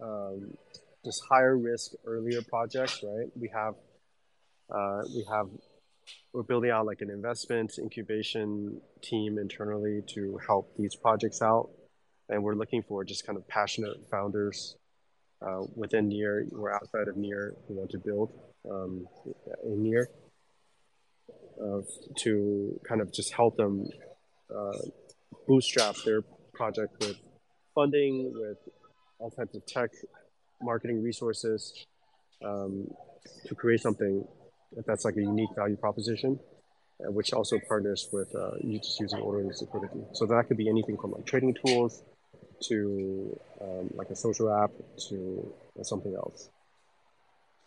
um, 0.00 0.56
just 1.04 1.22
higher 1.28 1.56
risk 1.56 1.92
earlier 2.06 2.40
projects, 2.42 3.02
right? 3.02 3.30
We 3.38 3.50
have 3.54 3.74
uh, 4.70 5.02
we 5.14 5.24
have 5.30 5.48
we're 6.32 6.42
building 6.42 6.70
out 6.70 6.86
like 6.86 7.02
an 7.02 7.10
investment 7.10 7.74
incubation 7.78 8.80
team 9.02 9.38
internally 9.38 10.02
to 10.14 10.38
help 10.46 10.74
these 10.78 10.94
projects 10.94 11.42
out, 11.42 11.68
and 12.28 12.42
we're 12.42 12.54
looking 12.54 12.82
for 12.82 13.04
just 13.04 13.26
kind 13.26 13.36
of 13.36 13.46
passionate 13.48 14.08
founders 14.10 14.76
uh, 15.46 15.64
within 15.74 16.08
Near 16.08 16.46
or 16.56 16.72
outside 16.74 17.08
of 17.08 17.16
Near 17.16 17.54
who 17.68 17.74
want 17.74 17.90
to 17.90 17.98
build 17.98 18.32
um, 18.70 19.06
in 19.64 19.82
Near 19.82 20.08
uh, 21.62 21.80
to 22.18 22.80
kind 22.86 23.00
of 23.00 23.12
just 23.12 23.32
help 23.32 23.56
them 23.56 23.88
uh, 24.54 24.78
bootstrap 25.46 25.96
their 26.04 26.22
project 26.52 26.94
with 27.00 27.16
funding, 27.74 28.32
with 28.34 28.58
all 29.18 29.30
types 29.30 29.54
of 29.54 29.64
tech, 29.66 29.90
marketing 30.60 31.02
resources 31.02 31.86
um, 32.44 32.88
to 33.46 33.54
create 33.54 33.80
something 33.80 34.24
that's 34.86 35.04
like 35.04 35.16
a 35.16 35.20
unique 35.20 35.50
value 35.56 35.76
proposition, 35.76 36.38
uh, 37.00 37.10
which 37.10 37.32
also 37.32 37.58
partners 37.68 38.08
with 38.12 38.34
uh, 38.34 38.52
just 38.80 39.00
using 39.00 39.20
Orderly's 39.20 39.60
liquidity. 39.60 40.00
So 40.12 40.26
that 40.26 40.48
could 40.48 40.56
be 40.56 40.68
anything 40.68 40.96
from 40.96 41.12
like 41.12 41.26
trading 41.26 41.54
tools 41.66 42.02
to 42.68 43.38
um, 43.60 43.90
like 43.94 44.10
a 44.10 44.16
social 44.16 44.52
app 44.52 44.70
to 45.08 45.52
something 45.82 46.14
else. 46.14 46.48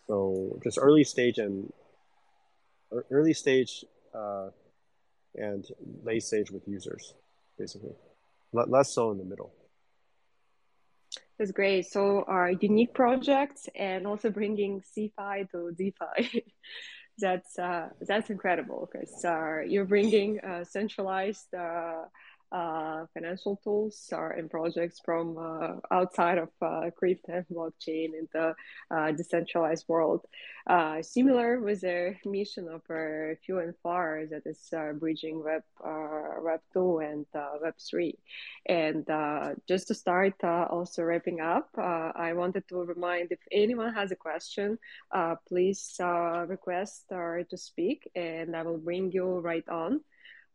So 0.08 0.60
just 0.64 0.78
early 0.80 1.04
stage 1.04 1.38
and 1.38 1.72
early 3.10 3.34
stage 3.34 3.84
uh, 4.14 4.50
and 5.36 5.66
late 6.04 6.24
stage 6.24 6.52
with 6.52 6.68
users, 6.68 7.14
basically. 7.58 7.96
less 8.54 8.94
so 8.94 9.12
in 9.12 9.18
the 9.18 9.26
middle. 9.26 9.54
That's 11.38 11.52
great. 11.52 11.86
So, 11.88 12.24
our 12.28 12.52
unique 12.52 12.94
projects 12.94 13.68
and 13.76 14.08
also 14.08 14.30
bringing 14.30 14.82
CeFi 14.82 15.50
to 15.52 15.72
DeFi. 15.78 16.46
that's 17.18 17.60
uh, 17.60 17.90
that's 18.02 18.30
incredible 18.30 18.90
because 18.92 19.26
uh, 19.26 19.60
you're 19.68 19.86
bringing 19.86 20.40
uh, 20.40 20.64
centralized 20.64 21.54
uh, 22.52 23.06
financial 23.14 23.60
tools 23.64 24.10
or 24.12 24.34
in 24.34 24.50
projects 24.50 25.00
from 25.04 25.38
uh, 25.38 25.76
outside 25.92 26.38
of 26.38 26.50
uh, 26.62 26.90
crypto 26.96 27.34
and 27.34 27.46
blockchain 27.48 28.14
in 28.14 28.28
the 28.34 28.54
uh, 28.92 29.12
decentralized 29.12 29.86
world. 29.88 30.26
Uh, 30.68 31.02
similar 31.02 31.60
with 31.60 31.82
the 31.82 32.16
mission 32.26 32.68
of 32.68 32.82
uh, 32.90 33.36
Few 33.46 33.60
and 33.60 33.76
Far 33.84 34.26
that 34.32 34.42
is 34.46 34.74
bridging 35.00 35.44
Web 35.44 35.64
Web 35.84 36.62
two 36.74 37.00
and 37.00 37.26
Web 37.62 37.76
three. 37.80 38.18
And 38.66 39.06
just 39.68 39.88
to 39.90 39.94
start, 39.94 40.34
also 40.44 41.04
wrapping 41.04 41.40
up, 41.40 41.70
I 41.78 42.34
wanted 42.34 42.68
to 42.70 42.78
remind 42.84 43.32
if 43.32 43.40
anyone 43.52 43.94
has 43.94 44.12
a 44.12 44.16
question, 44.16 44.80
please 45.48 45.98
request 46.00 47.06
to 47.10 47.58
speak, 47.58 48.10
and 48.16 48.56
I 48.56 48.64
will 48.64 48.80
bring 48.80 49.12
you 49.12 49.40
right 49.40 49.68
on. 49.70 50.02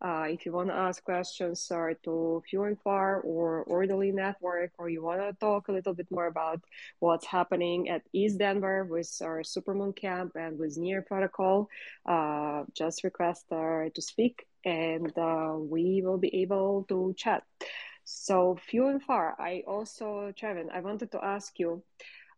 Uh, 0.03 0.27
if 0.29 0.47
you 0.47 0.53
want 0.53 0.69
to 0.69 0.75
ask 0.75 1.05
questions 1.05 1.69
or 1.71 1.95
to 2.05 2.43
Few 2.49 2.63
and 2.65 2.81
Far 2.81 3.21
or 3.21 3.63
Orderly 3.65 4.13
Network, 4.13 4.73
or 4.79 4.89
you 4.89 5.03
want 5.03 5.21
to 5.21 5.37
talk 5.39 5.69
a 5.69 5.73
little 5.73 5.95
bit 5.95 6.11
more 6.11 6.27
about 6.27 6.61
what's 7.01 7.27
happening 7.27 7.89
at 7.89 8.03
ETH 8.13 8.39
Denver 8.39 8.85
with 8.85 9.11
our 9.23 9.41
Supermoon 9.41 9.95
Camp 9.95 10.37
and 10.37 10.59
with 10.59 10.79
Near 10.79 11.03
Protocol, 11.03 11.69
uh, 12.07 12.65
just 12.73 13.05
request 13.05 13.45
uh, 13.53 13.91
to 13.95 14.03
speak 14.03 14.47
and 14.65 15.17
uh, 15.17 15.55
we 15.59 16.03
will 16.05 16.19
be 16.19 16.43
able 16.43 16.85
to 16.89 17.15
chat. 17.17 17.43
So, 18.05 18.59
Few 18.69 18.89
and 18.89 19.03
Far, 19.03 19.37
I 19.39 19.63
also, 19.67 20.33
Trevin, 20.33 20.71
I 20.73 20.81
wanted 20.81 21.13
to 21.13 21.25
ask 21.25 21.59
you. 21.59 21.83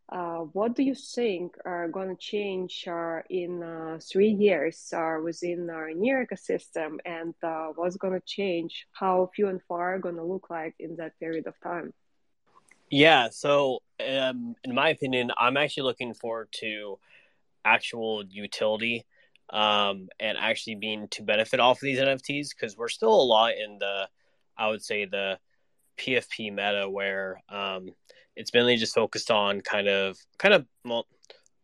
Uh, 0.09 0.39
what 0.53 0.75
do 0.75 0.83
you 0.83 0.93
think 0.93 1.55
are 1.65 1.87
going 1.87 2.09
to 2.09 2.15
change 2.15 2.85
uh, 2.87 3.21
in 3.29 3.63
uh, 3.63 3.97
three 4.11 4.29
years 4.29 4.93
uh, 4.95 5.17
within 5.23 5.69
our 5.69 5.91
near 5.93 6.25
ecosystem? 6.25 6.97
And 7.05 7.33
uh, 7.41 7.67
what's 7.75 7.97
going 7.97 8.13
to 8.13 8.25
change? 8.25 8.85
How 8.91 9.29
few 9.35 9.47
and 9.47 9.61
far 9.63 9.95
are 9.95 9.99
going 9.99 10.17
to 10.17 10.23
look 10.23 10.49
like 10.49 10.75
in 10.79 10.97
that 10.97 11.17
period 11.19 11.47
of 11.47 11.55
time? 11.61 11.93
Yeah 12.93 13.29
so 13.31 13.79
um, 13.99 14.55
in 14.63 14.75
my 14.75 14.89
opinion 14.89 15.31
i'm 15.37 15.57
actually 15.57 15.83
looking 15.83 16.13
forward 16.13 16.49
to 16.51 16.99
actual 17.65 18.23
utility 18.29 19.03
um, 19.49 20.09
and 20.19 20.37
actually 20.37 20.75
being 20.75 21.07
to 21.09 21.23
benefit 21.23 21.59
off 21.59 21.77
of 21.77 21.81
these 21.81 21.97
nfts 21.97 22.49
because 22.49 22.77
we're 22.77 22.89
still 22.89 23.13
a 23.13 23.23
lot 23.23 23.53
in 23.57 23.79
the 23.79 24.07
i 24.57 24.67
would 24.67 24.83
say 24.83 25.05
the 25.05 25.39
pfp 25.97 26.51
meta 26.51 26.87
where 26.87 27.41
um, 27.49 27.89
it's 28.35 28.53
mainly 28.53 28.75
just 28.77 28.95
focused 28.95 29.31
on 29.31 29.61
kind 29.61 29.87
of 29.87 30.17
kind 30.37 30.53
of 30.53 30.65
well 30.85 31.05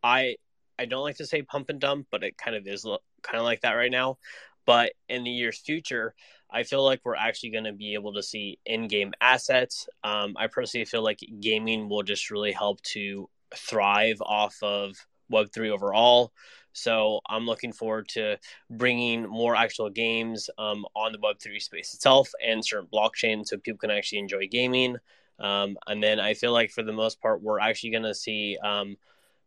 i 0.04 0.36
i 0.78 0.86
don't 0.86 1.04
like 1.04 1.18
to 1.18 1.26
say 1.26 1.42
pump 1.42 1.70
and 1.70 1.80
dump 1.80 2.08
but 2.12 2.24
it 2.24 2.38
kind 2.38 2.56
of 2.56 2.68
is 2.68 2.86
kind 3.22 3.38
of 3.38 3.44
like 3.44 3.62
that 3.62 3.74
right 3.74 3.92
now. 3.92 4.18
But 4.66 4.94
in 5.08 5.24
the 5.24 5.32
year's 5.32 5.58
future 5.58 6.14
i 6.52 6.64
feel 6.64 6.84
like 6.84 7.02
we're 7.04 7.16
actually 7.16 7.52
going 7.52 7.66
to 7.66 7.74
be 7.74 7.94
able 7.94 8.14
to 8.14 8.24
see 8.24 8.60
in-game 8.66 9.14
assets. 9.22 9.88
Um, 10.04 10.36
i 10.38 10.48
personally 10.48 10.86
feel 10.86 11.04
like 11.04 11.20
gaming 11.40 11.90
will 11.90 12.04
just 12.04 12.32
really 12.32 12.52
help 12.52 12.82
to 12.94 13.30
thrive 13.56 14.22
off 14.22 14.56
of 14.62 14.96
web3 15.32 15.70
overall. 15.70 16.32
So 16.74 17.22
i'm 17.28 17.46
looking 17.46 17.74
forward 17.74 18.08
to 18.10 18.38
bringing 18.70 19.28
more 19.28 19.56
actual 19.56 19.90
games 19.90 20.50
um, 20.58 20.86
on 20.96 21.12
the 21.12 21.20
web3 21.20 21.62
space 21.62 21.94
itself 21.94 22.30
and 22.44 22.64
certain 22.64 22.88
blockchains 22.94 23.48
so 23.48 23.58
people 23.58 23.80
can 23.80 23.92
actually 23.92 24.20
enjoy 24.20 24.48
gaming 24.48 24.98
um, 25.40 25.78
and 25.88 26.02
then 26.04 26.20
I 26.20 26.34
feel 26.34 26.52
like 26.52 26.72
for 26.72 26.84
the 26.84 26.94
most 26.94 27.22
part, 27.22 27.42
we're 27.42 27.60
actually 27.60 27.92
going 27.92 28.04
to 28.04 28.16
see 28.16 28.58
um, 28.64 28.98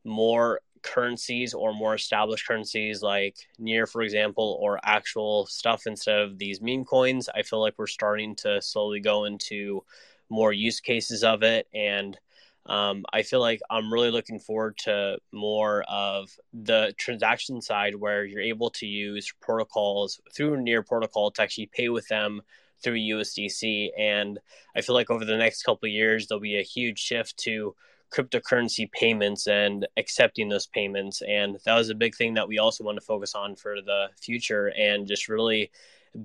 more 0.05 0.61
currencies 0.83 1.55
or 1.55 1.73
more 1.73 1.95
established 1.95 2.47
currencies 2.47 3.03
like 3.03 3.37
near 3.57 3.87
for 3.87 4.03
example 4.03 4.59
or 4.61 4.81
actual 4.83 5.47
stuff 5.47 5.87
instead 5.87 6.19
of 6.19 6.39
these 6.39 6.61
meme 6.61 6.85
coins. 6.85 7.29
I 7.35 7.43
feel 7.43 7.61
like 7.61 7.75
we're 7.79 7.87
starting 7.87 8.35
to 8.37 8.61
slowly 8.61 9.01
go 9.01 9.25
into 9.25 9.85
more 10.29 10.53
use 10.53 10.81
cases 10.81 11.23
of 11.23 11.43
it. 11.43 11.69
And 11.73 12.19
um, 12.67 13.05
i 13.13 13.23
feel 13.23 13.41
like 13.41 13.61
i'm 13.71 13.93
really 13.93 14.11
looking 14.11 14.39
forward 14.39 14.77
to 14.79 15.19
more 15.33 15.83
of 15.89 16.31
the 16.53 16.95
transaction 16.97 17.61
side 17.61 17.95
where 17.95 18.25
you're 18.25 18.41
able 18.41 18.71
to 18.71 18.87
use 18.87 19.33
protocols 19.41 20.21
through 20.33 20.63
near 20.63 20.83
protocol 20.83 21.31
to 21.33 21.43
actually 21.43 21.67
pay 21.67 21.89
with 21.89 22.07
them 22.09 22.41
through 22.83 22.99
USDC. 22.99 23.91
And 23.99 24.39
I 24.77 24.81
feel 24.81 24.95
like 24.95 25.11
over 25.11 25.25
the 25.25 25.37
next 25.37 25.63
couple 25.63 25.89
years, 25.89 26.27
there'll 26.27 26.41
be 26.41 26.59
a 26.59 26.63
huge 26.63 26.99
shift 26.99 27.37
to 27.39 27.75
cryptocurrency 28.13 28.91
payments 28.93 29.47
and 29.47 29.87
accepting 29.97 30.49
those 30.49 30.67
payments. 30.67 31.23
And 31.27 31.59
that 31.65 31.75
was 31.75 31.89
a 31.89 31.95
big 31.95 32.15
thing 32.15 32.35
that 32.35 32.49
we 32.49 32.59
also 32.59 32.85
want 32.85 32.99
to 32.99 33.05
focus 33.05 33.35
on 33.35 33.57
for 33.57 33.81
the 33.81 34.09
future 34.21 34.73
and 34.77 35.07
just 35.07 35.29
really 35.29 35.71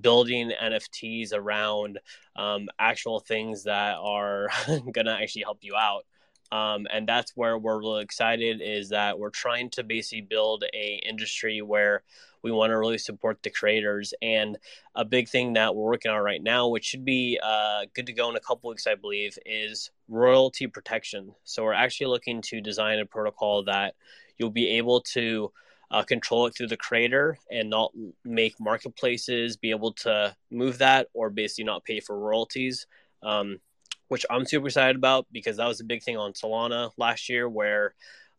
building 0.00 0.52
NFTs 0.62 1.32
around 1.32 1.98
um, 2.36 2.68
actual 2.78 3.20
things 3.20 3.64
that 3.64 3.96
are 3.98 4.48
going 4.66 5.06
to 5.06 5.18
actually 5.20 5.42
help 5.42 5.58
you 5.62 5.74
out. 5.74 6.04
Um, 6.50 6.86
and 6.90 7.06
that's 7.06 7.32
where 7.36 7.58
we're 7.58 7.80
really 7.80 8.02
excited 8.02 8.60
is 8.62 8.90
that 8.90 9.18
we're 9.18 9.30
trying 9.30 9.70
to 9.70 9.84
basically 9.84 10.22
build 10.22 10.64
a 10.74 11.02
industry 11.06 11.60
where 11.60 12.02
we 12.42 12.50
want 12.50 12.70
to 12.70 12.78
really 12.78 12.98
support 12.98 13.42
the 13.42 13.50
creators. 13.50 14.14
And 14.22 14.58
a 14.94 15.04
big 15.04 15.28
thing 15.28 15.54
that 15.54 15.74
we're 15.74 15.84
working 15.84 16.10
on 16.10 16.22
right 16.22 16.42
now, 16.42 16.68
which 16.68 16.84
should 16.84 17.04
be 17.04 17.38
uh, 17.42 17.82
good 17.94 18.06
to 18.06 18.12
go 18.12 18.30
in 18.30 18.36
a 18.36 18.40
couple 18.40 18.70
weeks, 18.70 18.86
I 18.86 18.94
believe, 18.94 19.38
is 19.44 19.90
royalty 20.08 20.66
protection. 20.66 21.34
So 21.44 21.64
we're 21.64 21.72
actually 21.72 22.08
looking 22.08 22.42
to 22.42 22.60
design 22.60 22.98
a 22.98 23.06
protocol 23.06 23.64
that 23.64 23.94
you'll 24.38 24.50
be 24.50 24.70
able 24.78 25.00
to 25.00 25.52
uh, 25.90 26.02
control 26.02 26.46
it 26.46 26.54
through 26.54 26.68
the 26.68 26.76
creator 26.76 27.38
and 27.50 27.70
not 27.70 27.92
make 28.24 28.60
marketplaces 28.60 29.56
be 29.56 29.70
able 29.70 29.92
to 29.92 30.36
move 30.50 30.78
that 30.78 31.08
or 31.14 31.30
basically 31.30 31.64
not 31.64 31.84
pay 31.84 32.00
for 32.00 32.18
royalties. 32.18 32.86
Um, 33.22 33.60
which 34.08 34.24
I'm 34.30 34.46
super 34.46 34.66
excited 34.66 34.96
about 34.96 35.26
because 35.30 35.58
that 35.58 35.68
was 35.68 35.80
a 35.80 35.84
big 35.84 36.02
thing 36.02 36.16
on 36.16 36.32
Solana 36.32 36.90
last 36.96 37.28
year 37.28 37.48
where 37.48 37.94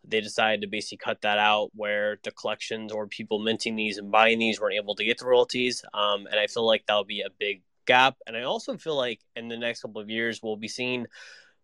they 0.06 0.22
decided 0.22 0.62
to 0.62 0.68
basically 0.68 0.98
cut 0.98 1.22
that 1.22 1.38
out 1.38 1.70
where 1.74 2.20
the 2.24 2.32
collections 2.32 2.92
or 2.92 3.08
people 3.08 3.40
minting 3.40 3.76
these 3.76 3.98
and 3.98 4.12
buying 4.12 4.40
these 4.40 4.60
weren't 4.60 4.76
able 4.76 4.96
to 4.96 5.06
get 5.06 5.18
the 5.18 5.26
royalties. 5.26 5.84
Um, 5.94 6.28
and 6.28 6.40
I 6.40 6.48
feel 6.48 6.66
like 6.66 6.86
that'll 6.86 7.04
be 7.04 7.22
a 7.22 7.30
big 7.40 7.62
gap. 7.86 8.16
And 8.26 8.36
I 8.36 8.44
also 8.44 8.78
feel 8.78 8.96
like 8.96 9.20
in 9.36 9.48
the 9.48 9.58
next 9.58 9.82
couple 9.82 10.02
of 10.02 10.10
years, 10.10 10.42
we'll 10.42 10.58
be 10.58 10.68
seeing 10.68 11.06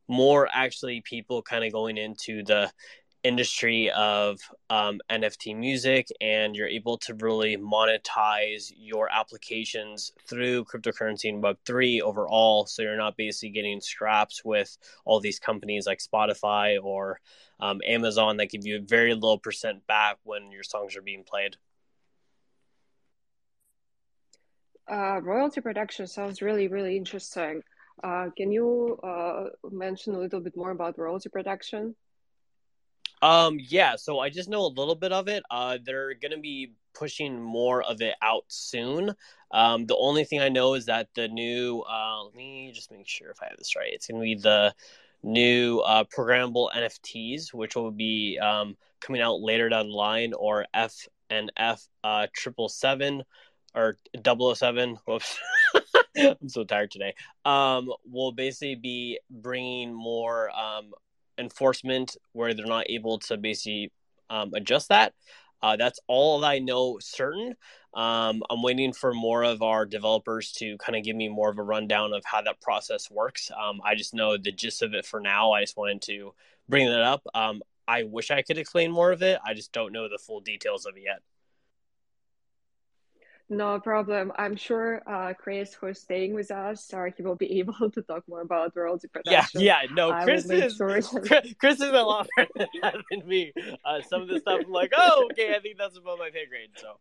more 0.08 0.48
actually 0.52 1.02
people 1.02 1.42
kind 1.42 1.64
of 1.64 1.72
going 1.72 1.98
into 1.98 2.44
the 2.44 2.72
industry 3.26 3.90
of 3.92 4.40
um, 4.70 5.00
NFT 5.10 5.58
music, 5.58 6.08
and 6.22 6.56
you're 6.56 6.68
able 6.68 6.98
to 7.00 7.16
really 7.16 7.58
monetize 7.58 8.72
your 8.78 9.10
applications 9.12 10.12
through 10.28 10.66
cryptocurrency 10.66 11.30
and 11.30 11.44
Web3 11.44 12.02
overall. 12.02 12.68
So 12.68 12.84
you're 12.84 12.98
not 12.98 13.18
basically 13.18 13.50
getting 13.50 13.82
scraps 13.82 14.46
with 14.46 14.78
all 15.06 15.20
these 15.20 15.40
companies 15.40 15.88
like 15.88 16.00
Spotify 16.00 16.78
or 16.82 17.20
um, 17.60 17.82
Amazon 17.86 18.38
that 18.38 18.52
give 18.52 18.66
you 18.66 18.78
a 18.78 18.82
very 18.82 19.16
low 19.16 19.38
percent 19.38 19.86
back 19.88 20.18
when 20.24 20.52
your 20.52 20.64
songs 20.64 20.96
are 20.96 21.02
being 21.02 21.24
played. 21.24 21.58
Uh, 24.88 25.20
royalty 25.24 25.62
production 25.62 26.06
sounds 26.06 26.44
really, 26.44 26.68
really 26.68 26.96
interesting. 26.96 27.64
Uh, 28.04 28.28
can 28.38 28.52
you 28.52 29.00
uh, 29.04 29.46
mention 29.72 30.14
a 30.14 30.20
little 30.20 30.42
bit 30.42 30.56
more 30.56 30.72
about 30.72 31.00
royalty 31.00 31.30
protection? 31.30 31.96
Um, 33.26 33.58
yeah, 33.60 33.96
so 33.96 34.20
I 34.20 34.30
just 34.30 34.50
know 34.50 34.68
a 34.68 34.68
little 34.68 34.94
bit 34.94 35.12
of 35.12 35.28
it. 35.28 35.42
Uh, 35.50 35.80
they're 35.84 36.14
gonna 36.14 36.38
be 36.38 36.74
pushing 36.94 37.42
more 37.42 37.82
of 37.82 38.00
it 38.00 38.14
out 38.22 38.44
soon. 38.50 39.16
Um, 39.50 39.88
the 39.88 39.98
only 39.98 40.26
thing 40.26 40.42
I 40.42 40.50
know 40.50 40.76
is 40.76 40.86
that 40.86 41.08
the 41.16 41.28
new, 41.28 41.84
uh, 41.90 42.24
let 42.26 42.36
me 42.36 42.72
just 42.72 42.92
make 42.92 43.08
sure 43.08 43.32
if 43.32 43.42
I 43.42 43.48
have 43.48 43.58
this 43.58 43.76
right. 43.76 43.92
It's 43.92 44.06
gonna 44.06 44.22
be 44.22 44.36
the 44.36 44.76
new 45.24 45.80
uh, 45.80 46.04
programmable 46.04 46.70
NFTs, 46.72 47.52
which 47.52 47.76
will 47.76 47.90
be 47.90 48.38
um, 48.38 48.78
coming 49.02 49.22
out 49.22 49.42
later 49.42 49.70
down 49.70 49.88
the 49.88 49.96
line, 49.96 50.34
or 50.34 50.68
FNF 50.76 51.88
uh, 52.04 52.28
triple 52.32 52.70
seven 52.70 53.24
or 53.74 53.98
007. 54.24 55.00
Whoops. 55.08 55.40
I'm 56.16 56.48
so 56.48 56.64
tired 56.64 56.92
today. 56.92 57.16
Um, 57.44 57.92
will 58.06 58.34
basically 58.34 58.76
be 58.76 59.20
bringing 59.32 59.92
more 59.96 60.52
um, 60.52 60.94
enforcement 61.38 62.18
where 62.34 62.54
they're 62.54 62.66
not 62.66 62.90
able 62.90 63.20
to 63.20 63.38
basically 63.38 63.92
um, 64.30 64.52
adjust 64.54 64.90
that. 64.90 65.14
Uh, 65.62 65.76
that's 65.76 66.00
all 66.08 66.40
that 66.42 66.48
I 66.48 66.60
know 66.60 67.00
certain. 67.00 67.56
Um, 67.94 68.44
I'm 68.50 68.62
waiting 68.62 68.94
for 68.94 69.14
more 69.14 69.44
of 69.44 69.62
our 69.62 69.86
developers 69.86 70.52
to 70.54 70.78
kind 70.78 70.96
of 70.96 71.04
give 71.04 71.16
me 71.16 71.30
more 71.30 71.50
of 71.50 71.58
a 71.58 71.64
rundown 71.64 72.14
of 72.14 72.24
how 72.26 72.42
that 72.42 72.62
process 72.62 73.10
works. 73.10 73.50
Um, 73.52 73.82
I 73.84 73.96
just 73.96 74.14
know 74.14 74.38
the 74.38 74.52
gist 74.52 74.82
of 74.82 74.94
it 74.94 75.06
for 75.06 75.20
now. 75.20 75.54
I 75.54 75.62
just 75.62 75.78
wanted 75.78 76.02
to 76.04 76.34
bring 76.68 76.88
that 76.88 77.02
up. 77.02 77.24
Um, 77.34 77.62
I 77.88 78.04
wish 78.04 78.32
I 78.32 78.42
could 78.42 78.58
explain 78.58 78.92
more 78.92 79.12
of 79.12 79.22
it. 79.22 79.40
I 79.46 79.54
just 79.54 79.72
don't 79.72 79.94
know 79.94 80.10
the 80.10 80.20
full 80.20 80.42
details 80.42 80.86
of 80.86 80.98
it 80.98 81.04
yet. 81.06 81.22
No 83.50 83.80
problem. 83.80 84.32
I'm 84.38 84.56
sure 84.56 85.04
uh, 85.08 85.34
Chris, 85.34 85.74
who's 85.76 86.02
staying 86.02 86.34
with 86.34 86.50
us, 86.50 86.92
uh, 86.94 87.06
he 87.16 87.22
will 87.22 87.36
be 87.36 87.60
able 87.60 87.92
to 87.92 88.02
talk 88.02 88.24
more 88.28 88.42
about 88.42 88.76
royalty 88.76 89.08
protection. 89.08 89.62
Yeah, 89.62 89.82
yeah. 89.84 89.94
No, 89.94 90.12
Chris 90.24 90.50
is 90.50 90.76
sure 90.76 91.02
Chris 91.60 91.82
is 91.82 91.82
a 91.82 92.02
lot 92.02 92.28
better 92.36 93.02
than 93.12 93.28
me. 93.28 93.54
Uh, 93.84 94.02
some 94.10 94.24
of 94.24 94.28
the 94.28 94.40
stuff 94.40 94.62
I'm 94.66 94.72
like, 94.72 94.94
oh, 94.98 95.28
okay, 95.32 95.56
I 95.56 95.60
think 95.60 95.78
that's 95.78 95.98
above 95.98 96.20
my 96.20 96.30
pay 96.32 96.48
grade. 96.48 96.70
So 96.78 96.98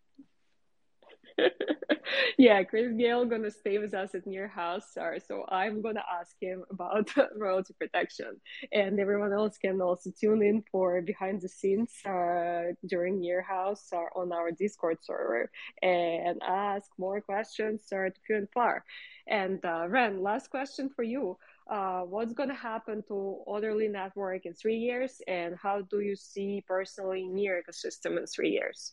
yeah, 2.38 2.62
Chris 2.62 2.92
Gale 2.96 3.24
gonna 3.24 3.50
stay 3.50 3.78
with 3.78 3.94
us 3.94 4.14
at 4.14 4.26
Near 4.26 4.48
House, 4.48 4.96
so 5.26 5.44
I'm 5.48 5.82
gonna 5.82 6.04
ask 6.20 6.36
him 6.40 6.64
about 6.70 7.10
royalty 7.36 7.74
protection, 7.78 8.40
and 8.72 8.98
everyone 9.00 9.32
else 9.32 9.58
can 9.58 9.80
also 9.80 10.10
tune 10.18 10.42
in 10.42 10.62
for 10.70 11.02
behind 11.02 11.40
the 11.40 11.48
scenes 11.48 11.90
uh, 12.06 12.72
during 12.86 13.20
Near 13.20 13.42
House 13.42 13.88
uh, 13.92 14.18
on 14.18 14.32
our 14.32 14.50
Discord 14.52 14.98
server 15.02 15.50
and 15.82 16.40
ask 16.46 16.90
more 16.98 17.20
questions 17.20 17.82
uh, 17.92 18.10
to 18.10 18.20
few 18.26 18.36
and 18.36 18.48
far. 18.52 18.84
And 19.26 19.64
uh, 19.64 19.86
Ren, 19.88 20.22
last 20.22 20.50
question 20.50 20.90
for 20.94 21.02
you. 21.02 21.36
Uh, 21.70 22.02
what's 22.02 22.34
going 22.34 22.50
to 22.50 22.54
happen 22.54 23.02
to 23.08 23.14
Orderly 23.14 23.88
Network 23.88 24.44
in 24.44 24.52
three 24.52 24.76
years, 24.76 25.22
and 25.26 25.56
how 25.60 25.80
do 25.80 26.00
you 26.00 26.14
see 26.14 26.62
personally 26.68 27.26
Near 27.26 27.62
ecosystem 27.62 28.18
in 28.18 28.26
three 28.26 28.50
years? 28.50 28.92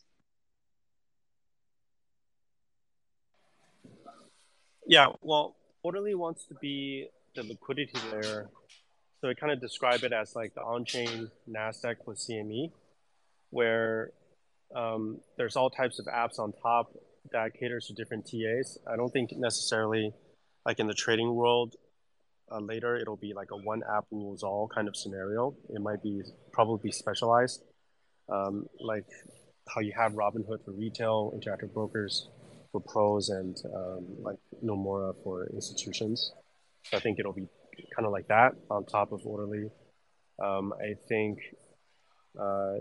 Yeah, 4.86 5.08
well, 5.22 5.56
Orderly 5.82 6.14
wants 6.14 6.46
to 6.46 6.54
be 6.60 7.08
the 7.34 7.42
liquidity 7.42 7.98
layer. 8.12 8.48
So 9.20 9.28
I 9.28 9.34
kind 9.34 9.52
of 9.52 9.60
describe 9.60 10.02
it 10.02 10.12
as 10.12 10.34
like 10.34 10.54
the 10.54 10.62
on-chain 10.62 11.30
Nasdaq 11.48 11.96
with 12.06 12.18
CME, 12.18 12.72
where 13.50 14.10
um, 14.74 15.20
there's 15.36 15.56
all 15.56 15.70
types 15.70 15.98
of 15.98 16.06
apps 16.06 16.38
on 16.38 16.52
top 16.62 16.92
that 17.30 17.54
caters 17.54 17.86
to 17.86 17.94
different 17.94 18.26
TAs. 18.26 18.78
I 18.90 18.96
don't 18.96 19.12
think 19.12 19.30
necessarily 19.32 20.12
like 20.66 20.80
in 20.80 20.86
the 20.86 20.94
trading 20.94 21.34
world 21.34 21.76
uh, 22.50 22.58
later 22.60 22.96
it'll 22.96 23.16
be 23.16 23.32
like 23.34 23.50
a 23.52 23.56
one 23.56 23.82
app 23.88 24.04
rules 24.10 24.42
all 24.42 24.68
kind 24.68 24.88
of 24.88 24.96
scenario. 24.96 25.54
It 25.70 25.80
might 25.80 26.02
be 26.02 26.22
probably 26.52 26.90
specialized, 26.90 27.62
um, 28.28 28.66
like 28.80 29.06
how 29.72 29.80
you 29.80 29.92
have 29.96 30.12
Robinhood 30.12 30.64
for 30.64 30.72
retail, 30.72 31.32
interactive 31.36 31.72
brokers 31.72 32.28
for 32.72 32.80
pros 32.80 33.28
and 33.28 33.56
um, 33.74 34.06
like 34.22 34.38
Nomura 34.64 35.14
for 35.22 35.46
institutions. 35.52 36.32
So 36.84 36.96
I 36.96 37.00
think 37.00 37.18
it'll 37.18 37.32
be 37.32 37.48
kind 37.94 38.06
of 38.06 38.12
like 38.12 38.28
that 38.28 38.52
on 38.70 38.84
top 38.86 39.12
of 39.12 39.20
Orderly. 39.24 39.70
Um, 40.42 40.72
I 40.80 40.94
think 41.08 41.38
uh, 42.40 42.76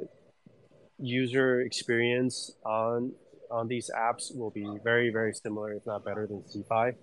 user 0.98 1.62
experience 1.62 2.52
on 2.66 3.14
on 3.52 3.68
these 3.68 3.92
apps 3.96 4.36
will 4.36 4.50
be 4.52 4.66
very 4.84 5.12
very 5.12 5.34
similar, 5.34 5.74
if 5.74 5.86
not 5.86 6.06
better 6.06 6.26
than 6.26 6.44
CeFi, 6.44 6.96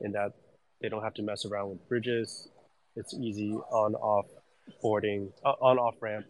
in 0.00 0.12
that 0.12 0.32
they 0.80 0.88
don't 0.88 1.02
have 1.02 1.14
to 1.14 1.22
mess 1.22 1.44
around 1.44 1.70
with 1.70 1.88
bridges. 1.88 2.48
It's 2.96 3.14
easy 3.14 3.52
on 3.52 3.94
off 3.94 4.26
boarding, 4.82 5.32
uh, 5.44 5.54
on 5.60 5.78
off 5.78 5.94
ramp. 6.00 6.26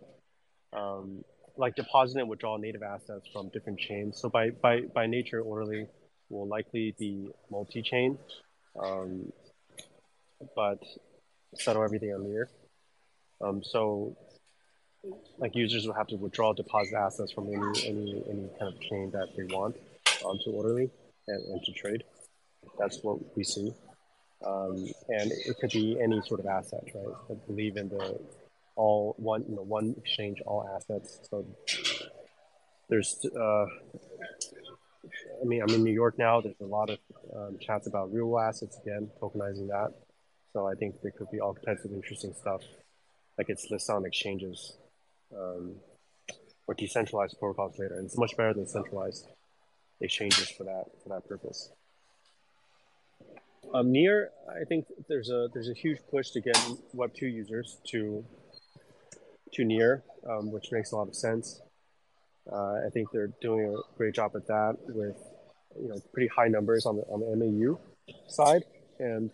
Um, 0.73 1.25
like 1.57 1.75
deposit 1.77 2.19
and 2.21 2.29
withdraw 2.29 2.57
native 2.57 2.83
assets 2.83 3.27
from 3.33 3.49
different 3.49 3.79
chains. 3.79 4.19
So 4.21 4.29
by 4.29 4.51
by 4.51 4.83
by 4.83 5.07
nature, 5.07 5.41
orderly 5.41 5.87
will 6.29 6.47
likely 6.47 6.95
be 6.99 7.29
multi-chain, 7.51 8.19
um, 8.81 9.33
but 10.57 10.83
settle 11.55 11.85
everything 11.85 12.13
on 12.15 12.25
Near. 12.25 12.49
Um, 13.41 13.63
so 13.63 14.17
like 15.39 15.55
users 15.55 15.87
will 15.87 15.95
have 15.95 16.07
to 16.09 16.17
withdraw 16.17 16.53
deposit 16.53 16.95
assets 16.95 17.33
from 17.33 17.49
any 17.49 17.87
any 17.87 18.25
any 18.31 18.49
kind 18.59 18.73
of 18.73 18.81
chain 18.81 19.11
that 19.13 19.29
they 19.37 19.45
want 19.45 19.77
onto 20.25 20.51
orderly 20.51 20.91
and, 21.29 21.45
and 21.47 21.63
to 21.65 21.73
trade. 21.73 22.05
That's 22.79 23.03
what 23.03 23.37
we 23.37 23.45
see. 23.45 23.73
Um, 24.45 24.77
and 25.09 25.31
it 25.31 25.57
could 25.61 25.71
be 25.71 26.01
any 26.01 26.21
sort 26.23 26.41
of 26.41 26.47
asset, 26.47 26.85
right? 26.95 27.15
I 27.31 27.35
believe 27.47 27.77
in 27.77 27.89
the 27.89 28.19
all 28.77 29.15
one 29.19 29.45
you 29.49 29.57
know 29.57 29.63
one 29.63 29.95
exchange 29.99 30.41
all 30.47 30.69
assets. 30.75 31.21
So 31.31 31.47
there's 32.89 33.25
uh 33.37 33.67
i 35.41 35.45
mean 35.45 35.63
i'm 35.63 35.75
in 35.75 35.83
new 35.83 35.93
york 35.93 36.19
now. 36.19 36.41
There's 36.41 36.61
a 36.61 36.67
lot 36.67 36.91
of 36.91 36.99
um, 37.35 37.59
chats 37.61 37.87
about 37.87 38.13
real 38.13 38.39
assets 38.39 38.79
again 38.85 39.11
tokenizing 39.21 39.69
that. 39.69 39.93
So 40.53 40.67
i 40.67 40.75
think 40.75 41.01
there 41.03 41.13
could 41.13 41.31
be 41.31 41.41
all 41.41 41.55
types 41.55 41.85
of 41.85 41.93
interesting 41.93 42.35
stuff. 42.39 42.63
Like 43.39 43.49
it's 43.49 43.71
listed 43.71 43.95
on 43.95 44.05
exchanges 44.07 44.77
um, 45.35 45.77
or 46.67 46.75
decentralized 46.75 47.39
protocols 47.39 47.79
later. 47.79 47.97
And 47.97 48.05
it's 48.05 48.19
much 48.19 48.37
better 48.37 48.53
than 48.53 48.69
centralized 48.69 49.27
exchanges 50.01 50.51
for 50.51 50.65
that 50.65 50.85
for 51.03 51.09
that 51.11 51.27
purpose. 51.29 51.71
Um, 53.73 53.91
near 53.91 54.31
i 54.51 54.65
think 54.65 54.87
there's 55.09 55.31
a 55.31 55.49
there's 55.55 55.69
a 55.69 55.75
huge 55.75 55.99
push 56.11 56.31
to 56.31 56.41
get 56.41 56.59
web 56.93 57.15
2 57.15 57.27
users 57.27 57.79
to 57.91 58.25
too 59.55 59.65
near, 59.65 60.03
um, 60.29 60.51
which 60.51 60.73
makes 60.73 60.93
a 60.93 60.97
lot 60.97 61.09
of 61.09 61.15
sense. 61.15 61.61
Uh, 62.51 62.81
I 62.87 62.91
think 62.93 63.09
they're 63.13 63.33
doing 63.41 63.75
a 63.75 63.97
great 63.97 64.15
job 64.15 64.33
at 64.35 64.47
that 64.47 64.77
with 64.89 65.17
you 65.81 65.89
know 65.89 65.97
pretty 66.13 66.29
high 66.29 66.49
numbers 66.49 66.87
on 66.87 66.97
the 66.97 67.03
on 67.03 67.21
the 67.21 67.37
MAU 67.37 67.79
side, 68.29 68.65
and 68.99 69.31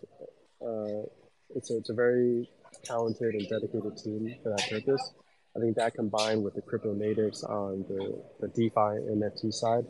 uh, 0.61 1.07
it's 1.55 1.71
a, 1.71 1.77
it's 1.77 1.89
a 1.89 1.93
very 1.93 2.49
talented 2.83 3.33
and 3.35 3.47
dedicated 3.49 3.97
team 3.97 4.35
for 4.43 4.49
that 4.49 4.69
purpose. 4.69 5.13
I 5.55 5.59
think 5.59 5.75
that 5.77 5.95
combined 5.95 6.43
with 6.43 6.53
the 6.53 6.61
crypto 6.61 6.93
natives 6.93 7.43
on 7.43 7.83
the, 7.89 8.23
the 8.39 8.47
DeFi 8.49 9.01
NFT 9.09 9.51
side, 9.51 9.85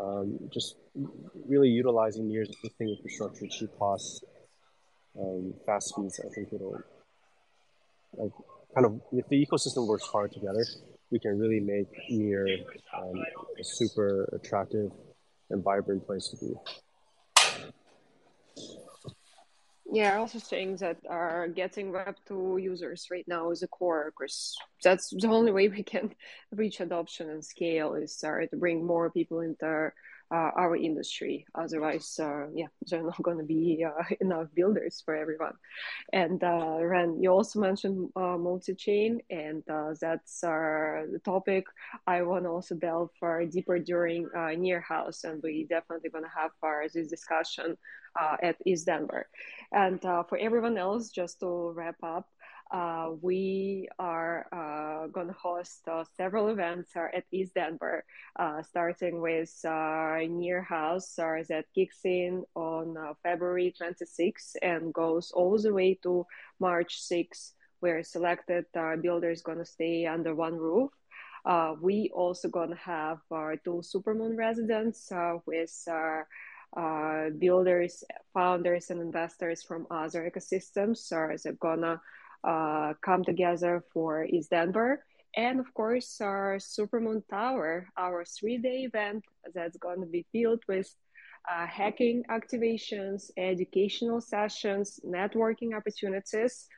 um, 0.00 0.38
just 0.52 0.76
really 1.46 1.68
utilizing 1.68 2.28
Near's 2.28 2.50
existing 2.50 2.88
infrastructure, 2.90 3.46
cheap 3.46 3.70
costs, 3.78 4.24
um, 5.18 5.54
fast 5.64 5.90
speeds. 5.90 6.20
I 6.20 6.28
think 6.34 6.52
it'll 6.52 6.82
like 8.16 8.32
kind 8.74 8.86
of 8.86 9.00
if 9.12 9.28
the 9.28 9.46
ecosystem 9.46 9.86
works 9.86 10.06
hard 10.06 10.32
together, 10.32 10.64
we 11.10 11.18
can 11.18 11.38
really 11.38 11.60
make 11.60 11.88
Near 12.10 12.46
um, 12.96 13.14
a 13.58 13.64
super 13.64 14.24
attractive 14.32 14.90
and 15.50 15.62
vibrant 15.62 16.06
place 16.06 16.28
to 16.28 16.36
be. 16.36 16.54
Yeah, 19.94 20.18
also 20.18 20.40
think 20.40 20.80
that 20.80 20.96
uh, 21.08 21.46
getting 21.46 21.92
Web 21.92 22.16
two 22.26 22.58
users 22.60 23.06
right 23.12 23.24
now 23.28 23.52
is 23.52 23.62
a 23.62 23.68
core 23.68 24.12
because 24.16 24.56
that's 24.82 25.10
the 25.10 25.28
only 25.28 25.52
way 25.52 25.68
we 25.68 25.84
can 25.84 26.12
reach 26.52 26.80
adoption 26.80 27.30
and 27.30 27.44
scale 27.44 27.94
is 27.94 28.24
uh, 28.24 28.46
to 28.50 28.56
bring 28.56 28.84
more 28.84 29.10
people 29.10 29.40
into 29.40 29.92
our 30.34 30.76
industry. 30.76 31.46
Otherwise, 31.54 32.18
uh, 32.20 32.46
yeah, 32.54 32.66
there 32.90 33.00
are 33.00 33.04
not 33.04 33.22
going 33.22 33.38
to 33.38 33.44
be 33.44 33.84
uh, 33.86 34.02
enough 34.20 34.48
builders 34.54 35.02
for 35.04 35.14
everyone. 35.14 35.54
And 36.12 36.42
uh, 36.42 36.78
Ren, 36.80 37.20
you 37.22 37.30
also 37.30 37.60
mentioned 37.60 38.10
uh, 38.16 38.36
multi-chain, 38.38 39.20
and 39.30 39.62
uh, 39.70 39.94
that's 40.00 40.40
the 40.40 41.20
topic 41.24 41.64
I 42.06 42.22
want 42.22 42.44
to 42.44 42.50
also 42.50 42.74
delve 42.74 43.10
far 43.20 43.44
deeper 43.44 43.78
during 43.78 44.28
Near 44.58 44.80
House, 44.80 45.24
and 45.24 45.42
we 45.42 45.66
definitely 45.68 46.10
going 46.10 46.24
to 46.24 46.30
have 46.30 46.50
far 46.60 46.86
this 46.88 47.08
discussion 47.08 47.76
at 48.42 48.56
ETH 48.64 48.84
Denver. 48.84 49.28
And 49.72 50.00
for 50.00 50.38
everyone 50.38 50.78
else, 50.78 51.10
just 51.10 51.40
to 51.40 51.72
wrap 51.74 51.96
up, 52.02 52.28
uh, 52.74 53.10
we 53.22 53.88
are 54.00 54.46
uh, 54.50 55.06
going 55.06 55.28
to 55.28 55.32
host 55.34 55.86
uh, 55.86 56.02
several 56.16 56.48
events 56.48 56.90
at 56.96 57.24
ETHDenver, 57.32 58.00
uh, 58.36 58.62
starting 58.62 59.20
with 59.20 59.54
uh, 59.64 60.18
Near 60.28 60.60
House 60.60 61.14
that 61.14 61.66
kicks 61.72 62.00
in 62.04 62.42
on 62.56 62.96
uh, 62.96 63.14
February 63.22 63.72
26th 63.80 64.56
and 64.60 64.92
goes 64.92 65.30
all 65.30 65.56
the 65.56 65.72
way 65.72 65.96
to 66.02 66.26
March 66.58 67.00
6th, 67.00 67.52
where 67.78 68.02
selected 68.02 68.64
builders 69.00 69.42
going 69.42 69.58
to 69.58 69.64
stay 69.64 70.06
under 70.06 70.34
one 70.34 70.56
roof. 70.56 70.90
we 71.80 72.10
also 72.12 72.48
going 72.48 72.70
to 72.70 72.82
have 72.82 73.18
our 73.30 73.56
two 73.56 73.82
Supermoon 73.84 74.36
residents 74.36 75.12
with 75.46 75.70
uh, 76.76 77.30
builders, 77.38 78.02
founders, 78.32 78.90
and 78.90 79.00
investors 79.00 79.62
from 79.62 79.86
other 79.92 80.28
ecosystems. 80.28 80.96
So 80.96 81.30
they're 81.42 81.52
gonna 81.52 81.92
uh, 81.92 81.98
come 82.44 83.24
together 83.24 83.84
for 83.92 84.26
ETH 84.28 84.48
Denver. 84.50 85.04
And 85.36 85.58
of 85.58 85.72
course, 85.74 86.20
our 86.20 86.58
Supermoon 86.58 87.22
Tower, 87.28 87.88
our 87.96 88.24
three 88.24 88.58
day 88.58 88.84
event 88.84 89.24
that's 89.54 89.76
going 89.78 90.00
to 90.00 90.06
be 90.06 90.26
filled 90.32 90.62
with 90.68 90.94
uh, 91.50 91.66
hacking 91.66 92.24
activations, 92.30 93.30
educational 93.36 94.20
sessions, 94.20 95.00
networking 95.04 95.76
opportunities, 95.76 96.68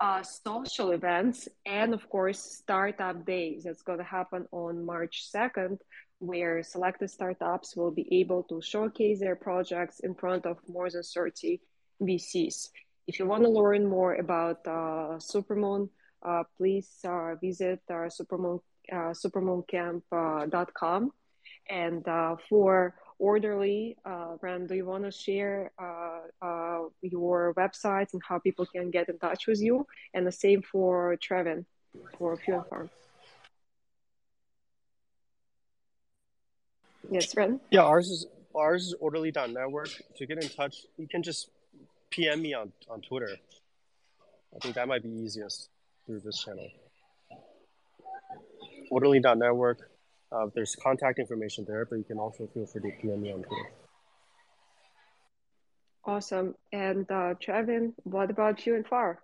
uh, 0.00 0.22
social 0.22 0.90
events, 0.90 1.48
and 1.66 1.94
of 1.94 2.08
course, 2.08 2.40
startup 2.40 3.24
days. 3.24 3.64
That's 3.64 3.82
going 3.82 3.98
to 3.98 4.04
happen 4.04 4.46
on 4.52 4.84
March 4.84 5.30
2nd, 5.34 5.78
where 6.18 6.62
selected 6.62 7.10
startups 7.10 7.76
will 7.76 7.90
be 7.90 8.20
able 8.20 8.42
to 8.44 8.60
showcase 8.60 9.20
their 9.20 9.36
projects 9.36 10.00
in 10.00 10.14
front 10.14 10.46
of 10.46 10.58
more 10.68 10.90
than 10.90 11.02
30 11.02 11.60
VCs. 12.02 12.68
If 13.06 13.18
you 13.18 13.26
want 13.26 13.42
to 13.44 13.50
learn 13.50 13.86
more 13.86 14.14
about 14.14 14.66
uh, 14.66 15.18
Supermoon, 15.20 15.90
uh, 16.22 16.44
please 16.56 16.88
uh, 17.06 17.34
visit 17.36 17.82
our 17.90 18.08
Supermoon, 18.08 18.60
supermooncamp.com. 18.90 21.12
And 21.68 22.04
for 22.48 22.94
orderly, 23.18 23.98
Ren, 24.40 24.66
do 24.66 24.74
you 24.74 24.86
want 24.86 25.04
to 25.04 25.10
share 25.10 25.70
your 27.02 27.52
websites 27.54 28.14
and 28.14 28.22
how 28.26 28.38
people 28.38 28.64
can 28.66 28.90
get 28.90 29.10
in 29.10 29.18
touch 29.18 29.46
with 29.46 29.60
you? 29.60 29.86
And 30.14 30.26
the 30.26 30.32
same 30.32 30.62
for 30.62 31.14
Trevin 31.16 31.66
for 32.18 32.36
Few 32.36 32.54
and 32.54 32.66
Far. 32.66 32.88
Yes, 37.10 37.36
Ren? 37.36 37.60
Yeah, 37.70 37.82
ours 37.82 38.08
is 38.08 38.26
ours 38.54 38.86
is 38.86 38.94
orderly.network. 38.98 39.90
To 40.16 40.26
get 40.26 40.42
in 40.42 40.48
touch, 40.48 40.86
you 40.96 41.06
can 41.06 41.22
just 41.22 41.50
PM 42.14 42.42
me 42.42 42.54
on, 42.54 42.72
on 42.88 43.00
Twitter. 43.00 43.36
I 44.54 44.58
think 44.60 44.76
that 44.76 44.86
might 44.86 45.02
be 45.02 45.08
easiest 45.08 45.68
through 46.06 46.20
this 46.20 46.42
channel. 46.44 46.68
Orderly.network. 48.90 49.90
Uh, 50.30 50.46
there's 50.54 50.76
contact 50.76 51.18
information 51.18 51.64
there, 51.66 51.84
but 51.84 51.96
you 51.96 52.04
can 52.04 52.18
also 52.18 52.48
feel 52.54 52.66
free 52.66 52.82
to 52.82 52.90
PM 53.00 53.22
me 53.22 53.32
on 53.32 53.42
Twitter. 53.42 53.70
Awesome. 56.04 56.54
And 56.72 57.10
uh, 57.10 57.34
Trevin, 57.44 57.94
what 58.04 58.30
about 58.30 58.64
you 58.66 58.76
and 58.76 58.86
Far? 58.86 59.20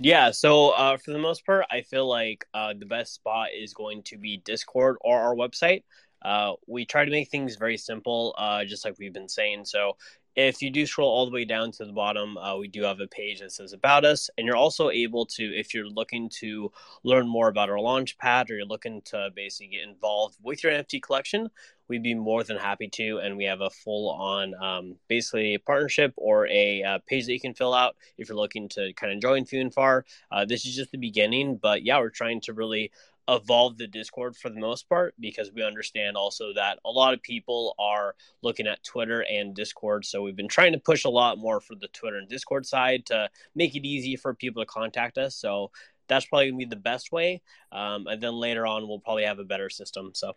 Yeah, 0.00 0.30
so 0.30 0.70
uh, 0.70 0.96
for 0.96 1.12
the 1.12 1.18
most 1.18 1.44
part, 1.44 1.66
I 1.70 1.82
feel 1.82 2.08
like 2.08 2.46
uh, 2.54 2.72
the 2.76 2.86
best 2.86 3.14
spot 3.14 3.48
is 3.56 3.74
going 3.74 4.02
to 4.04 4.16
be 4.16 4.38
Discord 4.38 4.96
or 5.02 5.20
our 5.20 5.34
website. 5.34 5.82
Uh, 6.22 6.54
we 6.66 6.84
try 6.84 7.04
to 7.04 7.10
make 7.10 7.28
things 7.28 7.56
very 7.56 7.76
simple, 7.76 8.34
uh, 8.38 8.64
just 8.64 8.84
like 8.84 8.94
we've 8.98 9.12
been 9.12 9.28
saying. 9.28 9.64
So 9.64 9.96
if 10.34 10.62
you 10.62 10.70
do 10.70 10.86
scroll 10.86 11.10
all 11.10 11.26
the 11.26 11.32
way 11.32 11.44
down 11.44 11.70
to 11.72 11.84
the 11.84 11.92
bottom, 11.92 12.38
uh, 12.38 12.56
we 12.56 12.66
do 12.66 12.82
have 12.82 13.00
a 13.00 13.06
page 13.06 13.40
that 13.40 13.52
says 13.52 13.72
about 13.72 14.04
us. 14.04 14.30
And 14.38 14.46
you're 14.46 14.56
also 14.56 14.90
able 14.90 15.26
to, 15.26 15.44
if 15.44 15.74
you're 15.74 15.88
looking 15.88 16.30
to 16.40 16.72
learn 17.04 17.28
more 17.28 17.48
about 17.48 17.68
our 17.68 17.80
launch 17.80 18.16
pad 18.18 18.50
or 18.50 18.56
you're 18.56 18.64
looking 18.64 19.02
to 19.06 19.28
basically 19.34 19.76
get 19.76 19.88
involved 19.88 20.38
with 20.42 20.64
your 20.64 20.72
NFT 20.72 21.02
collection, 21.02 21.50
we'd 21.88 22.02
be 22.02 22.14
more 22.14 22.44
than 22.44 22.56
happy 22.56 22.88
to. 22.88 23.18
And 23.18 23.36
we 23.36 23.44
have 23.44 23.60
a 23.60 23.68
full 23.68 24.10
on 24.10 24.54
um, 24.54 24.96
basically 25.08 25.54
a 25.54 25.58
partnership 25.58 26.14
or 26.16 26.46
a 26.48 26.82
uh, 26.82 26.98
page 27.06 27.26
that 27.26 27.32
you 27.34 27.40
can 27.40 27.54
fill 27.54 27.74
out 27.74 27.96
if 28.16 28.28
you're 28.28 28.38
looking 28.38 28.68
to 28.70 28.94
kind 28.94 29.12
of 29.12 29.20
join 29.20 29.44
few 29.44 29.60
and 29.60 29.74
Far. 29.74 30.06
Uh, 30.30 30.46
this 30.46 30.64
is 30.64 30.74
just 30.74 30.92
the 30.92 30.98
beginning, 30.98 31.56
but 31.56 31.84
yeah, 31.84 31.98
we're 31.98 32.08
trying 32.08 32.40
to 32.42 32.54
really 32.54 32.90
evolve 33.28 33.78
the 33.78 33.86
Discord 33.86 34.36
for 34.36 34.50
the 34.50 34.60
most 34.60 34.88
part 34.88 35.14
because 35.20 35.52
we 35.52 35.62
understand 35.62 36.16
also 36.16 36.52
that 36.54 36.78
a 36.84 36.90
lot 36.90 37.14
of 37.14 37.22
people 37.22 37.74
are 37.78 38.14
looking 38.42 38.66
at 38.66 38.82
Twitter 38.82 39.24
and 39.30 39.54
Discord. 39.54 40.04
So 40.04 40.22
we've 40.22 40.36
been 40.36 40.48
trying 40.48 40.72
to 40.72 40.78
push 40.78 41.04
a 41.04 41.10
lot 41.10 41.38
more 41.38 41.60
for 41.60 41.74
the 41.74 41.88
Twitter 41.88 42.16
and 42.16 42.28
Discord 42.28 42.66
side 42.66 43.06
to 43.06 43.30
make 43.54 43.74
it 43.76 43.86
easy 43.86 44.16
for 44.16 44.34
people 44.34 44.62
to 44.62 44.66
contact 44.66 45.18
us. 45.18 45.36
So 45.36 45.70
that's 46.08 46.26
probably 46.26 46.50
gonna 46.50 46.58
be 46.58 46.64
the 46.64 46.76
best 46.76 47.12
way. 47.12 47.42
Um, 47.70 48.06
and 48.06 48.20
then 48.22 48.34
later 48.34 48.66
on, 48.66 48.88
we'll 48.88 48.98
probably 48.98 49.24
have 49.24 49.38
a 49.38 49.44
better 49.44 49.70
system. 49.70 50.12
So. 50.14 50.34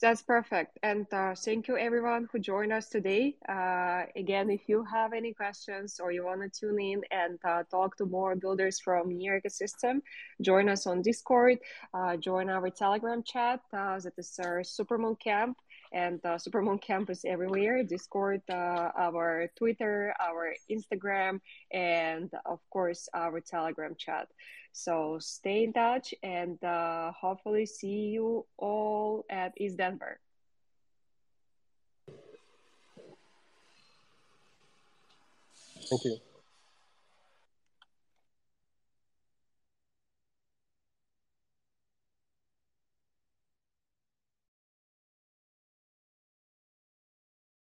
That's 0.00 0.22
perfect. 0.22 0.78
And 0.82 1.06
uh, 1.12 1.34
thank 1.34 1.68
you 1.68 1.76
everyone 1.76 2.26
who 2.32 2.38
joined 2.38 2.72
us 2.72 2.88
today. 2.88 3.36
Uh, 3.46 4.04
again, 4.16 4.48
if 4.48 4.66
you 4.66 4.82
have 4.84 5.12
any 5.12 5.34
questions 5.34 6.00
or 6.02 6.10
you 6.10 6.24
want 6.24 6.40
to 6.40 6.48
tune 6.48 6.80
in 6.80 7.02
and 7.10 7.38
uh, 7.44 7.64
talk 7.70 7.98
to 7.98 8.06
more 8.06 8.34
builders 8.34 8.80
from 8.80 9.14
Near 9.18 9.38
Ecosystem, 9.38 10.00
join 10.40 10.70
us 10.70 10.86
on 10.86 11.02
Discord, 11.02 11.58
uh, 11.92 12.16
join 12.16 12.48
our 12.48 12.70
Telegram 12.70 13.22
chat. 13.22 13.60
Uh, 13.74 14.00
that 14.00 14.14
is 14.16 14.40
our 14.42 14.60
Supermoon 14.62 15.20
Camp 15.20 15.58
and 15.92 16.20
uh, 16.24 16.36
Supermoon 16.36 16.80
Camp 16.80 17.10
is 17.10 17.24
everywhere 17.24 17.82
Discord, 17.82 18.42
uh, 18.48 18.90
our 18.96 19.50
Twitter, 19.56 20.14
our 20.20 20.54
Instagram, 20.70 21.40
and 21.72 22.30
of 22.46 22.60
course, 22.70 23.08
our 23.14 23.40
Telegram 23.40 23.94
chat. 23.98 24.28
So 24.72 25.18
stay 25.20 25.64
in 25.64 25.72
touch 25.72 26.14
and 26.22 26.62
uh, 26.62 27.12
hopefully 27.12 27.66
see 27.66 28.14
you 28.14 28.46
all 28.56 29.24
at 29.28 29.52
ETH 29.56 29.76
Denver. 29.76 30.20